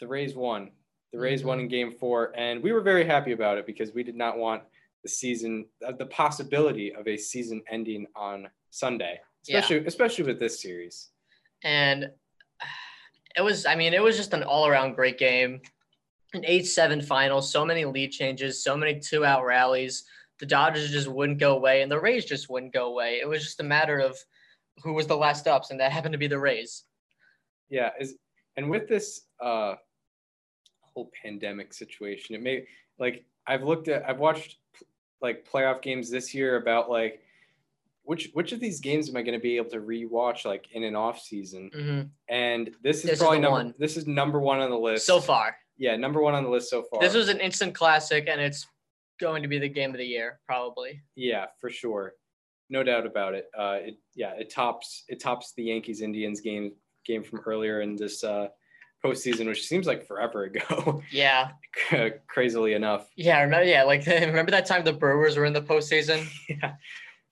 the 0.00 0.06
Rays 0.06 0.34
won. 0.34 0.70
The 1.12 1.18
Rays 1.18 1.42
won 1.44 1.60
in 1.60 1.68
game 1.68 1.92
four, 1.92 2.32
and 2.36 2.62
we 2.62 2.72
were 2.72 2.80
very 2.82 3.04
happy 3.04 3.32
about 3.32 3.56
it 3.58 3.66
because 3.66 3.92
we 3.94 4.02
did 4.02 4.16
not 4.16 4.36
want 4.36 4.62
the 5.02 5.08
season, 5.08 5.64
uh, 5.86 5.92
the 5.92 6.06
possibility 6.06 6.94
of 6.94 7.06
a 7.08 7.16
season 7.16 7.62
ending 7.70 8.06
on 8.14 8.48
Sunday, 8.70 9.20
Yeah. 9.46 9.58
especially 9.58 9.86
especially 9.86 10.24
with 10.24 10.38
this 10.38 10.60
series. 10.60 11.10
and 11.64 12.10
it 13.36 13.40
was 13.42 13.66
i 13.66 13.74
mean 13.74 13.92
it 13.94 14.02
was 14.02 14.16
just 14.16 14.32
an 14.32 14.42
all-around 14.44 14.94
great 14.94 15.18
game 15.18 15.60
an 16.34 16.42
8-7 16.42 17.04
final 17.04 17.42
so 17.42 17.64
many 17.64 17.84
lead 17.84 18.10
changes 18.12 18.62
so 18.62 18.76
many 18.76 19.00
two-out 19.00 19.44
rallies 19.44 20.04
the 20.40 20.46
dodgers 20.46 20.90
just 20.90 21.08
wouldn't 21.08 21.38
go 21.38 21.56
away 21.56 21.82
and 21.82 21.90
the 21.90 21.98
rays 22.00 22.24
just 22.24 22.48
wouldn't 22.48 22.72
go 22.72 22.86
away 22.88 23.18
it 23.20 23.28
was 23.28 23.42
just 23.42 23.60
a 23.60 23.64
matter 23.64 23.98
of 23.98 24.16
who 24.84 24.92
was 24.92 25.06
the 25.06 25.16
last 25.16 25.46
ups 25.48 25.70
and 25.70 25.80
that 25.80 25.90
happened 25.92 26.12
to 26.12 26.18
be 26.18 26.28
the 26.28 26.38
rays 26.38 26.84
Yeah, 27.68 27.90
is 28.00 28.16
and 28.56 28.68
with 28.70 28.88
this 28.88 29.22
uh, 29.40 29.74
whole 30.80 31.10
pandemic 31.22 31.72
situation, 31.72 32.34
it 32.34 32.42
may 32.42 32.66
like 32.98 33.24
I've 33.46 33.62
looked 33.62 33.88
at, 33.88 34.08
I've 34.08 34.18
watched 34.18 34.56
like 35.20 35.46
playoff 35.50 35.80
games 35.82 36.10
this 36.10 36.34
year 36.34 36.56
about 36.56 36.90
like 36.90 37.20
which 38.04 38.30
which 38.34 38.52
of 38.52 38.60
these 38.60 38.80
games 38.80 39.08
am 39.08 39.16
I 39.16 39.22
going 39.22 39.38
to 39.38 39.42
be 39.42 39.56
able 39.56 39.70
to 39.70 39.80
rewatch 39.80 40.44
like 40.44 40.66
in 40.72 40.82
an 40.84 40.96
off 40.96 41.20
season? 41.20 41.70
hmm 41.74 42.00
And 42.28 42.70
this 42.82 42.98
is 43.04 43.10
This 43.10 43.18
probably 43.18 43.38
the 43.38 43.42
number 43.42 43.56
one. 43.64 43.74
this 43.78 43.96
is 43.96 44.06
number 44.06 44.40
one 44.40 44.60
on 44.60 44.70
the 44.70 44.78
list 44.78 45.06
so 45.06 45.20
far 45.20 45.56
Yeah, 45.76 45.96
number 45.96 46.20
one 46.20 46.34
on 46.34 46.42
the 46.44 46.50
list 46.50 46.70
so 46.70 46.82
far. 46.90 47.00
this 47.00 47.14
was 47.14 47.28
an 47.28 47.38
instant 47.40 47.74
classic 47.74 48.28
and 48.28 48.40
it's 48.40 48.66
going 49.20 49.42
to 49.42 49.48
be 49.48 49.58
the 49.58 49.68
game 49.68 49.90
of 49.90 49.98
the 49.98 50.04
year 50.06 50.40
probably 50.46 51.00
yeah, 51.16 51.46
for 51.60 51.70
sure, 51.70 52.14
no 52.70 52.82
doubt 52.82 53.06
about 53.06 53.34
it. 53.34 53.46
Uh, 53.56 53.78
it 53.80 53.94
yeah, 54.14 54.32
it 54.38 54.50
tops 54.50 55.04
it 55.08 55.20
tops 55.20 55.52
the 55.56 55.64
Yankees 55.64 56.00
Indians 56.02 56.40
game 56.40 56.72
game 57.06 57.22
from 57.24 57.40
earlier 57.46 57.80
in 57.80 57.96
this 57.96 58.22
uh, 58.24 58.48
postseason, 59.04 59.46
which 59.46 59.64
seems 59.66 59.86
like 59.86 60.06
forever 60.06 60.44
ago. 60.44 61.02
yeah 61.12 61.50
Crazily 62.26 62.74
enough. 62.74 63.08
yeah 63.16 63.40
remember 63.42 63.64
yeah 63.66 63.84
like 63.84 64.04
remember 64.06 64.50
that 64.50 64.66
time 64.66 64.84
the 64.84 64.92
brewers 64.92 65.36
were 65.36 65.44
in 65.44 65.52
the 65.52 65.62
postseason 65.62 66.26
Yeah, 66.48 66.72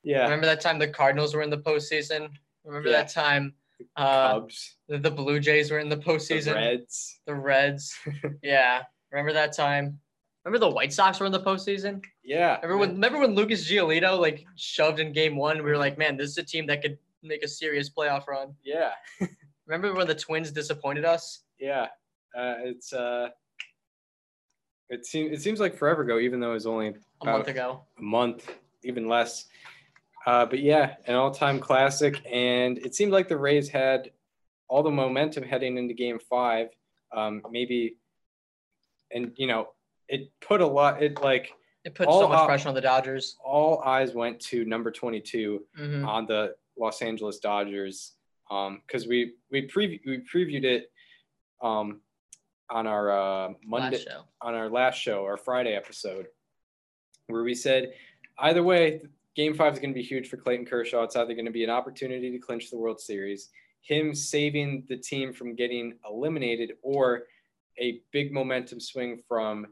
yeah. 0.04 0.22
remember 0.22 0.46
that 0.46 0.60
time 0.60 0.78
the 0.78 0.88
cardinals 0.88 1.34
were 1.34 1.42
in 1.42 1.50
the 1.50 1.58
postseason 1.58 2.28
remember 2.64 2.88
Yeah. 2.90 2.98
that 3.02 3.08
time 3.12 3.54
uh 3.96 4.32
Cubs, 4.34 4.76
The, 4.88 4.98
the 4.98 5.10
Blue 5.10 5.38
Jays 5.40 5.70
were 5.70 5.80
in 5.80 5.88
the 5.90 5.96
the 5.96 6.02
postseason. 6.02 6.54
Reds. 6.54 7.20
The 7.26 7.34
Reds. 7.34 7.94
yeah. 8.42 8.82
Remember 9.12 9.32
that 9.34 9.52
time? 9.54 9.98
Remember 10.46 10.64
the 10.64 10.72
White 10.72 10.92
Sox 10.92 11.18
were 11.18 11.26
in 11.26 11.32
the 11.32 11.40
postseason? 11.40 12.02
Yeah. 12.24 12.54
Remember 12.62 12.78
when 12.78 12.90
remember 12.92 13.18
when 13.18 13.34
Lucas 13.34 13.68
Giolito 13.68 14.16
like 14.18 14.46
shoved 14.54 15.00
in 15.00 15.12
game 15.12 15.36
one? 15.36 15.56
We 15.58 15.70
were 15.70 15.76
like, 15.76 15.98
man, 15.98 16.16
this 16.16 16.30
is 16.30 16.38
a 16.38 16.44
team 16.44 16.66
that 16.68 16.80
could 16.82 16.96
make 17.22 17.42
a 17.42 17.48
serious 17.48 17.90
playoff 17.90 18.28
run. 18.28 18.54
Yeah, 18.64 18.92
Remember 19.66 19.92
when 19.92 20.06
the 20.06 20.14
twins 20.14 20.52
disappointed 20.52 21.04
us? 21.04 21.40
yeah. 21.58 21.88
Uh, 22.36 22.54
it's 22.60 22.92
uh, 22.92 23.28
it 24.88 25.04
seems 25.04 25.32
it 25.32 25.42
seems 25.42 25.58
like 25.58 25.74
forever 25.76 26.02
ago, 26.02 26.18
even 26.20 26.38
though 26.38 26.50
it 26.50 26.54
was 26.54 26.66
only 26.66 26.94
A 27.22 27.24
month 27.24 27.48
ago. 27.48 27.80
a 27.98 28.02
month, 28.02 28.48
even 28.84 29.08
less. 29.08 29.46
Uh, 30.26 30.44
but 30.46 30.60
yeah, 30.60 30.94
an 31.06 31.14
all-time 31.14 31.58
classic, 31.58 32.20
and 32.30 32.78
it 32.78 32.94
seemed 32.94 33.10
like 33.12 33.26
the 33.28 33.36
Rays 33.36 33.68
had 33.68 34.10
all 34.68 34.82
the 34.82 34.90
momentum 34.90 35.42
heading 35.44 35.76
into 35.78 35.94
Game 35.94 36.18
Five. 36.30 36.68
Um, 37.10 37.42
maybe, 37.50 37.96
and 39.10 39.32
you 39.36 39.46
know, 39.46 39.68
it 40.08 40.30
put 40.40 40.60
a 40.60 40.66
lot. 40.66 41.02
It 41.02 41.20
like 41.22 41.52
It 41.84 41.94
put 41.94 42.08
so 42.08 42.28
much 42.28 42.46
pressure 42.46 42.68
on 42.68 42.74
the 42.74 42.80
Dodgers. 42.80 43.36
all 43.44 43.80
eyes 43.82 44.14
went 44.14 44.40
to 44.40 44.64
number 44.64 44.90
22 44.90 45.64
hmm 45.76 46.04
on 46.04 46.26
the 46.26 46.54
Los 46.78 47.02
Angeles 47.02 47.38
Dodgers 47.38 48.12
Um, 48.50 48.82
because 48.86 49.06
we 49.06 49.34
we 49.50 49.66
preview 49.66 50.00
we 50.06 50.18
previewed 50.18 50.64
it 50.64 50.90
um, 51.62 52.00
on 52.70 52.86
our 52.86 53.10
uh, 53.10 53.52
Monday 53.64 54.04
on 54.40 54.54
our 54.54 54.68
last 54.68 54.96
show, 54.96 55.24
our 55.24 55.36
Friday 55.36 55.74
episode, 55.74 56.26
where 57.28 57.42
we 57.42 57.54
said 57.54 57.92
either 58.38 58.62
way, 58.62 59.02
Game 59.34 59.54
Five 59.54 59.72
is 59.72 59.78
going 59.78 59.90
to 59.90 59.98
be 59.98 60.02
huge 60.02 60.28
for 60.28 60.36
Clayton 60.36 60.66
Kershaw. 60.66 61.02
It's 61.02 61.16
either 61.16 61.34
going 61.34 61.46
to 61.46 61.50
be 61.52 61.64
an 61.64 61.70
opportunity 61.70 62.30
to 62.30 62.38
clinch 62.38 62.70
the 62.70 62.76
World 62.78 63.00
Series, 63.00 63.50
him 63.82 64.14
saving 64.14 64.84
the 64.88 64.96
team 64.96 65.32
from 65.32 65.54
getting 65.54 65.98
eliminated, 66.08 66.72
or 66.82 67.24
a 67.78 68.00
big 68.12 68.32
momentum 68.32 68.80
swing 68.80 69.20
from 69.28 69.66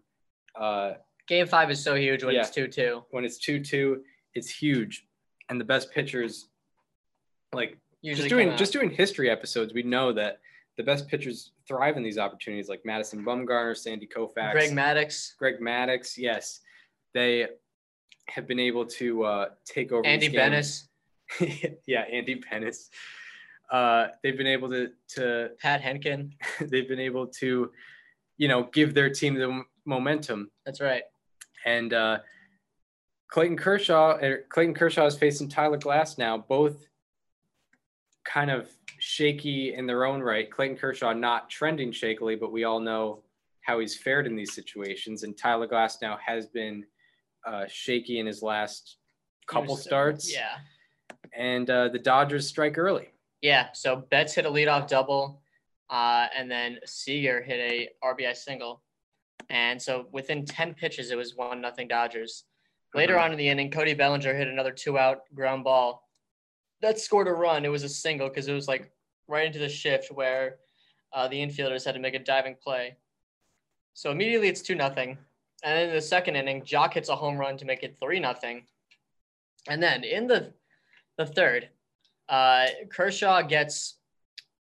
uh, 0.59 0.95
Game 1.27 1.47
five 1.47 1.71
is 1.71 1.83
so 1.83 1.95
huge 1.95 2.23
when 2.23 2.35
Yeah. 2.35 2.43
it's 2.43 2.51
two 2.51 2.69
two. 2.69 3.05
when 3.11 3.25
it's 3.25 3.39
two 3.39 3.61
two. 3.61 4.03
It's 4.35 4.51
huge, 4.51 5.07
and 5.49 5.61
the 5.61 5.65
best 5.65 5.91
pitchers, 5.93 6.49
like 7.53 7.79
Usually 8.03 8.29
just 8.29 8.31
doing 8.31 8.57
just 8.57 8.73
doing 8.73 8.91
history 8.91 9.31
episodes, 9.31 9.73
we 9.73 9.83
know 9.83 10.13
that 10.13 10.41
the 10.77 10.83
best 10.83 11.09
pitchers 11.09 11.53
thrive 11.67 11.97
in 11.97 12.03
these 12.03 12.19
opportunities, 12.19 12.69
like 12.69 12.85
Madison 12.85 13.25
Bumgarner, 13.25 13.77
Sandy 13.77 14.07
Koufax, 14.07 14.53
Greg 14.53 14.73
Maddux, 14.73 15.37
Greg 15.39 15.61
Maddux. 15.61 16.19
Yes, 16.19 16.61
they 17.15 17.49
have 18.29 18.47
been 18.47 18.61
able 18.61 18.85
to 18.85 19.25
uh, 19.25 19.49
take 19.65 19.93
over. 19.93 20.05
Andy. 20.05 20.29
Bennis, 20.29 20.89
yeah, 21.87 22.03
Andy 22.03 22.37
Pennis. 22.37 22.91
Uh, 23.71 24.09
they've 24.23 24.37
been 24.37 24.47
able 24.47 24.69
to 24.69 24.91
to 25.09 25.51
Pat 25.59 25.81
Henkin. 25.81 26.33
they've 26.61 26.89
been 26.89 27.01
able 27.01 27.27
to, 27.29 27.71
you 28.37 28.49
know, 28.49 28.65
give 28.73 28.93
their 28.93 29.09
team 29.09 29.35
the 29.35 29.63
momentum. 29.85 30.51
That's 30.65 30.81
right. 30.81 31.03
And 31.65 31.93
uh, 31.93 32.19
Clayton 33.29 33.57
Kershaw, 33.57 34.19
er, 34.23 34.45
Clayton 34.49 34.75
Kershaw 34.75 35.07
is 35.07 35.17
facing 35.17 35.49
Tyler 35.49 35.79
Glasnow, 35.79 36.47
both 36.47 36.87
kind 38.25 38.51
of 38.51 38.69
shaky 38.99 39.75
in 39.75 39.87
their 39.87 40.05
own 40.05 40.21
right. 40.21 40.51
Clayton 40.51 40.77
Kershaw 40.77 41.13
not 41.13 41.51
trending 41.51 41.93
shakily, 41.93 42.37
but 42.37 42.53
we 42.53 42.65
all 42.65 42.81
know 42.81 43.23
how 43.63 43.81
he's 43.81 43.97
fared 43.97 44.27
in 44.27 44.37
these 44.37 44.55
situations. 44.55 45.23
And 45.23 45.37
Tyler 45.37 45.67
Glasnow 45.67 46.19
has 46.25 46.47
been 46.47 46.85
uh, 47.47 47.65
shaky 47.69 48.19
in 48.21 48.27
his 48.27 48.43
last 48.43 48.97
couple 49.47 49.75
Here's- 49.75 49.85
starts. 49.85 50.33
Yeah. 50.33 50.57
And 51.37 51.69
uh, 51.69 51.89
the 51.89 51.99
Dodgers 51.99 52.47
strike 52.47 52.79
early. 52.79 53.09
Yeah. 53.43 53.69
So 53.73 53.97
Betts 54.11 54.35
hit 54.35 54.47
a 54.47 54.51
leadoff 54.51 54.89
double, 54.89 55.43
uh, 55.91 56.27
and 56.37 56.51
then 56.51 56.79
Seager 56.87 57.43
hit 57.43 57.59
a 57.59 57.89
RBI 58.07 58.37
single. 58.37 58.83
And 59.51 59.81
so 59.81 60.09
within 60.13 60.45
10 60.45 60.75
pitches, 60.75 61.11
it 61.11 61.17
was 61.17 61.35
1 61.37 61.61
nothing 61.61 61.89
Dodgers. 61.89 62.45
Later 62.95 63.15
Mhm. 63.17 63.23
on 63.23 63.33
in 63.33 63.39
the 63.39 63.49
inning, 63.49 63.71
Cody 63.71 63.95
Bellinger 63.95 64.35
hit 64.35 64.49
another 64.49 64.73
two 64.73 64.99
out 64.99 65.23
ground 65.35 65.65
ball. 65.65 66.09
That 66.81 66.99
scored 66.99 67.29
a 67.29 67.33
run. 67.33 67.65
It 67.65 67.69
was 67.69 67.83
a 67.83 67.89
single 67.89 68.29
because 68.29 68.49
it 68.49 68.53
was 68.55 68.69
like 68.69 68.91
right 69.27 69.47
into 69.47 69.59
the 69.59 69.69
shift 69.69 70.11
where 70.11 70.59
uh, 71.13 71.29
the 71.29 71.41
infielders 71.41 71.85
had 71.85 71.95
to 71.95 72.01
make 72.01 72.15
a 72.15 72.19
diving 72.19 72.57
play. 72.57 72.97
So 73.93 74.11
immediately 74.11 74.49
it's 74.49 74.63
2 74.63 74.75
nothing. 74.75 75.11
And 75.63 75.79
then 75.79 75.89
in 75.89 75.95
the 75.95 76.01
second 76.01 76.37
inning, 76.37 76.63
Joc 76.63 76.95
hits 76.95 77.09
a 77.09 77.17
home 77.17 77.37
run 77.39 77.57
to 77.59 77.65
make 77.65 77.83
it 77.85 77.97
3 78.01 78.19
nothing. 78.19 78.67
And 79.69 79.83
then 79.83 80.05
in 80.05 80.27
the 80.27 80.53
the 81.17 81.25
third, 81.27 81.71
uh, 82.29 82.67
Kershaw 82.91 83.43
gets 83.43 84.01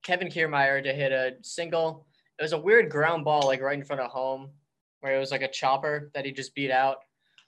Kevin 0.03 0.29
Kiermaier 0.29 0.83
to 0.83 0.93
hit 0.93 1.13
a 1.13 1.37
single. 1.43 2.09
It 2.39 2.43
was 2.43 2.53
a 2.53 2.59
weird 2.59 2.91
ground 2.91 3.25
ball, 3.25 3.47
like 3.47 3.61
right 3.61 3.79
in 3.79 3.85
front 3.85 4.03
of 4.03 4.11
home, 4.11 4.53
where 5.01 5.15
it 5.17 5.19
was 5.19 5.31
like 5.31 5.43
a 5.43 5.49
chopper 5.51 6.11
that 6.15 6.25
he 6.25 6.33
just 6.33 6.55
beat 6.55 6.71
out. 6.71 6.99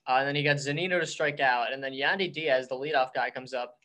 Uh, 0.08 0.14
and 0.18 0.26
then 0.28 0.34
he 0.34 0.42
got 0.42 0.56
Zunino 0.56 0.98
to 1.00 1.06
strike 1.06 1.40
out. 1.40 1.72
And 1.72 1.82
then 1.82 1.92
Yandy 1.92 2.32
Diaz, 2.32 2.68
the 2.68 2.74
leadoff 2.74 3.14
guy, 3.14 3.30
comes 3.30 3.54
up, 3.54 3.76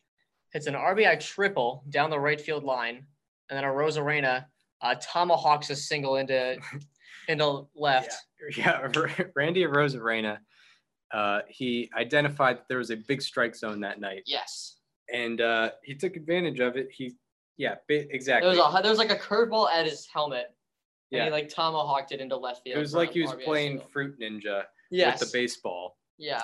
hits 0.51 0.65
an 0.65 0.73
RBI 0.73 1.19
triple 1.19 1.83
down 1.89 2.09
the 2.09 2.19
right 2.19 2.39
field 2.41 2.63
line. 2.63 3.05
And 3.49 3.57
then 3.57 3.63
Arozarena 3.63 4.45
uh, 4.81 4.95
tomahawks 4.95 5.69
a 5.69 5.75
single 5.75 6.17
into 6.17 6.57
into 7.27 7.67
left. 7.75 8.13
Yeah, 8.55 8.79
yeah. 8.87 9.23
Randy 9.35 9.63
Arozarena, 9.63 10.39
uh, 11.13 11.41
he 11.47 11.89
identified 11.97 12.57
that 12.57 12.67
there 12.67 12.77
was 12.79 12.89
a 12.89 12.95
big 12.95 13.21
strike 13.21 13.55
zone 13.55 13.81
that 13.81 13.99
night, 13.99 14.23
Yes. 14.25 14.77
and 15.13 15.39
uh, 15.41 15.71
he 15.83 15.95
took 15.95 16.15
advantage 16.15 16.59
of 16.59 16.75
it. 16.77 16.89
He, 16.91 17.13
yeah, 17.57 17.75
bi- 17.89 17.95
There 17.99 18.07
exactly. 18.11 18.49
was 18.49 18.57
a 18.59 18.81
there 18.81 18.91
was 18.91 18.99
like 18.99 19.11
a 19.11 19.15
curveball 19.17 19.69
at 19.71 19.85
his 19.85 20.05
helmet. 20.05 20.53
And 21.11 21.17
yeah, 21.19 21.25
he 21.25 21.31
like 21.31 21.49
tomahawked 21.49 22.11
it 22.11 22.19
into 22.19 22.35
left 22.35 22.63
field. 22.63 22.77
it 22.77 22.79
was 22.79 22.93
like 22.93 23.11
he 23.13 23.21
was 23.21 23.31
RBI 23.31 23.43
playing 23.45 23.71
single. 23.73 23.87
Fruit 23.87 24.19
Ninja 24.19 24.63
yes. 24.91 25.19
with 25.19 25.31
the 25.31 25.37
baseball 25.37 25.97
Yeah. 26.17 26.43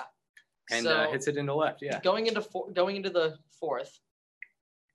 and 0.70 0.84
so, 0.84 0.90
uh, 0.96 1.10
hits 1.10 1.28
it 1.28 1.36
into 1.36 1.54
left. 1.54 1.82
Yeah, 1.82 2.00
Going 2.00 2.26
into 2.26 2.40
four, 2.40 2.70
going 2.70 2.96
into 2.96 3.10
the 3.10 3.36
fourth, 3.60 4.00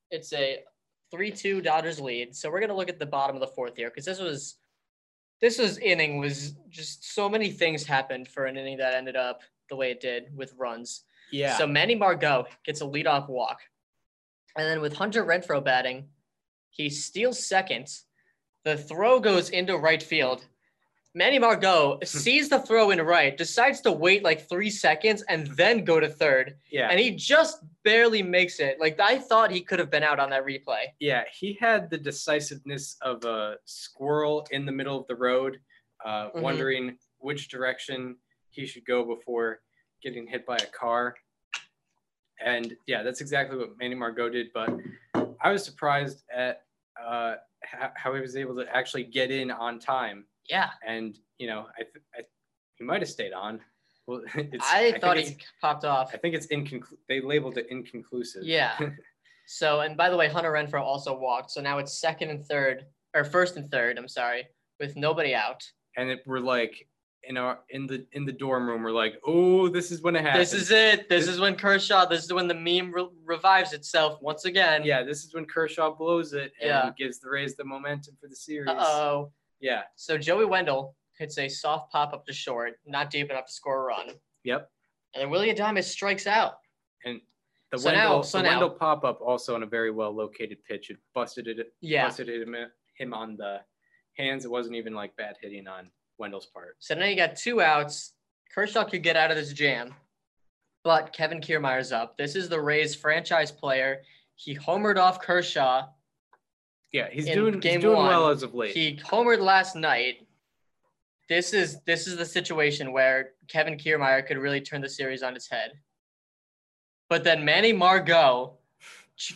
it's 0.10 0.34
a 0.34 0.64
three-two 1.12 1.62
Dodgers 1.62 2.00
lead. 2.00 2.36
So 2.36 2.50
we're 2.50 2.62
gonna 2.62 2.76
look 2.76 2.90
at 2.90 2.98
the 3.00 3.06
bottom 3.06 3.36
of 3.36 3.42
the 3.42 3.48
fourth 3.56 3.76
here 3.76 3.90
because 3.90 4.06
this 4.06 4.20
was 4.20 4.56
this 5.42 5.58
was 5.60 5.78
inning 5.78 6.18
was 6.20 6.56
just 6.70 7.14
so 7.14 7.30
many 7.30 7.52
things 7.52 7.86
happened 7.86 8.28
for 8.28 8.46
an 8.46 8.58
inning 8.58 8.78
that 8.80 8.96
ended 8.96 9.16
up 9.16 9.42
the 9.70 9.76
way 9.76 9.92
it 9.92 10.02
did 10.02 10.36
with 10.36 10.54
runs. 10.58 11.04
yeah. 11.32 11.56
So 11.58 11.68
Manny 11.68 11.94
Margot 11.96 12.46
gets 12.66 12.82
a 12.82 12.86
leadoff 12.86 13.30
walk, 13.30 13.60
and 14.58 14.66
then 14.66 14.82
with 14.82 14.94
Hunter 14.94 15.24
Renfroe 15.24 15.64
batting, 15.64 16.10
he 16.72 16.90
steals 16.90 17.46
second. 17.48 17.88
The 18.66 18.78
throw 18.78 19.20
goes 19.20 19.50
into 19.50 19.78
right 19.78 20.02
field. 20.02 20.46
Manny 21.16 21.40
Margot 21.40 21.98
sees 22.04 22.50
the 22.50 22.60
throw 22.60 22.92
in 22.92 23.02
right, 23.02 23.36
decides 23.36 23.82
to 23.82 23.92
wait 23.92 24.24
like 24.24 24.48
three 24.48 24.70
seconds 24.70 25.24
and 25.24 25.48
then 25.48 25.84
go 25.84 26.00
to 26.00 26.08
third, 26.08 26.56
yeah, 26.72 26.88
and 26.90 27.00
he 27.00 27.12
just 27.12 27.64
barely 27.84 28.22
makes 28.22 28.60
it. 28.60 28.80
Like 28.80 29.00
I 29.00 29.18
thought 29.18 29.50
he 29.50 29.62
could 29.62 29.80
have 29.80 29.90
been 29.90 30.04
out 30.04 30.20
on 30.20 30.30
that 30.30 30.46
replay. 30.46 30.84
yeah. 31.00 31.24
He 31.34 31.58
had 31.60 31.90
the 31.90 31.98
decisiveness 31.98 32.96
of 33.02 33.24
a 33.26 33.56
squirrel 33.66 34.46
in 34.52 34.66
the 34.68 34.72
middle 34.72 35.00
of 35.00 35.08
the 35.08 35.16
road, 35.16 35.60
uh, 36.06 36.30
Mhm. 36.30 36.42
wondering 36.42 36.98
which 37.18 37.50
direction 37.50 38.16
he 38.52 38.68
should 38.68 38.86
go 38.86 39.04
before 39.04 39.62
getting 40.04 40.28
hit 40.28 40.46
by 40.46 40.58
a 40.58 40.66
car. 40.68 41.16
And 42.40 42.78
yeah, 42.86 43.02
that's 43.04 43.20
exactly 43.20 43.58
what 43.58 43.78
Manny 43.80 43.96
Margot 43.96 44.30
did. 44.30 44.54
But 44.54 44.70
I 45.42 45.52
was 45.52 45.64
surprised 45.66 46.24
at 46.32 46.62
uh, 47.04 47.36
how, 47.64 47.92
how 47.96 48.14
he 48.16 48.22
was 48.22 48.36
able 48.36 48.56
to 48.56 48.66
actually 48.76 49.04
get 49.04 49.32
in 49.32 49.52
on 49.52 49.80
time. 49.80 50.26
Yeah, 50.50 50.70
And 50.86 51.18
you 51.38 51.48
know, 51.48 51.68
I, 51.78 51.84
th- 51.84 52.06
I 52.16 52.22
he 52.76 52.84
might 52.84 53.02
have 53.02 53.10
stayed 53.10 53.34
on. 53.34 53.60
Well, 54.08 54.24
it's, 54.36 54.66
I, 54.68 54.92
think 54.92 55.02
thought 55.02 55.18
he 55.18 55.38
popped 55.62 55.86
off. 55.86 56.12
I 56.14 56.18
think 56.18 56.34
it's 56.34 56.48
inconclusive. 56.48 56.98
They 57.08 57.22
labeled 57.22 57.58
it 57.58 57.68
inconclusive. 57.70 58.44
Yeah. 58.44 58.78
So, 59.52 59.80
and 59.80 59.98
by 59.98 60.12
the 60.12 60.16
way, 60.16 60.28
Hunter 60.30 60.52
Renfroe 60.52 60.80
also 60.80 61.18
walked. 61.18 61.50
So 61.50 61.60
now 61.60 61.80
it's 61.80 62.00
second 62.00 62.30
and 62.30 62.46
third, 62.46 62.86
or 63.16 63.24
first 63.24 63.56
and 63.56 63.68
third. 63.72 63.98
I'm 63.98 64.08
sorry, 64.08 64.46
with 64.80 64.96
nobody 64.96 65.34
out. 65.34 65.64
and 65.98 66.12
it, 66.12 66.20
we're 66.28 66.38
like 66.38 66.88
in 67.24 67.38
our 67.38 67.60
in 67.70 67.86
the 67.86 68.06
in 68.14 68.26
the 68.26 68.32
dorm 68.32 68.68
room. 68.68 68.82
We're 68.84 68.92
like, 68.92 69.20
oh, 69.26 69.68
this 69.68 69.92
is 69.92 70.02
when 70.02 70.16
it 70.16 70.24
happens. 70.24 70.52
This 70.52 70.62
is 70.64 70.72
it. 70.72 71.10
This 71.10 71.26
This- 71.26 71.36
is 71.36 71.40
when 71.40 71.56
Kershaw. 71.56 72.06
This 72.06 72.24
is 72.24 72.34
when 72.34 72.48
the 72.48 72.54
meme 72.56 72.92
re- 72.94 73.08
revives 73.26 73.74
itself 73.74 74.22
once 74.22 74.46
again. 74.46 74.84
Yeah, 74.84 75.04
this 75.04 75.24
is 75.24 75.34
when 75.34 75.46
Kershaw 75.46 75.94
blows 75.94 76.34
it 76.34 76.54
and 76.62 76.70
Yeah. 76.70 76.92
gives 76.98 77.20
the 77.20 77.30
Rays 77.30 77.56
the 77.56 77.66
momentum 77.66 78.16
for 78.22 78.28
the 78.28 78.36
series. 78.36 78.70
Oh. 78.72 79.32
Yeah. 79.60 79.84
So 79.96 80.18
Joey 80.18 80.46
Wendle 80.46 80.96
hits 81.18 81.38
a 81.38 81.50
soft 81.50 81.92
pop 81.92 82.14
up 82.14 82.26
to 82.28 82.34
short, 82.34 82.80
not 82.86 83.10
deep 83.10 83.30
enough 83.30 83.46
to 83.48 83.52
score 83.52 83.82
a 83.82 83.84
run, 83.84 84.12
Yep. 84.46 84.72
and 85.14 85.22
then 85.22 85.30
Willie 85.30 85.54
Adames 85.54 85.84
strikes 85.84 86.26
out. 86.26 86.60
And 87.04 87.20
the 87.72 87.78
So 87.78 87.92
now- 87.92 88.06
Wendle, 88.08 88.24
so 88.24 88.38
the 88.38 88.44
now- 88.46 88.50
Wendle 88.52 88.70
pop 88.72 89.04
up 89.04 89.20
also 89.22 89.54
on 89.56 89.64
a 89.64 89.66
very 89.66 89.92
well 89.92 90.12
located 90.16 90.64
pitch. 90.64 90.90
It 90.90 90.98
busted 91.14 91.48
it. 91.50 91.74
Yeah. 91.82 92.06
Busted 92.08 92.30
him, 92.30 92.56
him 92.96 93.14
on 93.14 93.36
the 93.36 93.62
hands. 94.14 94.46
It 94.46 94.52
wasn't 94.52 94.78
even 94.78 94.94
like 94.94 95.14
bad 95.18 95.36
hitting 95.42 95.68
on 95.68 95.92
Wendle's 96.20 96.46
part. 96.46 96.76
So 96.80 96.96
now 96.96 97.06
you 97.06 97.16
got 97.16 97.36
two 97.36 97.62
outs. 97.62 98.14
Kershaw 98.54 98.84
could 98.84 99.04
get 99.04 99.16
out 99.16 99.32
of 99.32 99.38
this 99.38 99.54
jam, 99.54 99.94
but 100.84 101.14
Kevin 101.14 101.40
Kiermaier's 101.40 101.92
up. 101.92 102.18
This 102.18 102.36
is 102.36 102.50
the 102.50 102.60
Rays 102.60 102.96
franchise 102.96 103.52
player. 103.52 104.02
He 104.36 104.56
homered 104.56 104.98
off 104.98 105.22
Kershaw. 105.22 105.88
Yeah, 106.92 107.08
he's 107.12 107.28
In 107.28 107.36
doing 107.36 107.62
he's 107.62 107.82
doing 107.82 107.98
one, 107.98 108.08
well 108.08 108.30
as 108.30 108.44
of 108.44 108.54
late. 108.56 108.76
He 108.76 108.98
homered 108.98 109.40
last 109.40 109.76
night. 109.76 110.26
This 111.28 111.54
is 111.54 111.82
this 111.82 112.08
is 112.08 112.18
the 112.18 112.26
situation 112.26 112.92
where 112.92 113.32
Kevin 113.48 113.78
Kiermaier 113.78 114.26
could 114.26 114.38
really 114.38 114.62
turn 114.62 114.82
the 114.82 114.90
series 114.90 115.22
on 115.22 115.36
its 115.36 115.48
head. 115.48 115.74
But 117.08 117.24
then 117.24 117.46
Manny 117.46 117.74
Margot 117.74 118.58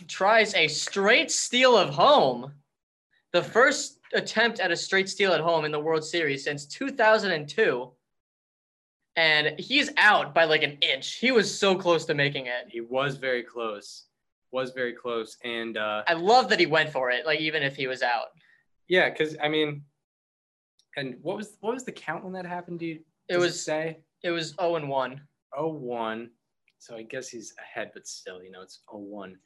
tries 0.08 0.54
a 0.54 0.66
straight 0.66 1.30
steal 1.30 1.76
of 1.76 1.90
home. 1.90 2.52
The 3.32 3.42
first 3.42 3.93
attempt 4.14 4.60
at 4.60 4.70
a 4.70 4.76
straight 4.76 5.08
steal 5.08 5.32
at 5.32 5.40
home 5.40 5.64
in 5.64 5.72
the 5.72 5.80
World 5.80 6.04
Series 6.04 6.44
since 6.44 6.66
2002. 6.66 7.90
And 9.16 9.58
he's 9.60 9.90
out 9.96 10.34
by 10.34 10.44
like 10.44 10.62
an 10.62 10.78
inch. 10.80 11.14
He 11.14 11.30
was 11.30 11.56
so 11.56 11.76
close 11.76 12.04
to 12.06 12.14
making 12.14 12.46
it. 12.46 12.66
he 12.68 12.80
was 12.80 13.16
very 13.16 13.42
close. 13.42 14.06
Was 14.50 14.70
very 14.72 14.92
close. 14.92 15.36
And 15.44 15.76
uh 15.76 16.02
I 16.06 16.14
love 16.14 16.48
that 16.48 16.60
he 16.60 16.66
went 16.66 16.90
for 16.90 17.10
it, 17.10 17.26
like 17.26 17.40
even 17.40 17.62
if 17.62 17.76
he 17.76 17.86
was 17.86 18.02
out. 18.02 18.28
yeah, 18.88 19.10
because 19.10 19.36
I 19.42 19.48
mean 19.48 19.82
and 20.96 21.16
what 21.22 21.36
was 21.36 21.56
what 21.60 21.74
was 21.74 21.84
the 21.84 21.92
count 21.92 22.24
when 22.24 22.32
that 22.34 22.46
happened? 22.46 22.78
Do 22.80 22.86
you 22.86 23.00
It 23.28 23.38
was 23.38 23.60
say 23.60 23.98
it 24.22 24.30
was 24.30 24.54
0 24.60 24.76
and 24.76 24.88
1. 24.88 25.20
01. 25.56 26.30
So 26.78 26.96
I 26.96 27.02
guess 27.02 27.28
he's 27.28 27.54
ahead, 27.58 27.90
but 27.94 28.06
still, 28.06 28.42
you 28.42 28.50
know, 28.50 28.62
it's 28.62 28.80
01. 28.90 29.36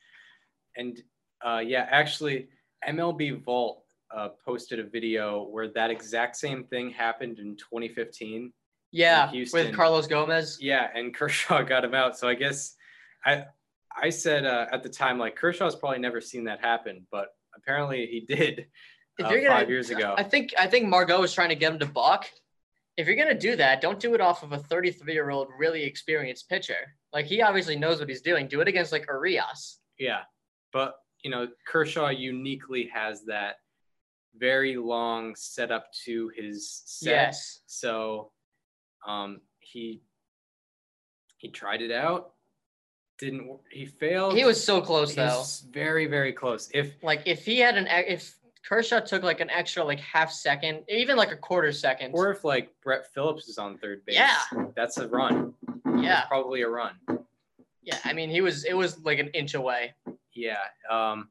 And 0.77 0.99
uh, 1.45 1.59
yeah, 1.64 1.87
actually, 1.91 2.49
MLB 2.87 3.43
Vault 3.45 3.83
uh, 4.15 4.29
posted 4.45 4.79
a 4.79 4.85
video 4.85 5.45
where 5.45 5.69
that 5.69 5.91
exact 5.91 6.37
same 6.37 6.65
thing 6.65 6.91
happened 6.91 7.39
in 7.39 7.57
2015. 7.57 8.53
Yeah, 8.91 9.31
with 9.53 9.75
Carlos 9.75 10.07
Gomez. 10.07 10.59
Yeah, 10.61 10.89
and 10.95 11.15
Kershaw 11.15 11.63
got 11.63 11.85
him 11.85 11.95
out. 11.95 12.19
So 12.19 12.27
I 12.27 12.35
guess 12.35 12.75
I 13.25 13.45
I 14.01 14.11
said 14.11 14.47
uh, 14.47 14.67
at 14.73 14.83
the 14.83 14.89
time 14.89 15.19
like 15.19 15.37
Kershaw's 15.37 15.77
probably 15.77 15.99
never 15.99 16.21
seen 16.21 16.45
that 16.45 16.61
happen, 16.61 17.07
but 17.11 17.29
apparently 17.55 18.07
he 18.07 18.21
did 18.21 18.67
If 19.19 19.27
uh, 19.27 19.31
you're 19.31 19.43
gonna, 19.43 19.55
five 19.55 19.69
years 19.69 19.91
ago. 19.91 20.15
I 20.17 20.23
think 20.23 20.55
I 20.59 20.67
think 20.67 20.89
Margot 20.89 21.21
was 21.21 21.35
trying 21.35 21.51
to 21.51 21.55
get 21.55 21.73
him 21.73 21.79
to 21.81 21.87
balk. 21.87 22.27
If 22.97 23.07
you're 23.07 23.17
gonna 23.17 23.39
do 23.39 23.57
that, 23.57 23.81
don't 23.81 24.01
do 24.01 24.15
it 24.15 24.21
off 24.21 24.43
of 24.43 24.53
a 24.53 24.59
33 24.59 25.13
year 25.13 25.31
old 25.31 25.49
really 25.59 25.83
experienced 25.83 26.49
pitcher. 26.49 26.97
Like 27.13 27.27
he 27.27 27.43
obviously 27.43 27.77
knows 27.77 28.01
what 28.01 28.09
he's 28.09 28.23
doing. 28.23 28.49
Do 28.49 28.61
it 28.61 28.69
against 28.69 28.93
like 28.93 29.07
Urías. 29.07 29.77
Yeah, 29.99 30.21
but 30.73 30.95
you 31.23 31.31
know 31.31 31.49
Kershaw 31.67 32.09
uniquely 32.09 32.91
has 32.95 33.25
that 33.25 33.57
very 34.39 34.76
long 34.76 35.34
setup 35.36 35.93
to 36.05 36.30
his 36.36 36.82
set. 36.84 37.11
Yes. 37.11 37.61
So 37.66 38.30
um, 39.07 39.41
he 39.61 40.03
he 41.39 41.49
tried 41.49 41.82
it 41.82 41.91
out. 41.93 42.32
Didn't 43.18 43.49
he 43.70 43.86
failed? 43.86 44.36
He 44.36 44.45
was 44.45 44.62
so 44.62 44.80
close 44.80 45.14
though. 45.14 45.45
Very 45.72 46.07
very 46.07 46.32
close. 46.32 46.68
If 46.72 46.93
Like 47.03 47.22
if 47.26 47.45
he 47.45 47.59
had 47.59 47.76
an 47.76 47.86
if 47.91 48.36
Kershaw 48.68 49.01
took 49.01 49.22
like 49.22 49.41
an 49.41 49.51
extra 49.51 49.82
like 49.82 50.01
half 50.01 50.30
second, 50.30 50.84
even 50.89 51.16
like 51.16 51.32
a 51.32 51.36
quarter 51.36 51.72
second. 51.72 52.12
or 52.14 52.30
if 52.30 52.45
like 52.45 52.70
Brett 52.82 53.07
Phillips 53.14 53.49
is 53.49 53.57
on 53.59 53.78
third 53.78 54.05
base, 54.05 54.16
Yeah. 54.16 54.36
that's 54.76 54.99
a 54.99 55.09
run. 55.09 55.55
That's 55.84 56.03
yeah, 56.05 56.24
probably 56.26 56.62
a 56.62 56.68
run. 56.68 56.93
yeah. 57.82 57.99
I 58.05 58.12
mean, 58.12 58.30
he 58.30 58.41
was 58.41 58.64
it 58.64 58.74
was 58.76 59.01
like 59.05 59.18
an 59.18 59.28
inch 59.28 59.55
away. 59.55 59.95
Yeah. 60.34 60.59
Um, 60.91 61.30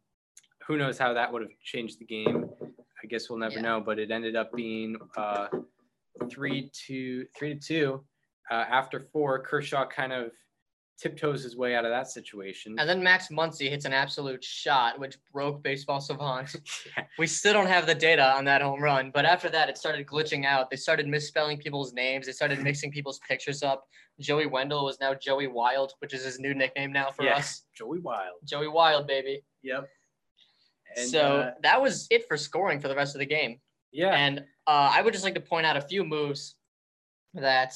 who 0.68 0.76
knows 0.78 0.97
how 0.97 1.14
that 1.14 1.32
would 1.32 1.41
have 1.43 1.51
changed 1.64 1.99
the 1.99 2.05
game? 2.05 2.49
I 3.08 3.10
guess 3.10 3.30
we'll 3.30 3.39
never 3.39 3.55
Yeah. 3.55 3.62
know. 3.62 3.80
But 3.82 3.99
it 3.99 4.12
ended 4.12 4.36
up 4.36 4.51
being 4.53 4.97
uh, 5.16 5.47
three 6.30 6.70
to 6.88 7.26
three 7.38 7.53
to 7.53 7.60
two. 7.60 8.03
Uh, 8.51 8.66
after 8.70 8.99
four, 9.14 9.39
Kershaw 9.43 9.86
kind 9.88 10.12
of 10.12 10.32
tiptoes 10.99 11.43
his 11.43 11.55
way 11.55 11.74
out 11.76 11.86
of 11.86 11.91
that 11.91 12.10
situation. 12.10 12.76
And 12.80 12.89
then 12.89 13.01
Max 13.03 13.28
Muncy 13.30 13.70
hits 13.70 13.86
an 13.86 13.93
absolute 13.93 14.43
shot, 14.43 14.99
which 14.99 15.18
broke 15.32 15.62
Baseball 15.64 16.01
Savant. 16.01 16.53
Yeah. 16.97 17.05
We 17.20 17.28
still 17.28 17.53
don't 17.53 17.68
have 17.68 17.86
the 17.86 17.93
data 17.95 18.36
on 18.36 18.43
that 18.45 18.62
home 18.62 18.82
run, 18.82 19.12
but 19.14 19.24
after 19.26 19.47
that, 19.49 19.70
it 19.70 19.78
started 19.78 20.05
glitching 20.08 20.43
out. 20.45 20.70
They 20.70 20.76
started 20.76 21.08
misspelling 21.08 21.60
people's 21.60 21.93
names. 21.93 22.26
They 22.26 22.32
started 22.34 22.62
mixing 22.64 22.91
people's 22.91 23.20
pictures 23.28 23.62
up. 23.64 23.86
Joey 24.20 24.47
Wendle 24.47 24.84
was 24.86 24.99
now 24.99 25.14
Joey 25.14 25.47
Wild, 25.47 25.93
which 25.99 26.14
is 26.14 26.24
his 26.26 26.39
new 26.39 26.53
nickname 26.55 26.91
now 26.91 27.12
for 27.12 27.24
Yeah. 27.24 27.38
us. 27.38 27.64
Joey 27.76 27.99
Wild. 27.99 28.38
Joey 28.43 28.68
Wild, 28.68 29.05
baby. 29.08 29.43
Yep. 29.64 29.88
And, 30.96 31.10
so 31.10 31.20
uh, 31.20 31.54
that 31.64 31.82
was 31.82 32.08
it 32.10 32.28
for 32.28 32.38
scoring 32.38 32.80
for 32.80 32.88
the 32.88 32.96
rest 32.96 33.16
of 33.16 33.20
the 33.20 33.26
game. 33.26 33.60
yeah, 33.92 34.14
And 34.14 34.40
uh, 34.66 34.92
I 34.94 35.02
would 35.02 35.14
just 35.14 35.24
like 35.24 35.36
to 35.36 35.42
point 35.42 35.66
out 35.66 35.78
a 35.78 35.82
few 35.82 36.04
moves 36.04 36.56
that 37.34 37.76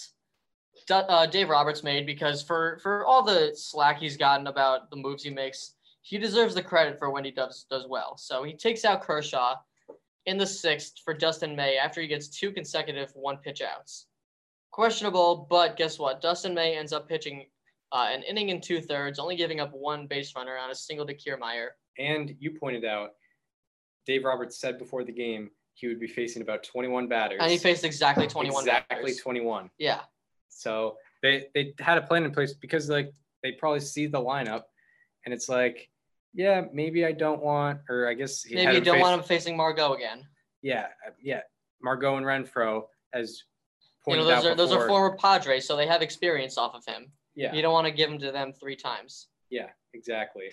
uh, 0.90 1.26
Dave 1.26 1.50
Roberts 1.50 1.84
made 1.84 2.06
because 2.06 2.42
for 2.42 2.80
for 2.82 3.06
all 3.06 3.24
the 3.24 3.52
slack 3.56 4.00
he's 4.00 4.18
gotten 4.18 4.48
about 4.48 4.90
the 4.90 4.96
moves 4.96 5.24
he 5.24 5.30
makes, 5.30 5.76
he 6.02 6.18
deserves 6.18 6.56
the 6.56 6.64
credit 6.64 6.98
for 6.98 7.12
when 7.12 7.24
he 7.24 7.32
does 7.32 7.66
does 7.70 7.86
well. 7.88 8.18
So 8.18 8.44
he 8.44 8.54
takes 8.54 8.86
out 8.86 9.02
Kershaw 9.02 9.56
in 10.26 10.38
the 10.38 10.46
sixth 10.46 11.00
for 11.04 11.14
Dustin 11.14 11.56
May 11.56 11.78
after 11.78 12.02
he 12.02 12.08
gets 12.08 12.28
two 12.28 12.52
consecutive 12.52 13.12
one 13.16 13.38
pitch 13.38 13.62
outs. 13.62 14.08
Questionable, 14.72 15.48
but 15.50 15.76
guess 15.78 16.00
what? 16.00 16.22
Dustin 16.22 16.54
May 16.54 16.78
ends 16.78 16.94
up 16.94 17.10
pitching 17.10 17.46
uh, 17.92 18.08
an 18.10 18.24
inning 18.24 18.52
and 18.52 18.64
two 18.64 18.82
thirds, 18.82 19.20
only 19.20 19.36
giving 19.36 19.60
up 19.60 19.74
one 19.74 20.08
base 20.08 20.34
runner 20.36 20.58
on 20.58 20.72
a 20.72 20.76
single 20.76 21.06
to 21.06 21.14
Kiermaier. 21.14 21.70
And 21.98 22.36
you 22.40 22.52
pointed 22.60 22.86
out, 22.86 23.12
Dave 24.06 24.24
Roberts 24.24 24.60
said 24.60 24.80
before 24.80 25.04
the 25.04 25.12
game 25.12 25.52
he 25.74 25.88
would 25.88 26.00
be 26.00 26.08
facing 26.08 26.42
about 26.42 26.64
21 26.64 27.08
batters. 27.08 27.40
And 27.42 27.52
he 27.52 27.58
faced 27.58 27.84
exactly 27.84 28.28
21 28.28 28.64
exactly 28.64 28.96
batters. 29.04 29.18
21. 29.20 29.70
Yeah. 29.78 30.02
So 30.50 30.98
they 31.22 31.48
they 31.54 31.74
had 31.80 31.98
a 31.98 32.02
plan 32.02 32.24
in 32.24 32.32
place 32.32 32.54
because 32.54 32.90
like 32.90 33.14
they 33.42 33.54
probably 33.54 33.80
see 33.80 34.06
the 34.06 34.20
lineup, 34.20 34.64
and 35.26 35.34
it's 35.34 35.50
like, 35.50 35.90
yeah, 36.34 36.66
maybe 36.74 37.06
I 37.06 37.12
don't 37.12 37.42
want, 37.42 37.80
or 37.90 38.08
I 38.08 38.14
guess 38.14 38.44
he 38.44 38.56
Maybe 38.56 38.76
you 38.76 38.82
don't 38.82 38.96
face- 38.96 39.02
want 39.02 39.22
him 39.22 39.28
facing 39.28 39.58
Margot 39.58 39.94
again. 39.94 40.28
Yeah, 40.62 40.88
uh, 41.08 41.12
yeah. 41.22 41.42
Margot 41.82 42.18
and 42.18 42.26
Renfroe 42.26 42.84
as 43.14 43.44
You 44.06 44.18
know, 44.18 44.26
those 44.26 44.34
out 44.34 44.46
are 44.46 44.56
those 44.56 44.72
are 44.72 44.88
former 44.88 45.16
Padres, 45.18 45.66
so 45.66 45.76
they 45.76 45.88
have 45.88 46.02
experience 46.02 46.58
off 46.58 46.76
of 46.76 46.86
him. 46.86 47.12
Yeah, 47.34 47.54
You 47.54 47.62
don't 47.62 47.74
want 47.74 47.88
to 47.88 47.94
give 47.94 48.12
him 48.12 48.20
to 48.20 48.32
them 48.32 48.54
three 48.54 48.76
times. 48.76 49.28
yeah, 49.50 49.70
exactly. 49.94 50.52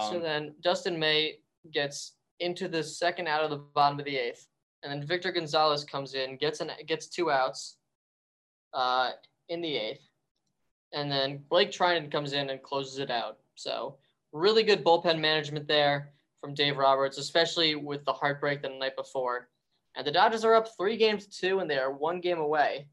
So 0.00 0.16
Um, 0.16 0.22
then 0.22 0.54
Dustin 0.60 0.98
May 0.98 1.38
gets 1.70 2.16
into 2.40 2.68
the 2.68 2.82
second 2.82 3.28
out 3.28 3.44
of 3.44 3.50
the 3.50 3.56
bottom 3.56 3.98
of 3.98 4.04
the 4.04 4.16
eighth, 4.16 4.48
and 4.82 4.92
then 4.92 5.06
Victor 5.06 5.30
Gonzalez 5.32 5.84
comes 5.84 6.14
in, 6.14 6.36
gets 6.36 6.60
an 6.60 6.70
gets 6.86 7.06
two 7.06 7.30
outs, 7.30 7.76
uh, 8.72 9.12
in 9.48 9.60
the 9.60 9.76
eighth, 9.76 10.08
and 10.92 11.10
then 11.10 11.44
Blake 11.48 11.70
Treinen 11.70 12.10
comes 12.10 12.32
in 12.32 12.50
and 12.50 12.62
closes 12.62 12.98
it 12.98 13.10
out. 13.10 13.38
So 13.54 13.98
really 14.32 14.64
good 14.64 14.84
bullpen 14.84 15.20
management 15.20 15.68
there 15.68 16.12
from 16.40 16.54
Dave 16.54 16.76
Roberts, 16.76 17.18
especially 17.18 17.74
with 17.76 18.04
the 18.04 18.12
heartbreak 18.12 18.62
the 18.62 18.68
night 18.68 18.96
before. 18.96 19.48
And 19.96 20.06
the 20.06 20.12
Dodgers 20.12 20.44
are 20.44 20.54
up 20.54 20.68
three 20.76 20.96
games 20.96 21.26
to 21.26 21.30
two, 21.30 21.58
and 21.60 21.70
they 21.70 21.78
are 21.78 21.92
one 21.92 22.20
game 22.20 22.38
away 22.38 22.88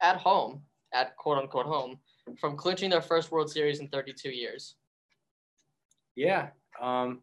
at 0.00 0.16
home, 0.16 0.62
at 0.94 1.16
quote 1.16 1.38
unquote 1.38 1.66
home, 1.66 1.98
from 2.40 2.56
clinching 2.56 2.90
their 2.90 3.02
first 3.02 3.30
World 3.30 3.50
Series 3.50 3.80
in 3.80 3.88
32 3.88 4.30
years. 4.30 4.76
Yeah. 6.18 6.48
Um, 6.80 7.20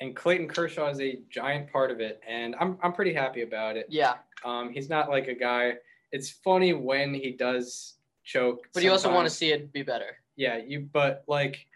and 0.00 0.14
Clayton 0.14 0.48
Kershaw 0.48 0.88
is 0.90 1.00
a 1.00 1.18
giant 1.30 1.72
part 1.72 1.90
of 1.90 2.00
it, 2.00 2.20
and 2.28 2.54
I'm 2.60 2.78
I'm 2.82 2.92
pretty 2.92 3.14
happy 3.14 3.42
about 3.42 3.76
it. 3.76 3.86
Yeah, 3.88 4.14
Um, 4.44 4.70
he's 4.72 4.88
not 4.90 5.08
like 5.08 5.28
a 5.28 5.34
guy. 5.34 5.74
It's 6.12 6.30
funny 6.30 6.72
when 6.72 7.14
he 7.14 7.32
does 7.32 7.94
choke, 8.24 8.66
but 8.74 8.82
you 8.82 8.90
also 8.90 9.12
want 9.12 9.26
to 9.28 9.34
see 9.34 9.52
it 9.52 9.72
be 9.72 9.82
better. 9.82 10.18
Yeah, 10.36 10.58
you 10.58 10.88
but 10.92 11.24
like 11.26 11.66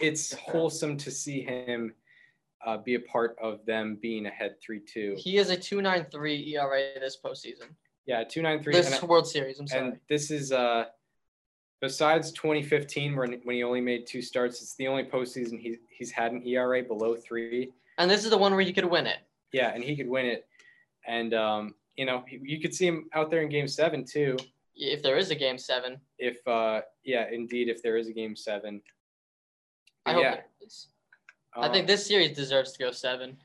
it's 0.00 0.34
wholesome 0.34 0.96
to 0.98 1.10
see 1.10 1.40
him 1.42 1.94
uh, 2.66 2.76
be 2.78 2.94
a 2.96 3.00
part 3.00 3.36
of 3.40 3.64
them 3.66 3.98
being 4.00 4.26
ahead 4.26 4.56
three 4.64 4.80
two. 4.80 5.14
He 5.16 5.38
is 5.38 5.50
a 5.50 5.56
2.93 5.56 6.48
ERA 6.54 7.00
this 7.00 7.16
postseason. 7.24 7.68
Yeah, 8.06 8.24
two 8.24 8.42
nine 8.42 8.62
three. 8.62 8.74
This 8.74 9.02
World 9.02 9.26
Series, 9.26 9.58
I'm 9.58 9.66
sorry. 9.66 9.86
and 9.88 10.00
this 10.08 10.30
is 10.30 10.52
uh 10.52 10.84
besides 11.84 12.32
2015 12.32 13.14
when 13.14 13.32
when 13.44 13.56
he 13.56 13.62
only 13.62 13.82
made 13.82 14.06
two 14.06 14.22
starts, 14.22 14.62
it's 14.62 14.74
the 14.76 14.88
only 14.88 15.04
postseason 15.04 15.60
he's 15.60 15.76
he's 15.90 16.10
had 16.10 16.32
an 16.32 16.42
ERA 16.46 16.82
below 16.82 17.14
three. 17.14 17.72
And 17.98 18.10
this 18.10 18.24
is 18.24 18.30
the 18.30 18.38
one 18.38 18.52
where 18.52 18.62
you 18.62 18.72
could 18.72 18.86
win 18.86 19.06
it. 19.06 19.18
Yeah, 19.52 19.70
and 19.74 19.84
he 19.84 19.94
could 19.94 20.08
win 20.08 20.24
it. 20.24 20.46
And 21.06 21.34
um, 21.34 21.74
you 21.96 22.06
know, 22.06 22.24
you 22.26 22.58
could 22.58 22.74
see 22.74 22.86
him 22.86 23.10
out 23.12 23.30
there 23.30 23.42
in 23.42 23.50
Game 23.50 23.68
Seven 23.68 24.02
too. 24.02 24.38
If 24.74 25.02
there 25.02 25.18
is 25.18 25.30
a 25.30 25.34
game 25.34 25.58
seven, 25.58 26.00
If 26.18 26.38
uh, 26.48 26.80
yeah, 27.04 27.26
indeed, 27.30 27.68
if 27.68 27.82
there 27.82 27.98
is 27.98 28.08
a 28.08 28.12
Game 28.12 28.34
Seven. 28.34 28.80
I 30.06 30.14
hope 30.14 30.22
yeah, 30.22 30.34
it 30.34 30.44
is. 30.66 30.88
I 31.54 31.66
um, 31.66 31.72
think 31.72 31.86
this 31.86 32.06
series 32.06 32.34
deserves 32.34 32.72
to 32.72 32.78
go 32.78 32.90
seven. 32.92 33.36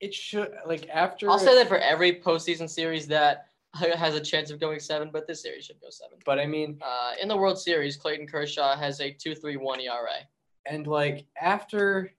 it 0.00 0.14
should 0.14 0.52
like 0.66 0.88
after. 0.88 1.30
I'll 1.30 1.38
say 1.38 1.54
that 1.54 1.68
for 1.68 1.78
every 1.78 2.20
postseason 2.20 2.70
series 2.70 3.06
that 3.08 3.45
has 3.96 4.14
a 4.14 4.20
chance 4.20 4.50
of 4.50 4.60
going 4.60 4.80
seven, 4.80 5.10
but 5.12 5.26
this 5.26 5.42
series 5.42 5.64
should 5.64 5.80
go 5.80 5.88
seven. 5.90 6.18
But 6.24 6.38
I 6.38 6.46
mean, 6.46 6.78
Uh, 6.82 7.12
in 7.20 7.28
the 7.28 7.36
World 7.36 7.58
Series, 7.58 7.96
Clayton 7.96 8.26
Kershaw 8.26 8.76
has 8.76 9.00
a 9.00 9.12
2.31 9.12 9.84
ERA. 9.84 10.26
And 10.66 10.86
like 10.86 11.26
after, 11.40 12.12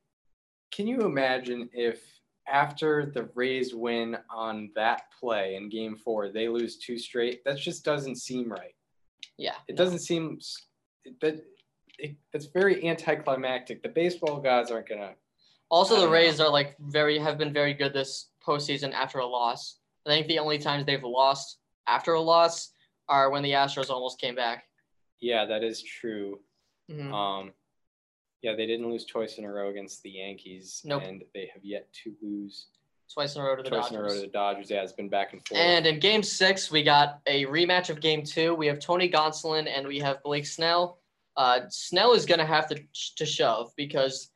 can 0.71 0.87
you 0.87 1.01
imagine 1.01 1.69
if 1.73 2.01
after 2.47 3.05
the 3.05 3.29
Rays 3.35 3.75
win 3.75 4.17
on 4.29 4.71
that 4.75 5.11
play 5.19 5.55
in 5.55 5.69
Game 5.69 5.95
Four, 5.97 6.29
they 6.29 6.47
lose 6.47 6.77
two 6.77 6.97
straight? 6.97 7.43
That 7.43 7.57
just 7.57 7.83
doesn't 7.83 8.15
seem 8.15 8.49
right. 8.49 8.73
Yeah, 9.37 9.55
It 9.67 9.75
doesn't 9.75 9.99
seem 9.99 10.39
that. 11.21 11.43
It, 11.99 12.15
that's 12.31 12.45
very 12.45 12.87
anticlimactic. 12.87 13.81
The 13.81 13.89
baseball 13.89 14.39
gods 14.39 14.71
aren't 14.71 14.89
gonna. 14.89 15.15
Also, 15.69 15.99
the 15.99 16.07
Rays 16.07 16.39
are 16.39 16.49
like 16.49 16.75
very 16.79 17.19
have 17.19 17.37
been 17.37 17.51
very 17.51 17.73
good 17.73 17.93
this 17.93 18.29
postseason 18.45 18.93
after 18.93 19.19
a 19.19 19.25
loss. 19.25 19.79
I 20.07 20.11
think 20.11 20.27
the 20.27 20.39
only 20.39 20.57
times 20.57 20.85
they've 20.85 21.03
lost 21.03 21.57
after 21.87 22.13
a 22.13 22.21
loss 22.21 22.71
are 23.09 23.29
when 23.29 23.43
the 23.43 23.51
Astros 23.51 23.89
almost 23.89 24.19
came 24.19 24.35
back. 24.35 24.65
Yeah, 25.19 25.45
that 25.45 25.63
is 25.63 25.81
true. 25.83 26.39
Mhm. 26.89 27.11
Um, 27.11 27.53
yeah, 28.41 28.55
they 28.55 28.65
didn't 28.65 28.89
lose 28.89 29.05
twice 29.05 29.37
in 29.37 29.45
a 29.45 29.51
row 29.51 29.69
against 29.69 30.01
the 30.03 30.11
Yankees, 30.11 30.81
Nope. 30.85 31.03
and 31.03 31.23
they 31.33 31.49
have 31.53 31.63
yet 31.65 31.91
to 32.03 32.15
lose 32.21 32.67
Twice 33.13 33.35
in 33.37 33.41
a 33.41 33.45
row 33.45 33.55
to 33.55 33.63
the 33.63 33.69
twice 33.69 33.89
in 33.89 33.95
a 33.95 34.01
row 34.01 34.09
to 34.09 34.13
Dodgers. 34.15 34.21
the 34.21 34.27
Dodgers. 34.27 34.69
Yeah, 34.69 34.83
it's 34.83 34.91
been 34.91 35.07
back 35.07 35.31
and 35.31 35.45
forth. 35.47 35.57
And 35.61 35.87
in 35.87 35.97
Game 35.99 36.21
Six, 36.21 36.69
we 36.69 36.83
got 36.83 37.21
a 37.25 37.45
rematch 37.45 37.89
of 37.89 38.01
Game 38.01 38.21
Two. 38.23 38.53
We 38.53 38.67
have 38.67 38.79
Tony 38.79 39.09
Gonsolin 39.09 39.65
and 39.65 39.87
we 39.87 39.97
have 39.99 40.21
Blake 40.23 40.45
Snell. 40.45 40.99
Uh, 41.37 41.61
Snell 41.69 42.11
is 42.13 42.25
going 42.25 42.39
to 42.39 42.45
have 42.45 42.67
to 42.67 42.75
to 43.15 43.25
shove 43.25 43.71
because 43.77 44.29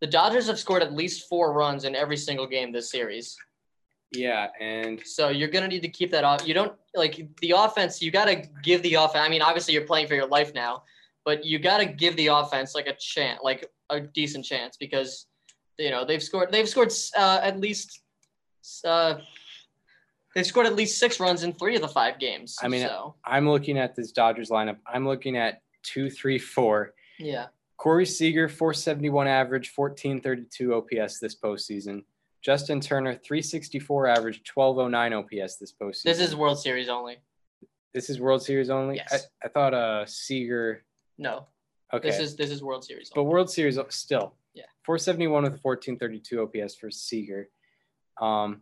the 0.00 0.08
Dodgers 0.08 0.48
have 0.48 0.58
scored 0.58 0.82
at 0.82 0.92
least 0.92 1.28
four 1.28 1.52
runs 1.52 1.84
in 1.84 1.94
every 1.94 2.16
single 2.16 2.48
game 2.48 2.72
this 2.72 2.90
series. 2.90 3.36
Yeah, 4.12 4.48
and 4.60 5.00
So 5.04 5.28
you're 5.28 5.48
gonna 5.48 5.68
need 5.68 5.82
to 5.82 5.88
keep 5.88 6.10
that 6.12 6.24
off. 6.24 6.46
You 6.46 6.54
don't 6.54 6.72
like 6.94 7.28
the 7.40 7.52
offense. 7.56 8.00
You 8.00 8.10
gotta 8.10 8.42
give 8.62 8.82
the 8.82 8.94
offense. 8.94 9.24
I 9.26 9.28
mean, 9.28 9.42
obviously 9.42 9.74
you're 9.74 9.86
playing 9.86 10.08
for 10.08 10.14
your 10.14 10.26
life 10.28 10.54
now, 10.54 10.82
but 11.24 11.44
you 11.44 11.58
gotta 11.58 11.86
give 11.86 12.16
the 12.16 12.28
offense 12.28 12.74
like 12.74 12.86
a 12.86 12.94
chance, 12.94 13.40
like 13.42 13.68
a 13.90 14.00
decent 14.00 14.44
chance, 14.44 14.76
because 14.76 15.26
you 15.78 15.90
know 15.90 16.04
they've 16.04 16.22
scored. 16.22 16.52
They've 16.52 16.68
scored 16.68 16.92
uh, 17.16 17.40
at 17.42 17.60
least 17.60 18.02
Uh, 18.84 19.18
they 20.34 20.42
scored 20.42 20.66
at 20.66 20.74
least 20.74 20.98
six 20.98 21.18
runs 21.18 21.42
in 21.44 21.52
three 21.54 21.76
of 21.76 21.82
the 21.82 21.88
five 21.88 22.18
games. 22.18 22.56
I 22.62 22.68
mean, 22.68 22.82
so 22.82 23.14
I'm 23.24 23.48
looking 23.48 23.78
at 23.78 23.96
this 23.96 24.12
Dodgers 24.12 24.50
lineup. 24.50 24.76
I'm 24.86 25.06
looking 25.06 25.36
at 25.36 25.62
two, 25.82 26.10
three, 26.10 26.38
four. 26.38 26.94
yeah, 27.18 27.46
Corey 27.76 28.06
Seager, 28.06 28.48
471 28.48 29.28
average, 29.28 29.72
1432 29.74 30.74
OPS 30.74 31.18
this 31.18 31.36
postseason. 31.36 32.04
Justin 32.46 32.80
Turner, 32.80 33.12
364 33.16 34.06
average, 34.06 34.40
1209 34.54 35.12
OPS 35.14 35.56
this 35.56 35.72
postseason. 35.72 36.04
this 36.04 36.20
is 36.20 36.36
World 36.36 36.60
Series 36.60 36.88
only. 36.88 37.16
this 37.92 38.08
is 38.08 38.20
World 38.20 38.40
Series 38.40 38.70
only. 38.70 38.94
Yes. 38.98 39.26
I, 39.42 39.46
I 39.46 39.48
thought 39.48 39.74
uh 39.74 40.06
Seager. 40.06 40.84
No, 41.18 41.48
Okay, 41.92 42.08
this 42.08 42.20
is 42.20 42.36
this 42.36 42.52
is 42.52 42.62
World 42.62 42.84
Series. 42.84 43.10
but 43.12 43.24
World 43.24 43.50
Series 43.50 43.80
still. 43.88 44.34
Yeah. 44.54 44.62
471 44.84 45.42
with 45.42 45.54
a 45.54 45.58
1432 45.60 46.40
OPS 46.62 46.76
for 46.76 46.88
Seager. 46.88 47.48
Um, 48.20 48.60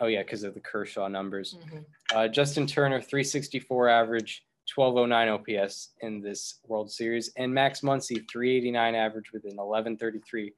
oh 0.00 0.06
yeah, 0.06 0.22
because 0.22 0.42
of 0.42 0.54
the 0.54 0.60
Kershaw 0.60 1.06
numbers. 1.06 1.58
Mhm. 1.62 1.84
Uh, 2.14 2.28
Justin 2.28 2.66
Turner, 2.66 3.02
364 3.02 3.90
average, 3.90 4.46
1209 4.74 5.28
OPS 5.28 5.90
in 6.00 6.22
this 6.22 6.60
World 6.66 6.90
Series, 6.90 7.32
and 7.36 7.52
Max 7.52 7.82
Muncy, 7.82 8.26
389 8.30 8.94
average 8.94 9.30
with 9.34 9.44
an 9.44 9.56
1133 9.58 10.54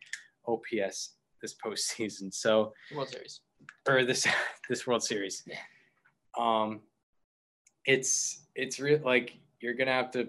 OPS 0.47 1.18
this 1.41 1.55
postseason. 1.55 2.33
So, 2.33 2.73
World 2.95 3.09
Series. 3.09 3.41
or 3.89 4.05
this 4.05 4.27
this 4.69 4.87
World 4.87 5.03
Series. 5.03 5.43
Yeah. 5.47 5.57
Um, 6.37 6.81
it's 7.85 8.43
it's 8.55 8.79
real 8.79 9.01
like 9.05 9.37
you're 9.61 9.75
gonna 9.75 9.93
have 9.93 10.11
to 10.13 10.29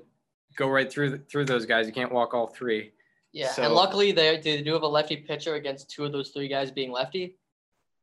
go 0.55 0.67
right 0.69 0.91
through 0.91 1.11
the, 1.11 1.17
through 1.17 1.45
those 1.45 1.65
guys. 1.65 1.87
You 1.87 1.93
can't 1.93 2.11
walk 2.11 2.33
all 2.33 2.47
three. 2.47 2.91
Yeah, 3.31 3.51
So- 3.51 3.63
and 3.63 3.73
luckily 3.73 4.11
they, 4.11 4.37
they 4.37 4.61
do 4.63 4.73
have 4.73 4.81
a 4.81 4.87
lefty 4.87 5.15
pitcher 5.17 5.55
against 5.55 5.89
two 5.89 6.03
of 6.03 6.11
those 6.11 6.29
three 6.31 6.47
guys 6.47 6.71
being 6.71 6.91
lefty. 6.91 7.37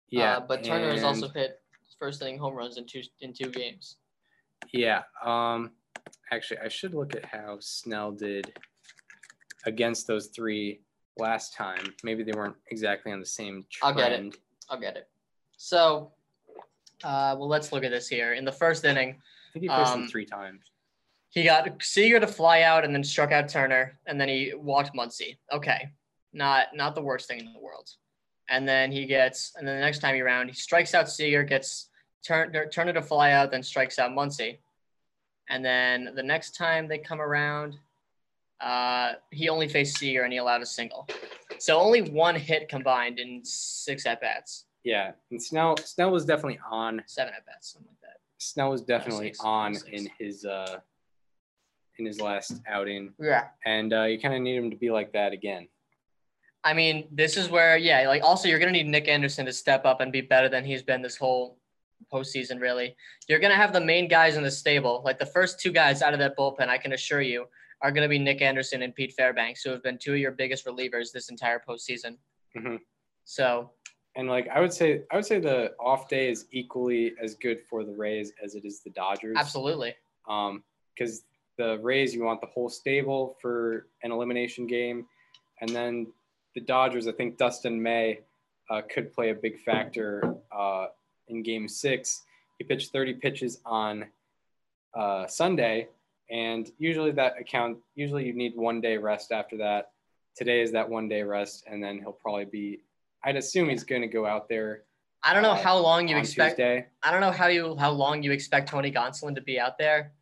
Yeah, 0.09 0.37
uh, 0.37 0.41
but 0.41 0.63
Turner 0.63 0.93
has 0.93 1.03
also 1.03 1.29
hit 1.29 1.61
first 1.99 2.23
inning 2.23 2.39
home 2.39 2.55
runs 2.55 2.77
in 2.77 2.87
two 2.87 3.03
in 3.21 3.33
two 3.33 3.51
games. 3.51 3.97
Yeah. 4.73 5.03
Um 5.25 5.73
actually 6.31 6.59
I 6.61 6.69
should 6.69 6.95
look 6.95 7.17
at 7.17 7.25
how 7.25 7.57
Snell 7.61 8.13
did 8.13 8.53
against 9.65 10.07
those 10.07 10.29
three 10.29 10.81
last 11.19 11.55
time. 11.55 11.95
Maybe 12.03 12.23
they 12.23 12.33
weren't 12.33 12.57
exactly 12.71 13.13
on 13.13 13.21
the 13.21 13.27
same 13.27 13.65
track. 13.71 13.89
I'll 13.89 13.95
get 13.95 14.13
it. 14.13 14.37
I'll 14.69 14.81
get 14.81 14.97
it. 14.97 15.09
So, 15.57 16.13
uh, 17.05 17.35
well, 17.39 17.49
let's 17.49 17.73
look 17.73 17.85
at 17.85 17.91
this 17.91 18.09
here. 18.09 18.35
In 18.35 18.45
the 18.45 18.53
first 18.53 18.85
inning, 18.85 19.11
I 19.11 19.53
think 19.53 19.63
he 19.65 19.69
faced 19.69 19.93
Um, 19.93 20.01
them 20.03 20.09
three 20.09 20.27
times. 20.27 20.71
he 21.31 21.45
got 21.45 21.83
Seager 21.83 22.21
to 22.21 22.27
fly 22.27 22.63
out 22.63 22.85
and 22.85 22.95
then 22.95 23.05
struck 23.05 23.33
out 23.33 23.49
Turner, 23.49 23.99
and 24.07 24.21
then 24.21 24.29
he 24.29 24.55
walked 24.55 24.95
Muncy. 24.95 25.37
Okay, 25.53 25.91
not 26.33 26.75
not 26.75 26.95
the 26.95 27.03
worst 27.03 27.29
thing 27.29 27.41
in 27.41 27.53
the 27.53 27.59
world. 27.61 27.91
And 28.49 28.67
then 28.69 28.93
he 28.93 29.07
gets, 29.07 29.55
and 29.57 29.67
then 29.67 29.75
the 29.75 29.81
next 29.81 29.99
time 29.99 30.15
he 30.15 30.21
round, 30.23 30.49
he 30.49 30.55
strikes 30.55 30.95
out 30.95 31.11
Seager, 31.11 31.43
gets 31.43 31.89
Turner 32.23 32.67
Turner 32.69 32.93
to 32.93 33.03
fly 33.03 33.33
out, 33.33 33.51
then 33.51 33.63
strikes 33.63 33.99
out 33.99 34.13
Muncy. 34.13 34.59
And 35.49 35.65
then 35.65 36.13
the 36.15 36.23
next 36.23 36.57
time 36.57 36.89
they 36.89 36.99
come 36.99 37.21
around, 37.21 37.79
uh, 38.61 39.13
he 39.31 39.49
only 39.49 39.69
faced 39.69 39.99
Seager 39.99 40.23
and 40.23 40.33
he 40.33 40.39
allowed 40.39 40.63
a 40.63 40.67
single. 40.67 41.09
So 41.59 41.79
only 41.79 42.03
one 42.03 42.35
hit 42.35 42.69
combined 42.69 43.19
in 43.19 43.43
six 43.45 44.07
at 44.07 44.21
bats, 44.21 44.67
Yeah. 44.85 45.13
And 45.31 45.43
Snell 45.43 45.77
Snell 45.79 46.11
was 46.11 46.25
definitely 46.25 46.59
on. 46.71 47.03
seven 47.07 47.35
at 47.37 47.45
bats, 47.47 47.73
something 47.73 47.89
like 47.91 48.01
that. 48.03 48.19
Snell 48.39 48.71
was 48.71 48.83
definitely 48.83 49.29
six, 49.29 49.41
on 49.41 49.75
six. 49.75 49.89
in 49.93 50.09
his 50.19 50.45
uh 50.45 50.79
in 51.99 52.05
his 52.05 52.21
last 52.21 52.61
outing. 52.69 53.13
Yeah. 53.19 53.45
And 53.65 53.93
uh, 53.93 54.03
you 54.05 54.19
kind 54.21 54.35
of 54.35 54.41
need 54.43 54.57
him 54.57 54.71
to 54.71 54.77
be 54.77 54.91
like 54.91 55.13
that 55.13 55.33
again. 55.33 55.69
I 56.63 56.75
mean, 56.75 57.09
this 57.13 57.37
is 57.37 57.49
where, 57.49 57.77
yeah, 57.79 58.09
like 58.09 58.23
also 58.23 58.49
you're 58.49 58.59
gonna 58.59 58.73
need 58.73 58.87
Nick 58.89 59.09
Anderson 59.09 59.47
to 59.47 59.53
step 59.53 59.85
up 59.85 60.01
and 60.01 60.11
be 60.13 60.21
better 60.21 60.49
than 60.49 60.65
he's 60.65 60.83
been 60.83 61.01
this 61.01 61.17
whole 61.17 61.59
postseason. 62.13 62.61
Really, 62.61 62.97
you're 63.29 63.39
gonna 63.39 63.55
have 63.55 63.73
the 63.73 63.81
main 63.81 64.09
guys 64.09 64.37
in 64.37 64.43
the 64.43 64.51
stable. 64.51 65.01
Like 65.05 65.19
the 65.19 65.27
first 65.27 65.61
two 65.61 65.73
guys 65.73 66.03
out 66.03 66.13
of 66.13 66.19
that 66.19 66.37
bullpen, 66.37 66.69
I 66.69 66.77
can 66.79 66.93
assure 66.93 67.23
you, 67.23 67.47
are 67.83 67.91
gonna 67.93 68.09
be 68.09 68.19
Nick 68.19 68.43
Anderson 68.43 68.83
and 68.83 68.95
Pete 68.95 69.13
Fairbanks, 69.13 69.63
who 69.63 69.71
have 69.71 69.83
been 69.83 69.99
two 69.99 70.13
of 70.15 70.19
your 70.19 70.33
biggest 70.33 70.65
relievers 70.67 71.13
this 71.13 71.29
entire 71.29 71.61
postseason. 71.67 72.17
Mhm. 72.57 72.81
So 73.25 73.71
And 74.15 74.29
like 74.29 74.49
I 74.49 74.61
would 74.61 74.73
say, 74.73 75.03
I 75.11 75.17
would 75.17 75.27
say 75.27 75.39
the 75.41 75.75
off 75.79 76.09
day 76.09 76.31
is 76.31 76.47
equally 76.51 77.15
as 77.21 77.35
good 77.35 77.63
for 77.69 77.85
the 77.85 77.93
Rays 77.93 78.33
as 78.43 78.55
it 78.55 78.65
is 78.65 78.81
the 78.81 78.89
Dodgers. 78.91 79.37
absolutely, 79.39 79.95
Um, 80.27 80.65
because 80.95 81.25
the 81.59 81.79
Rays, 81.81 82.15
you 82.15 82.25
want 82.25 82.41
the 82.41 82.47
whole 82.47 82.71
stable 82.71 83.37
for 83.43 83.89
an 84.03 84.13
elimination 84.13 84.67
game, 84.67 85.07
and 85.61 85.69
then 85.69 86.11
the 86.55 86.61
Dodgers. 86.63 87.07
I 87.07 87.13
think 87.13 87.37
Dustin 87.37 87.83
May 87.83 88.21
uh, 88.71 88.81
could 88.89 89.13
play 89.13 89.31
a 89.31 89.35
big 89.35 89.61
factor 89.61 90.35
uh, 90.51 90.89
in 91.29 91.43
Game 91.43 91.69
Six. 91.69 92.25
He 92.59 92.65
pitched 92.65 92.91
30 92.93 93.15
pitches 93.15 93.61
on 93.67 94.11
uh, 94.95 95.27
Sunday, 95.27 95.89
and 96.31 96.71
usually 96.79 97.13
that 97.13 97.39
account. 97.39 97.79
Usually 97.95 98.25
you 98.25 98.35
need 98.35 98.53
one 98.57 98.81
day 98.81 98.97
rest 98.97 99.33
after 99.33 99.57
that. 99.59 99.91
Today 100.37 100.61
is 100.61 100.73
that 100.73 100.89
one 100.89 101.09
day 101.09 101.23
rest, 101.23 101.65
and 101.67 101.83
then 101.83 101.99
he'll 101.99 102.13
probably 102.13 102.45
be. 102.45 102.81
I'd 103.25 103.37
assume 103.37 103.69
he's 103.69 103.85
going 103.85 104.03
to 104.03 104.09
go 104.09 104.27
out 104.27 104.49
there 104.49 104.83
I 105.27 105.35
don't 105.35 105.43
know 105.43 105.51
Uh, 105.53 105.63
how 105.63 105.77
long 105.77 106.07
you 106.07 106.17
expect. 106.17 106.57
Tuesday. 106.57 106.87
I 107.03 107.11
don't 107.11 107.21
know 107.21 107.33
how 107.33 107.49
you 107.49 107.77
how 107.77 107.91
long 107.91 108.23
you 108.23 108.31
expect 108.31 108.69
Tony 108.69 108.93
Gonsolin 108.93 109.35
to 109.35 109.41
be 109.41 109.59
out 109.59 109.77
there, 109.77 110.13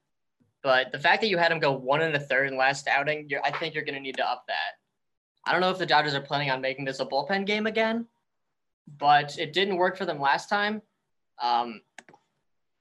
but 0.63 0.93
the 0.93 0.99
fact 0.99 1.21
that 1.21 1.29
you 1.29 1.37
had 1.37 1.53
him 1.53 1.59
go 1.59 1.73
one 1.73 2.01
and 2.01 2.15
a 2.15 2.21
third 2.21 2.49
in 2.49 2.57
last 2.57 2.89
outing, 2.89 3.27
you're, 3.29 3.43
I 3.45 3.51
think 3.51 3.75
you're 3.75 3.85
going 3.85 3.97
to 3.97 4.01
need 4.01 4.17
to 4.17 4.27
up 4.27 4.45
that. 4.49 4.79
I 5.47 5.53
don't 5.53 5.61
know 5.61 5.71
if 5.71 5.77
the 5.77 5.85
Dodgers 5.85 6.15
are 6.15 6.23
planning 6.23 6.51
on 6.51 6.63
making 6.63 6.87
this 6.87 7.01
a 7.01 7.05
bullpen 7.07 7.45
game 7.45 7.67
again, 7.67 8.07
but 8.99 9.39
it 9.39 9.53
didn't 9.53 9.77
work 9.77 9.99
for 9.99 10.07
them 10.07 10.19
last 10.19 10.49
time. 10.49 10.81
Um, 11.43 11.83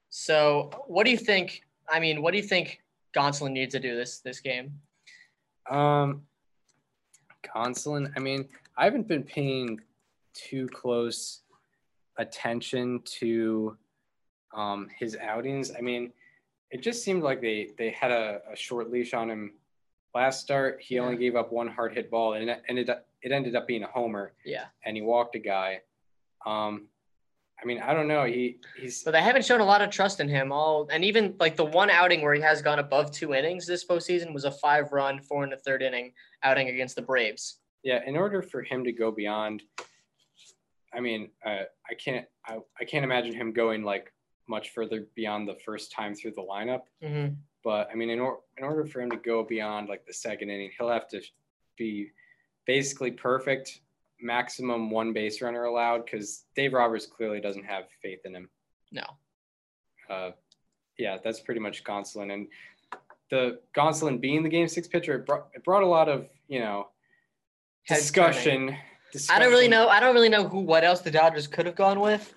so 0.08 0.70
what 0.86 1.04
do 1.04 1.10
you 1.10 1.18
think? 1.18 1.60
I 1.90 2.00
mean, 2.00 2.22
what 2.22 2.30
do 2.30 2.38
you 2.38 2.44
think 2.44 2.80
Gonsolin 3.14 3.52
needs 3.52 3.72
to 3.74 3.80
do 3.80 3.96
this 3.96 4.18
this 4.18 4.40
game? 4.40 4.72
Um, 5.70 6.22
Gonsolin. 7.54 8.12
I 8.16 8.20
mean, 8.20 8.48
I 8.76 8.84
haven't 8.84 9.08
been 9.08 9.22
paying 9.22 9.80
too 10.34 10.68
close 10.68 11.40
attention 12.18 13.00
to 13.04 13.76
um, 14.52 14.88
his 14.98 15.16
outings. 15.16 15.72
I 15.76 15.80
mean, 15.80 16.12
it 16.70 16.82
just 16.82 17.04
seemed 17.04 17.22
like 17.22 17.40
they 17.40 17.70
they 17.78 17.90
had 17.90 18.10
a, 18.10 18.40
a 18.52 18.56
short 18.56 18.90
leash 18.90 19.14
on 19.14 19.30
him 19.30 19.52
last 20.14 20.40
start. 20.40 20.80
He 20.80 20.98
only 20.98 21.16
gave 21.16 21.36
up 21.36 21.52
one 21.52 21.68
hard 21.68 21.94
hit 21.94 22.10
ball, 22.10 22.34
and 22.34 22.48
it 22.48 22.62
ended 22.68 22.90
up, 22.90 23.06
it 23.22 23.32
ended 23.32 23.56
up 23.56 23.66
being 23.66 23.82
a 23.82 23.88
homer, 23.88 24.32
Yeah, 24.44 24.64
and 24.84 24.96
he 24.96 25.02
walked 25.02 25.34
a 25.36 25.38
guy. 25.38 25.80
Um, 26.46 26.88
I 27.64 27.66
mean, 27.66 27.80
I 27.80 27.94
don't 27.94 28.06
know. 28.06 28.24
He 28.24 28.58
he's 28.78 29.02
but 29.02 29.12
they 29.12 29.22
haven't 29.22 29.44
shown 29.46 29.60
a 29.60 29.64
lot 29.64 29.80
of 29.80 29.88
trust 29.88 30.20
in 30.20 30.28
him. 30.28 30.52
All 30.52 30.86
and 30.90 31.02
even 31.02 31.34
like 31.40 31.56
the 31.56 31.64
one 31.64 31.88
outing 31.88 32.20
where 32.20 32.34
he 32.34 32.42
has 32.42 32.60
gone 32.60 32.78
above 32.78 33.10
two 33.10 33.32
innings 33.32 33.66
this 33.66 33.86
postseason 33.86 34.34
was 34.34 34.44
a 34.44 34.50
five-run, 34.50 35.20
four 35.22 35.44
and 35.44 35.52
a 35.54 35.56
third 35.56 35.82
inning 35.82 36.12
outing 36.42 36.68
against 36.68 36.94
the 36.94 37.02
Braves. 37.02 37.60
yeah. 37.82 38.00
In 38.06 38.16
order 38.16 38.42
for 38.42 38.62
him 38.62 38.84
to 38.84 38.92
go 38.92 39.10
beyond, 39.10 39.62
I 40.92 41.00
mean, 41.00 41.30
uh, 41.44 41.64
I 41.88 41.94
can't 41.94 42.26
I, 42.46 42.58
I 42.80 42.84
can't 42.84 43.04
imagine 43.04 43.34
him 43.34 43.52
going 43.52 43.82
like 43.82 44.12
much 44.46 44.70
further 44.70 45.06
beyond 45.14 45.48
the 45.48 45.56
first 45.64 45.90
time 45.90 46.14
through 46.14 46.32
the 46.32 46.42
lineup. 46.42 46.82
Mm-hmm. 47.02 47.34
But 47.62 47.88
I 47.90 47.94
mean, 47.94 48.10
in, 48.10 48.20
or, 48.20 48.40
in 48.58 48.64
order 48.64 48.84
for 48.84 49.00
him 49.00 49.10
to 49.10 49.16
go 49.16 49.42
beyond 49.42 49.88
like 49.88 50.04
the 50.06 50.12
second 50.12 50.50
inning, 50.50 50.70
he'll 50.76 50.90
have 50.90 51.08
to 51.08 51.22
be 51.78 52.10
basically 52.66 53.10
perfect, 53.10 53.80
maximum 54.24 54.90
one 54.90 55.12
base 55.12 55.40
runner 55.40 55.64
allowed, 55.64 56.04
because 56.04 56.44
Dave 56.56 56.72
Roberts 56.72 57.06
clearly 57.06 57.40
doesn't 57.40 57.64
have 57.64 57.84
faith 58.02 58.20
in 58.24 58.34
him. 58.34 58.50
No. 58.90 59.04
Uh, 60.10 60.30
yeah, 60.98 61.18
that's 61.22 61.40
pretty 61.40 61.60
much 61.60 61.84
Gonsolin. 61.84 62.32
And 62.32 62.48
the 63.30 63.60
Gonsolin 63.76 64.20
being 64.20 64.42
the 64.42 64.48
game 64.48 64.68
six 64.68 64.88
pitcher, 64.88 65.16
it 65.16 65.26
brought, 65.26 65.48
it 65.54 65.64
brought 65.64 65.82
a 65.82 65.86
lot 65.86 66.08
of, 66.08 66.26
you 66.48 66.60
know, 66.60 66.88
Heads 67.84 68.00
discussion. 68.00 68.76
I 69.30 69.38
don't 69.38 69.50
really 69.50 69.68
know. 69.68 69.88
I 69.88 70.00
don't 70.00 70.14
really 70.14 70.28
know 70.28 70.48
who 70.48 70.60
what 70.60 70.84
else 70.84 71.00
the 71.00 71.10
Dodgers 71.10 71.46
could 71.46 71.66
have 71.66 71.76
gone 71.76 72.00
with. 72.00 72.34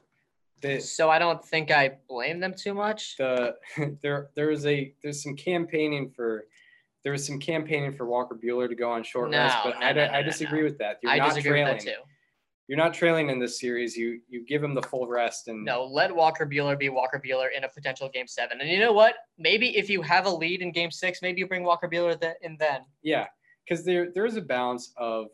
The, 0.61 0.79
So 0.79 1.09
I 1.09 1.19
don't 1.19 1.43
think 1.43 1.71
I 1.71 1.97
blame 2.07 2.39
them 2.39 2.53
too 2.53 2.73
much. 2.73 3.15
the 3.17 3.55
there 4.01 4.29
there 4.35 4.47
was 4.47 4.65
a 4.65 4.93
there's 5.01 5.23
some 5.23 5.35
campaigning 5.35 6.11
for 6.15 6.45
there 7.08 7.14
was 7.14 7.26
some 7.26 7.39
campaigning 7.39 7.93
for 7.93 8.05
Walker 8.05 8.36
Buehler 8.36 8.68
to 8.68 8.76
go 8.76 8.91
on 8.91 9.01
short 9.01 9.32
rest, 9.32 9.55
No, 9.64 9.72
but 9.72 9.80
no, 9.80 9.86
I, 9.88 9.93
no, 9.93 10.10
I 10.12 10.22
disagree 10.22 10.62
with 10.64 10.78
that. 10.80 10.97
You're 11.01 11.14
I 11.14 11.18
not 11.20 11.30
disagree 11.30 11.51
trailing. 11.62 11.76
with 11.76 11.86
that 11.86 11.89
too. 11.89 12.01
You're 12.68 12.78
not 12.78 12.93
trailing 12.93 13.30
in 13.30 13.39
this 13.39 13.62
series. 13.62 13.95
You 13.95 14.20
you 14.28 14.45
give 14.45 14.62
him 14.62 14.76
the 14.76 14.82
full 14.82 15.08
rest 15.08 15.47
and 15.47 15.64
No, 15.64 15.86
let 15.86 16.14
Walker 16.14 16.45
Buehler 16.45 16.78
be 16.78 16.89
Walker 16.89 17.22
Buehler 17.26 17.47
in 17.55 17.64
a 17.64 17.70
potential 17.70 18.10
game 18.14 18.28
seven. 18.28 18.60
And 18.60 18.70
you 18.70 18.78
know 18.82 18.91
what? 18.91 19.16
Maybe 19.38 19.78
if 19.78 19.89
you 19.89 20.01
have 20.01 20.26
a 20.26 20.30
lead 20.30 20.62
in 20.62 20.74
game 20.74 20.91
six, 20.91 21.22
maybe 21.22 21.39
you 21.39 21.47
bring 21.47 21.64
Walker 21.64 21.88
Buehler 21.88 22.20
th- 22.20 22.34
in 22.41 22.58
then. 22.60 22.82
yeah, 23.03 23.28
because 23.64 23.86
there 23.86 24.12
there 24.14 24.26
is 24.26 24.36
a 24.36 24.41
balance 24.41 24.91
of 24.97 25.28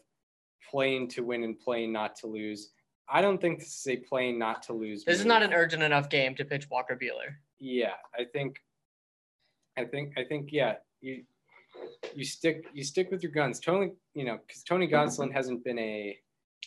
playing 0.70 1.08
to 1.08 1.24
win 1.24 1.44
and 1.44 1.60
playing 1.60 1.92
not 1.92 2.16
to 2.18 2.28
lose. 2.28 2.70
I 3.10 3.20
don't 3.20 3.42
think 3.42 3.58
this 3.58 3.80
is 3.80 3.88
a 3.88 3.96
playing 3.98 4.38
not 4.38 4.62
to 4.68 4.74
lose. 4.74 5.04
This 5.04 5.20
is 5.20 5.26
not 5.26 5.42
an 5.42 5.54
urgent 5.56 5.82
enough 5.82 6.08
game 6.12 6.36
to 6.36 6.46
pitch 6.46 6.70
Walker 6.70 6.96
Buehler. 6.96 7.34
Yeah, 7.58 7.94
I 8.14 8.26
think, 8.26 8.58
I 9.76 9.86
think, 9.86 10.14
I 10.18 10.24
think, 10.24 10.50
yeah, 10.52 10.76
you, 11.02 11.24
you 12.16 12.24
stick, 12.26 12.66
you 12.74 12.84
stick 12.84 13.10
with 13.12 13.24
your 13.24 13.32
guns. 13.32 13.60
Tony, 13.60 13.94
you 14.14 14.26
know, 14.26 14.38
because 14.46 14.64
Tony 14.64 14.88
Gonsolin 14.88 15.32
hasn't 15.32 15.64
been 15.64 15.80
a 15.80 16.18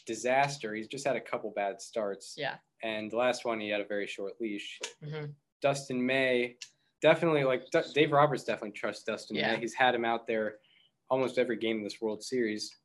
disaster. 0.07 0.75
He's 0.75 0.89
just 0.89 1.07
had 1.07 1.17
a 1.17 1.21
couple 1.21 1.51
bad 1.55 1.81
starts. 1.81 2.35
Yeah. 2.37 2.57
And 2.83 3.11
the 3.11 3.17
last 3.17 3.45
one, 3.45 3.61
he 3.61 3.69
had 3.69 3.81
a 3.81 3.85
very 3.87 4.07
short 4.07 4.35
leash. 4.41 4.79
Mhm. 5.03 5.35
Dustin 5.63 6.05
May, 6.05 6.57
definitely 7.01 7.45
like 7.45 7.71
D- 7.71 7.81
Dave 7.95 8.13
Roberts 8.13 8.45
definitely 8.45 8.73
trusts 8.73 9.05
Dustin 9.05 9.37
Yeah. 9.37 9.55
May. 9.55 9.61
He's 9.61 9.75
had 9.75 9.95
him 9.95 10.05
out 10.05 10.27
there 10.27 10.59
almost 11.11 11.39
every 11.39 11.57
game 11.57 11.79
in 11.79 11.85
this 11.85 12.01
World 12.01 12.23
Series. 12.23 12.77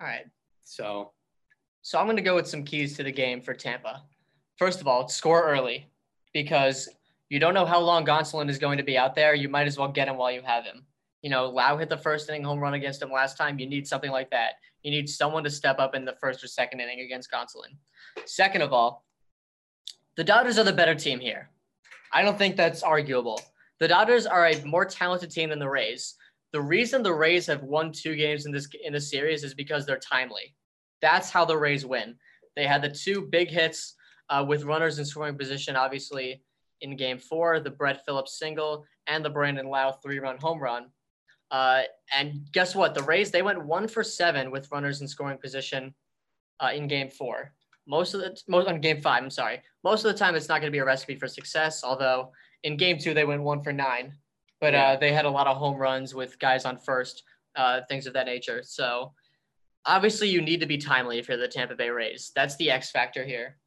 All 0.00 0.06
right. 0.06 0.26
So 0.64 1.12
So 1.82 1.98
I'm 1.98 2.06
going 2.06 2.16
to 2.16 2.22
go 2.22 2.34
with 2.34 2.48
some 2.48 2.64
keys 2.64 2.96
to 2.96 3.02
the 3.02 3.12
game 3.12 3.42
for 3.42 3.52
Tampa. 3.52 4.04
First 4.56 4.80
of 4.80 4.88
all, 4.88 5.06
score 5.08 5.44
early 5.44 5.90
because 6.32 6.88
you 7.28 7.38
don't 7.38 7.52
know 7.52 7.66
how 7.66 7.78
long 7.80 8.06
Gonsolin 8.06 8.48
is 8.48 8.58
going 8.58 8.78
to 8.78 8.84
be 8.84 8.96
out 8.96 9.14
there. 9.14 9.34
You 9.34 9.50
might 9.50 9.66
as 9.66 9.76
well 9.76 9.88
get 9.88 10.08
him 10.08 10.16
while 10.16 10.30
you 10.32 10.40
have 10.42 10.64
him. 10.64 10.86
You 11.24 11.30
know, 11.30 11.46
Lowe 11.48 11.78
hit 11.78 11.88
the 11.88 11.96
first 11.96 12.28
inning 12.28 12.44
home 12.44 12.60
run 12.60 12.74
against 12.74 13.00
him 13.00 13.10
last 13.10 13.38
time. 13.38 13.58
You 13.58 13.66
need 13.66 13.88
something 13.88 14.10
like 14.10 14.28
that. 14.28 14.56
You 14.82 14.90
need 14.90 15.08
someone 15.08 15.42
to 15.44 15.48
step 15.48 15.78
up 15.78 15.94
in 15.94 16.04
the 16.04 16.12
first 16.20 16.44
or 16.44 16.48
second 16.48 16.80
inning 16.80 17.00
against 17.00 17.30
Gonsolin. 17.30 17.78
Second 18.26 18.60
of 18.60 18.74
all, 18.74 19.06
the 20.16 20.22
Dodgers 20.22 20.58
are 20.58 20.64
the 20.64 20.72
better 20.74 20.94
team 20.94 21.18
here. 21.18 21.48
I 22.12 22.20
don't 22.20 22.36
think 22.36 22.56
that's 22.56 22.82
arguable. 22.82 23.40
The 23.80 23.88
Dodgers 23.88 24.26
are 24.26 24.48
a 24.48 24.62
more 24.66 24.84
talented 24.84 25.30
team 25.30 25.48
than 25.48 25.58
the 25.58 25.66
Rays. 25.66 26.14
The 26.52 26.60
reason 26.60 27.02
the 27.02 27.14
Rays 27.14 27.46
have 27.46 27.62
won 27.62 27.90
two 27.90 28.16
games 28.16 28.44
in 28.44 28.52
this 28.52 28.68
in 28.84 28.92
this 28.92 29.10
series 29.10 29.44
is 29.44 29.54
because 29.54 29.86
they're 29.86 29.98
timely. 29.98 30.54
That's 31.00 31.30
how 31.30 31.46
the 31.46 31.56
Rays 31.56 31.86
win. 31.86 32.16
They 32.54 32.66
had 32.66 32.82
the 32.82 32.90
two 32.90 33.22
big 33.32 33.48
hits 33.48 33.94
uh, 34.28 34.44
with 34.46 34.64
runners 34.64 34.98
in 34.98 35.06
scoring 35.06 35.38
position, 35.38 35.74
obviously 35.74 36.42
in 36.82 36.96
Game 36.96 37.18
Four, 37.18 37.60
the 37.60 37.70
Brett 37.70 38.04
Phillips 38.04 38.38
single 38.38 38.84
and 39.06 39.24
the 39.24 39.30
Brandon 39.30 39.68
Lowe 39.68 39.92
three-run 40.02 40.36
home 40.36 40.62
run. 40.62 40.90
Uh, 41.54 41.82
and 42.18 42.50
guess 42.50 42.74
what? 42.74 42.94
The 42.94 43.02
Rays 43.04 43.30
they 43.30 43.42
went 43.42 43.64
one 43.64 43.86
for 43.86 44.02
seven 44.02 44.50
with 44.50 44.70
runners 44.72 45.00
in 45.02 45.06
scoring 45.06 45.38
position 45.38 45.94
uh, 46.58 46.70
in 46.74 46.88
Game 46.88 47.10
Four. 47.10 47.52
Most 47.86 48.12
of 48.14 48.20
the 48.22 48.36
most 48.48 48.66
on 48.66 48.80
Game 48.80 49.00
Five, 49.00 49.22
I'm 49.22 49.30
sorry. 49.30 49.62
Most 49.84 50.04
of 50.04 50.12
the 50.12 50.18
time, 50.18 50.34
it's 50.34 50.48
not 50.48 50.60
going 50.60 50.70
to 50.72 50.76
be 50.78 50.82
a 50.84 50.84
recipe 50.84 51.14
for 51.14 51.28
success. 51.28 51.84
Although 51.84 52.32
in 52.64 52.76
Game 52.76 52.98
Two 52.98 53.14
they 53.14 53.24
went 53.24 53.42
one 53.42 53.62
for 53.62 53.72
nine, 53.72 54.14
but 54.60 54.72
Yeah. 54.72 54.84
uh, 54.88 54.96
they 54.96 55.12
had 55.12 55.26
a 55.26 55.30
lot 55.30 55.46
of 55.46 55.56
home 55.56 55.76
runs 55.76 56.12
with 56.12 56.38
guys 56.40 56.64
on 56.64 56.76
first, 56.76 57.22
uh, 57.54 57.82
things 57.88 58.08
of 58.08 58.14
that 58.14 58.26
nature. 58.26 58.60
So 58.64 59.12
obviously, 59.86 60.28
you 60.30 60.40
need 60.42 60.58
to 60.60 60.66
be 60.66 60.78
timely 60.78 61.18
if 61.20 61.28
you're 61.28 61.36
the 61.36 61.46
Tampa 61.46 61.76
Bay 61.76 61.90
Rays. 61.90 62.32
That's 62.34 62.56
the 62.56 62.68
X 62.72 62.90
factor 62.90 63.24
here. 63.24 63.58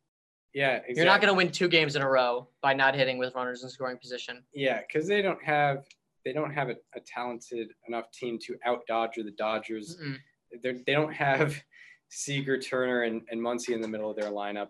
yeah, 0.54 0.72
exactly. 0.78 0.96
You're 0.96 1.06
not 1.06 1.22
going 1.22 1.32
to 1.34 1.38
win 1.38 1.52
two 1.52 1.70
games 1.70 1.96
in 1.96 2.02
a 2.02 2.10
row 2.10 2.50
by 2.62 2.74
not 2.74 2.96
hitting 2.96 3.18
with 3.20 3.34
runners 3.36 3.64
in 3.64 3.70
scoring 3.70 3.98
position. 3.98 4.44
Yeah, 4.54 4.82
because 4.82 5.08
they 5.08 5.22
don't 5.22 5.44
have 5.44 5.86
they 6.28 6.34
don't 6.34 6.54
have 6.54 6.68
a, 6.68 6.76
a 6.94 7.00
talented 7.00 7.70
enough 7.88 8.12
team 8.12 8.38
to 8.38 8.58
out 8.66 8.86
Dodger 8.86 9.24
the 9.24 9.32
Dodgers. 9.32 9.96
Mm-mm. 9.96 10.18
They're, 10.62 10.76
they 10.86 10.92
don't 10.92 11.14
have 11.14 11.56
Seager, 12.10 12.60
Turner, 12.60 13.04
and, 13.04 13.22
and 13.32 13.40
Muncy 13.40 13.70
in 13.70 13.80
the 13.80 13.88
middle 13.88 14.10
of 14.10 14.18
their 14.18 14.30
lineup. 14.30 14.68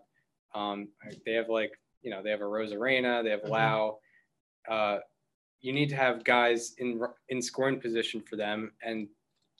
Um, 0.53 0.89
they 1.25 1.33
have 1.33 1.49
like 1.49 1.71
you 2.03 2.11
know 2.11 2.21
they 2.21 2.29
have 2.29 2.41
a 2.41 2.43
Rosarena, 2.43 3.23
they 3.23 3.31
have 3.31 3.41
Mhm. 3.41 3.49
Lowe. 3.49 3.99
Uh, 4.69 4.99
you 5.61 5.73
need 5.73 5.89
to 5.89 5.95
have 5.95 6.23
guys 6.23 6.75
in 6.77 7.01
in 7.29 7.41
scoring 7.41 7.81
position 7.81 8.21
for 8.21 8.35
them, 8.35 8.71
and 8.83 9.07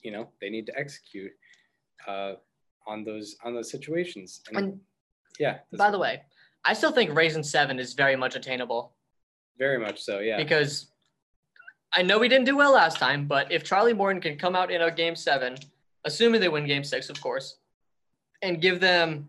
you 0.02 0.12
know 0.12 0.28
they 0.40 0.50
need 0.50 0.66
to 0.66 0.78
execute 0.78 1.32
uh, 2.06 2.34
on 2.86 3.02
those 3.02 3.36
on 3.44 3.54
those 3.54 3.70
situations. 3.72 4.40
And, 4.48 4.56
And 4.56 4.80
yeah, 5.40 5.58
by 5.76 5.90
the 5.90 5.98
way, 5.98 6.22
I 6.64 6.74
still 6.74 6.92
think 6.92 7.12
Rays 7.12 7.34
in 7.34 7.42
Seven 7.42 7.80
is 7.80 7.94
very 7.94 8.14
much 8.14 8.36
attainable 8.36 8.94
very 9.58 9.78
much 9.78 10.00
so. 10.00 10.20
Yeah, 10.20 10.36
because 10.36 10.92
I 11.92 12.02
know 12.02 12.18
we 12.18 12.28
didn't 12.28 12.44
do 12.46 12.56
well 12.56 12.72
last 12.72 12.98
time, 12.98 13.26
but 13.26 13.50
if 13.50 13.64
Charlie 13.64 13.94
Morton 13.94 14.20
can 14.20 14.36
come 14.36 14.54
out 14.54 14.70
in 14.70 14.82
a 14.82 14.90
game 14.90 15.16
seven, 15.16 15.56
assuming 16.04 16.40
they 16.40 16.48
win 16.48 16.66
game 16.66 16.84
six, 16.84 17.08
of 17.08 17.20
course, 17.20 17.56
and 18.42 18.60
give 18.60 18.80
them, 18.80 19.28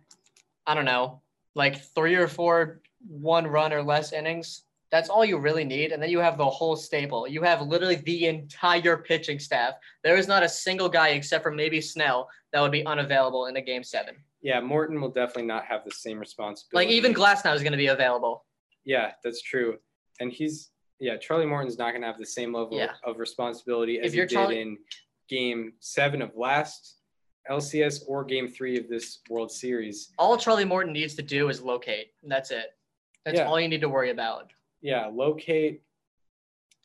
I 0.67 0.73
don't 0.75 0.85
know, 0.85 1.21
like 1.55 1.81
three 1.81 2.15
or 2.15 2.27
four 2.27 2.81
one 3.07 3.47
run 3.47 3.71
or 3.71 3.81
less 3.81 4.11
innings, 4.11 4.63
that's 4.91 5.07
all 5.09 5.23
you 5.23 5.37
really 5.37 5.63
need. 5.63 5.91
And 5.91 6.01
then 6.01 6.09
you 6.09 6.19
have 6.19 6.37
the 6.37 6.49
whole 6.49 6.75
stable. 6.75 7.27
You 7.27 7.41
have 7.43 7.61
literally 7.61 7.95
the 7.95 8.25
entire 8.25 8.97
pitching 8.97 9.39
staff. 9.39 9.75
There 10.03 10.17
is 10.17 10.27
not 10.27 10.43
a 10.43 10.49
single 10.49 10.89
guy 10.89 11.09
except 11.09 11.43
for 11.43 11.51
maybe 11.51 11.79
Snell 11.79 12.27
that 12.51 12.59
would 12.61 12.71
be 12.71 12.85
unavailable 12.85 13.45
in 13.45 13.55
a 13.57 13.61
game 13.61 13.83
seven. 13.83 14.15
yeah. 14.41 14.59
Morton 14.59 14.99
will 14.99 15.11
definitely 15.11 15.45
not 15.45 15.65
have 15.65 15.85
the 15.85 15.91
same 15.91 16.19
response. 16.19 16.65
Like 16.73 16.87
responsibility. 16.87 16.95
even 16.95 17.13
Glasnow 17.13 17.55
is 17.55 17.61
going 17.61 17.71
to 17.71 17.77
be 17.77 17.87
available. 17.87 18.45
Yeah, 18.83 19.11
that's 19.23 19.41
true. 19.41 19.77
And 20.19 20.31
he's 20.31 20.71
yeah, 20.99 21.17
Charlie 21.17 21.45
Morton's 21.45 21.77
not 21.77 21.93
gonna 21.93 22.05
have 22.05 22.17
the 22.17 22.25
same 22.25 22.53
level 22.53 22.77
Yeah. 22.77 22.93
of 23.03 23.17
responsibility 23.19 23.99
as 23.99 24.13
he 24.13 24.19
did 24.19 24.29
Charlie- 24.29 24.61
in 24.61 24.77
game 25.27 25.73
seven 25.79 26.21
of 26.21 26.35
last 26.35 26.95
LCS 27.49 28.03
or 28.07 28.23
game 28.23 28.47
three 28.47 28.77
of 28.77 28.87
this 28.89 29.19
World 29.29 29.51
Series. 29.51 30.11
All 30.19 30.37
Charlie 30.37 30.65
Morton 30.65 30.93
needs 30.93 31.15
to 31.15 31.21
do 31.21 31.49
is 31.49 31.61
locate. 31.61 32.13
And 32.21 32.31
that's 32.31 32.51
it. 32.51 32.75
That's 33.25 33.37
Yeah. 33.37 33.47
all 33.47 33.59
you 33.59 33.67
need 33.67 33.81
to 33.81 33.89
worry 33.89 34.09
about. 34.11 34.51
Yeah, 34.81 35.07
locate, 35.07 35.81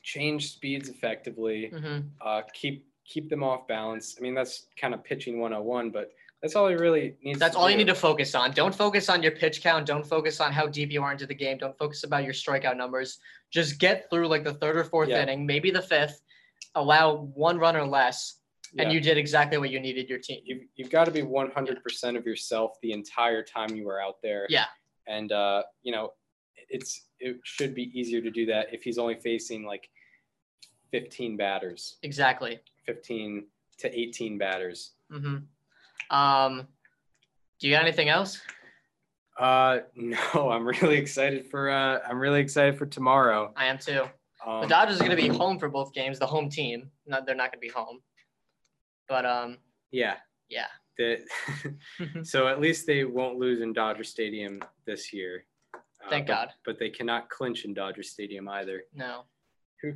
change 0.03 0.53
speeds 0.53 0.89
effectively, 0.89 1.69
hmm 1.69 2.01
uh, 2.21 2.43
keep 2.53 2.87
keep 3.07 3.29
them 3.29 3.43
off 3.43 3.67
balance. 3.69 4.17
I 4.19 4.23
mean, 4.23 4.33
that's 4.33 4.69
kind 4.79 4.95
of 4.95 5.05
pitching 5.05 5.39
101, 5.39 5.91
but 5.91 6.15
that's 6.45 6.57
all 6.57 6.69
he 6.69 6.75
really 6.75 7.17
needs. 7.23 7.39
That's 7.39 7.57
all 7.57 7.71
you 7.71 7.77
need 7.79 7.87
to 7.87 7.95
focus 7.95 8.35
on. 8.35 8.51
Don't 8.51 8.75
focus 8.75 9.09
on 9.09 9.23
your 9.23 9.33
pitch 9.33 9.63
count. 9.63 9.87
Don't 9.87 10.05
focus 10.07 10.43
on 10.43 10.53
how 10.53 10.67
deep 10.67 10.93
you 10.93 11.03
are 11.03 11.11
into 11.11 11.25
the 11.27 11.35
game. 11.35 11.57
Don't 11.57 11.75
focus 11.79 12.05
about 12.05 12.23
your 12.23 12.35
strikeout 12.35 12.77
numbers. 12.77 13.17
Just 13.51 13.79
get 13.79 14.11
through 14.11 14.29
like 14.29 14.45
the 14.45 14.53
third 14.53 14.77
or 14.77 14.85
fourth 14.85 15.09
Yeah. 15.09 15.23
inning, 15.23 15.47
maybe 15.47 15.71
the 15.71 15.81
fifth. 15.81 16.21
Allow 16.75 17.15
one 17.35 17.57
run 17.57 17.77
or 17.77 17.87
less, 17.87 18.41
and 18.79 18.93
you 18.93 19.01
did 19.01 19.17
exactly 19.17 19.57
what 19.57 19.71
you 19.71 19.81
needed 19.81 20.11
your 20.11 20.19
team. 20.19 20.43
you've, 20.45 20.65
you've 20.77 20.91
got 20.91 21.07
to 21.07 21.11
be 21.11 21.23
100% 21.23 22.17
of 22.19 22.27
yourself 22.27 22.73
the 22.83 22.93
entire 22.93 23.43
time 23.43 23.75
you 23.75 23.87
were 23.87 24.03
out 24.03 24.21
there. 24.23 24.45
Yeah. 24.51 24.67
And, 25.07 25.33
uh, 25.33 25.63
you 25.83 25.93
know, 25.93 26.13
it's, 26.69 27.07
it 27.21 27.39
should 27.45 27.75
be 27.75 27.91
easier 27.99 28.21
to 28.21 28.31
do 28.31 28.45
that 28.47 28.67
if 28.75 28.83
he's 28.83 28.99
only 28.99 29.15
facing 29.15 29.65
like 29.65 29.89
15 30.91 31.39
batters, 31.39 31.97
Exactly. 32.03 32.61
15 32.85 33.47
to 33.79 33.99
18 33.99 34.37
batters. 34.37 34.91
hmm 35.11 35.37
Um, 36.11 36.67
do 37.61 37.69
you 37.69 37.75
got 37.75 37.83
anything 37.83 38.09
else? 38.09 38.41
Uh, 39.39 39.79
no, 39.95 40.19
I'm 40.51 40.67
really 40.67 40.97
excited 40.97 41.47
for, 41.51 41.71
uh, 41.71 42.01
I'm 42.09 42.19
really 42.19 42.41
excited 42.41 42.79
for 42.79 42.87
tomorrow. 42.87 43.53
I 43.57 43.67
am 43.67 43.79
too. 43.79 44.05
The 44.45 44.51
Um, 44.51 44.69
Dodgers 44.69 44.97
are 45.01 45.05
going 45.05 45.17
to 45.17 45.23
be 45.23 45.29
home 45.29 45.59
for 45.59 45.69
both 45.69 45.93
games. 45.93 46.19
The 46.19 46.27
home 46.27 46.51
team. 46.51 46.91
Not 47.07 47.25
they're 47.27 47.35
not 47.35 47.51
going 47.51 47.61
to 47.63 47.67
be 47.67 47.69
home. 47.69 48.01
But 49.09 49.25
um, 49.27 49.59
yeah. 49.91 50.17
yeah. 50.49 50.67
The, 50.99 51.25
so 52.23 52.47
at 52.49 52.61
least 52.61 52.87
they 52.87 53.05
won't 53.05 53.39
lose 53.39 53.61
in 53.63 53.73
Dodger 53.73 54.05
Stadium 54.05 54.61
this 54.87 55.13
year. 55.13 55.45
Uh, 55.75 55.79
Thank 56.11 56.27
but- 56.27 56.33
God. 56.35 56.49
But 56.65 56.79
they 56.79 56.91
cannot 56.91 57.31
clinch 57.31 57.65
in 57.65 57.73
Dodger 57.75 58.03
Stadium 58.03 58.49
either. 58.49 58.83
No. 58.95 59.23
who 59.83 59.95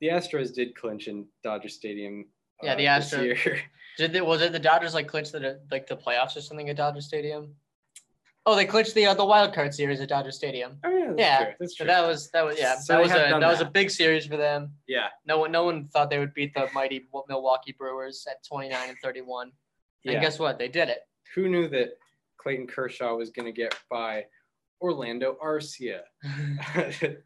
the 0.00 0.08
Astros 0.08 0.52
did 0.54 0.74
clinch 0.74 1.06
in 1.08 1.26
Dodger 1.42 1.68
Stadium. 1.68 2.26
Yeah, 2.62 2.72
uh, 2.72 2.76
the 2.76 2.84
Astros-. 2.86 3.58
Did 3.98 4.12
they, 4.12 4.20
was 4.20 4.40
it 4.42 4.52
the 4.52 4.58
Dodgers 4.58 4.92
like 4.94 5.06
clinch 5.06 5.30
the 5.30 5.60
like 5.70 5.86
the 5.86 5.96
playoffs 5.96 6.36
or 6.36 6.40
something 6.40 6.68
at 6.68 6.76
Dodger 6.76 7.00
Stadium? 7.00 7.54
Oh, 8.46 8.54
they 8.56 8.66
clinched 8.66 8.94
the 8.94 9.06
uh, 9.06 9.14
the 9.14 9.24
wild 9.24 9.54
card 9.54 9.72
series 9.72 10.00
at 10.00 10.08
Dodger 10.08 10.32
Stadium. 10.32 10.78
oh 10.84 10.90
yeah, 10.90 11.06
that's 11.06 11.18
Yeah, 11.18 11.44
true. 11.44 11.54
That's 11.60 11.72
So 11.78 11.84
true. 11.84 11.86
that 11.92 12.06
was 12.06 12.30
that 12.32 12.44
was 12.44 12.58
yeah 12.58 12.76
So 12.76 12.92
that 12.94 13.02
was 13.02 13.10
a 13.12 13.18
have 13.28 13.40
that 13.40 13.46
was 13.50 13.60
a 13.60 13.64
big 13.66 13.90
series 13.90 14.26
for 14.26 14.36
them. 14.36 14.72
yeah, 14.88 15.08
No 15.26 15.38
one 15.38 15.52
no 15.52 15.64
one 15.64 15.86
thought 15.88 16.10
they 16.10 16.18
would 16.18 16.34
beat 16.34 16.52
the 16.54 16.68
mighty 16.74 17.06
Milwaukee 17.28 17.72
Brewers 17.78 18.26
at 18.28 18.44
29 18.44 18.88
and 18.88 18.98
31. 19.02 19.52
yeah. 20.02 20.12
And 20.12 20.20
guess 20.20 20.38
what? 20.38 20.58
They 20.58 20.68
did 20.68 20.88
it. 20.88 20.98
Who 21.34 21.48
knew 21.48 21.68
that 21.68 21.90
Clayton 22.36 22.66
Kershaw 22.66 23.14
was 23.16 23.30
going 23.30 23.46
to 23.46 23.52
get 23.52 23.74
by 23.88 24.26
Orlando 24.80 25.36
Arcia? 25.42 26.00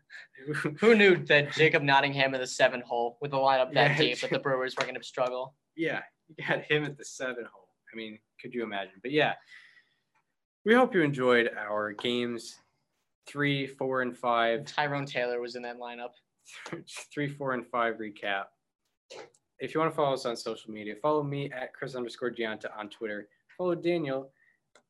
Who 0.81 0.95
knew 0.95 1.17
that 1.27 1.53
Jacob 1.53 1.83
Nottingham 1.83 2.35
in 2.35 2.41
the 2.41 2.47
seven 2.47 2.81
hole 2.81 3.19
with 3.21 3.33
a 3.33 3.37
lineup 3.37 3.73
that 3.75 3.93
Yeah. 3.93 3.97
deep 3.99 4.21
that 4.21 4.31
the 4.31 4.39
Brewers 4.39 4.75
were 4.77 4.85
going 4.85 4.95
to 4.95 5.03
struggle? 5.03 5.55
yeah, 5.77 6.03
you 6.29 6.45
got 6.47 6.63
him 6.63 6.85
at 6.85 6.97
the 6.99 7.05
seven 7.05 7.45
hole. 7.53 7.69
I 7.93 7.97
mean, 7.97 8.19
could 8.41 8.53
you 8.53 8.63
imagine? 8.65 8.95
But 9.03 9.13
yeah, 9.13 9.35
we 10.65 10.75
hope 10.75 10.95
you 10.95 11.03
enjoyed 11.03 11.51
our 11.57 11.93
games 11.93 12.57
three, 13.27 13.67
four, 13.67 14.03
and 14.03 14.17
five. 14.17 14.65
Tyrone 14.65 15.07
Taylor 15.07 15.41
was 15.41 15.55
in 15.57 15.63
that 15.63 15.79
lineup. 15.79 16.11
three, 17.15 17.29
four, 17.29 17.53
and 17.53 17.67
five 17.69 17.97
recap. 17.97 18.45
If 19.61 19.75
you 19.75 19.81
want 19.81 19.93
to 19.93 19.97
follow 19.97 20.15
us 20.15 20.25
on 20.27 20.37
social 20.37 20.71
media, 20.73 20.95
follow 21.03 21.23
me 21.23 21.51
at 21.53 21.73
Chris 21.75 21.95
underscore 21.95 22.31
Gianta 22.31 22.67
on 22.79 22.89
Twitter. 22.89 23.29
Follow 23.57 23.75
Daniel 23.75 24.31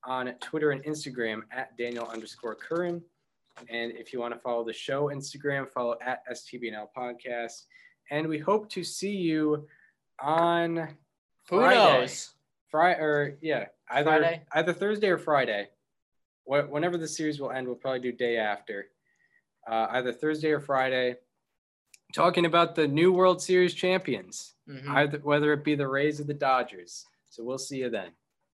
on 0.08 0.32
Twitter 0.40 0.70
and 0.70 0.82
Instagram 0.84 1.42
at 1.52 1.76
Daniel 1.76 2.06
underscore 2.08 2.54
Curran. 2.56 3.02
And 3.68 3.92
if 3.92 4.12
you 4.12 4.20
want 4.20 4.32
to 4.34 4.40
follow 4.40 4.64
the 4.64 4.72
show 4.72 5.06
Instagram, 5.08 5.68
follow 5.68 5.96
at 6.04 6.22
STBNL 6.32 6.86
Podcast. 6.96 7.66
And 8.10 8.26
we 8.26 8.38
hope 8.38 8.70
to 8.70 8.82
see 8.82 9.10
you 9.14 9.66
on 10.20 10.76
Who 11.50 11.58
Friday. 11.60 11.74
knows? 12.00 12.34
Friday 12.70 13.00
or 13.00 13.38
yeah, 13.42 13.66
either 13.90 14.10
Friday? 14.10 14.42
either 14.52 14.72
Thursday 14.72 15.08
or 15.08 15.18
Friday. 15.18 15.68
Wh- 16.44 16.70
Whenever 16.70 16.96
the 16.96 17.08
series 17.08 17.40
will 17.40 17.50
end, 17.50 17.66
we'll 17.66 17.76
probably 17.76 18.00
do 18.00 18.12
day 18.12 18.36
after. 18.38 18.86
Uh, 19.70 19.88
either 19.90 20.12
Thursday 20.12 20.50
or 20.50 20.60
Friday. 20.60 21.16
Talking 22.14 22.46
about 22.46 22.74
the 22.74 22.88
new 22.88 23.12
World 23.12 23.42
Series 23.42 23.74
champions, 23.74 24.54
Mhm. 24.68 24.88
either 24.88 25.18
whether 25.18 25.52
it 25.52 25.62
be 25.64 25.74
the 25.74 25.86
Rays 25.88 26.20
or 26.20 26.24
the 26.24 26.32
Dodgers. 26.32 27.04
So 27.28 27.44
we'll 27.44 27.58
see 27.58 27.78
you 27.78 27.90
then. 27.90 28.12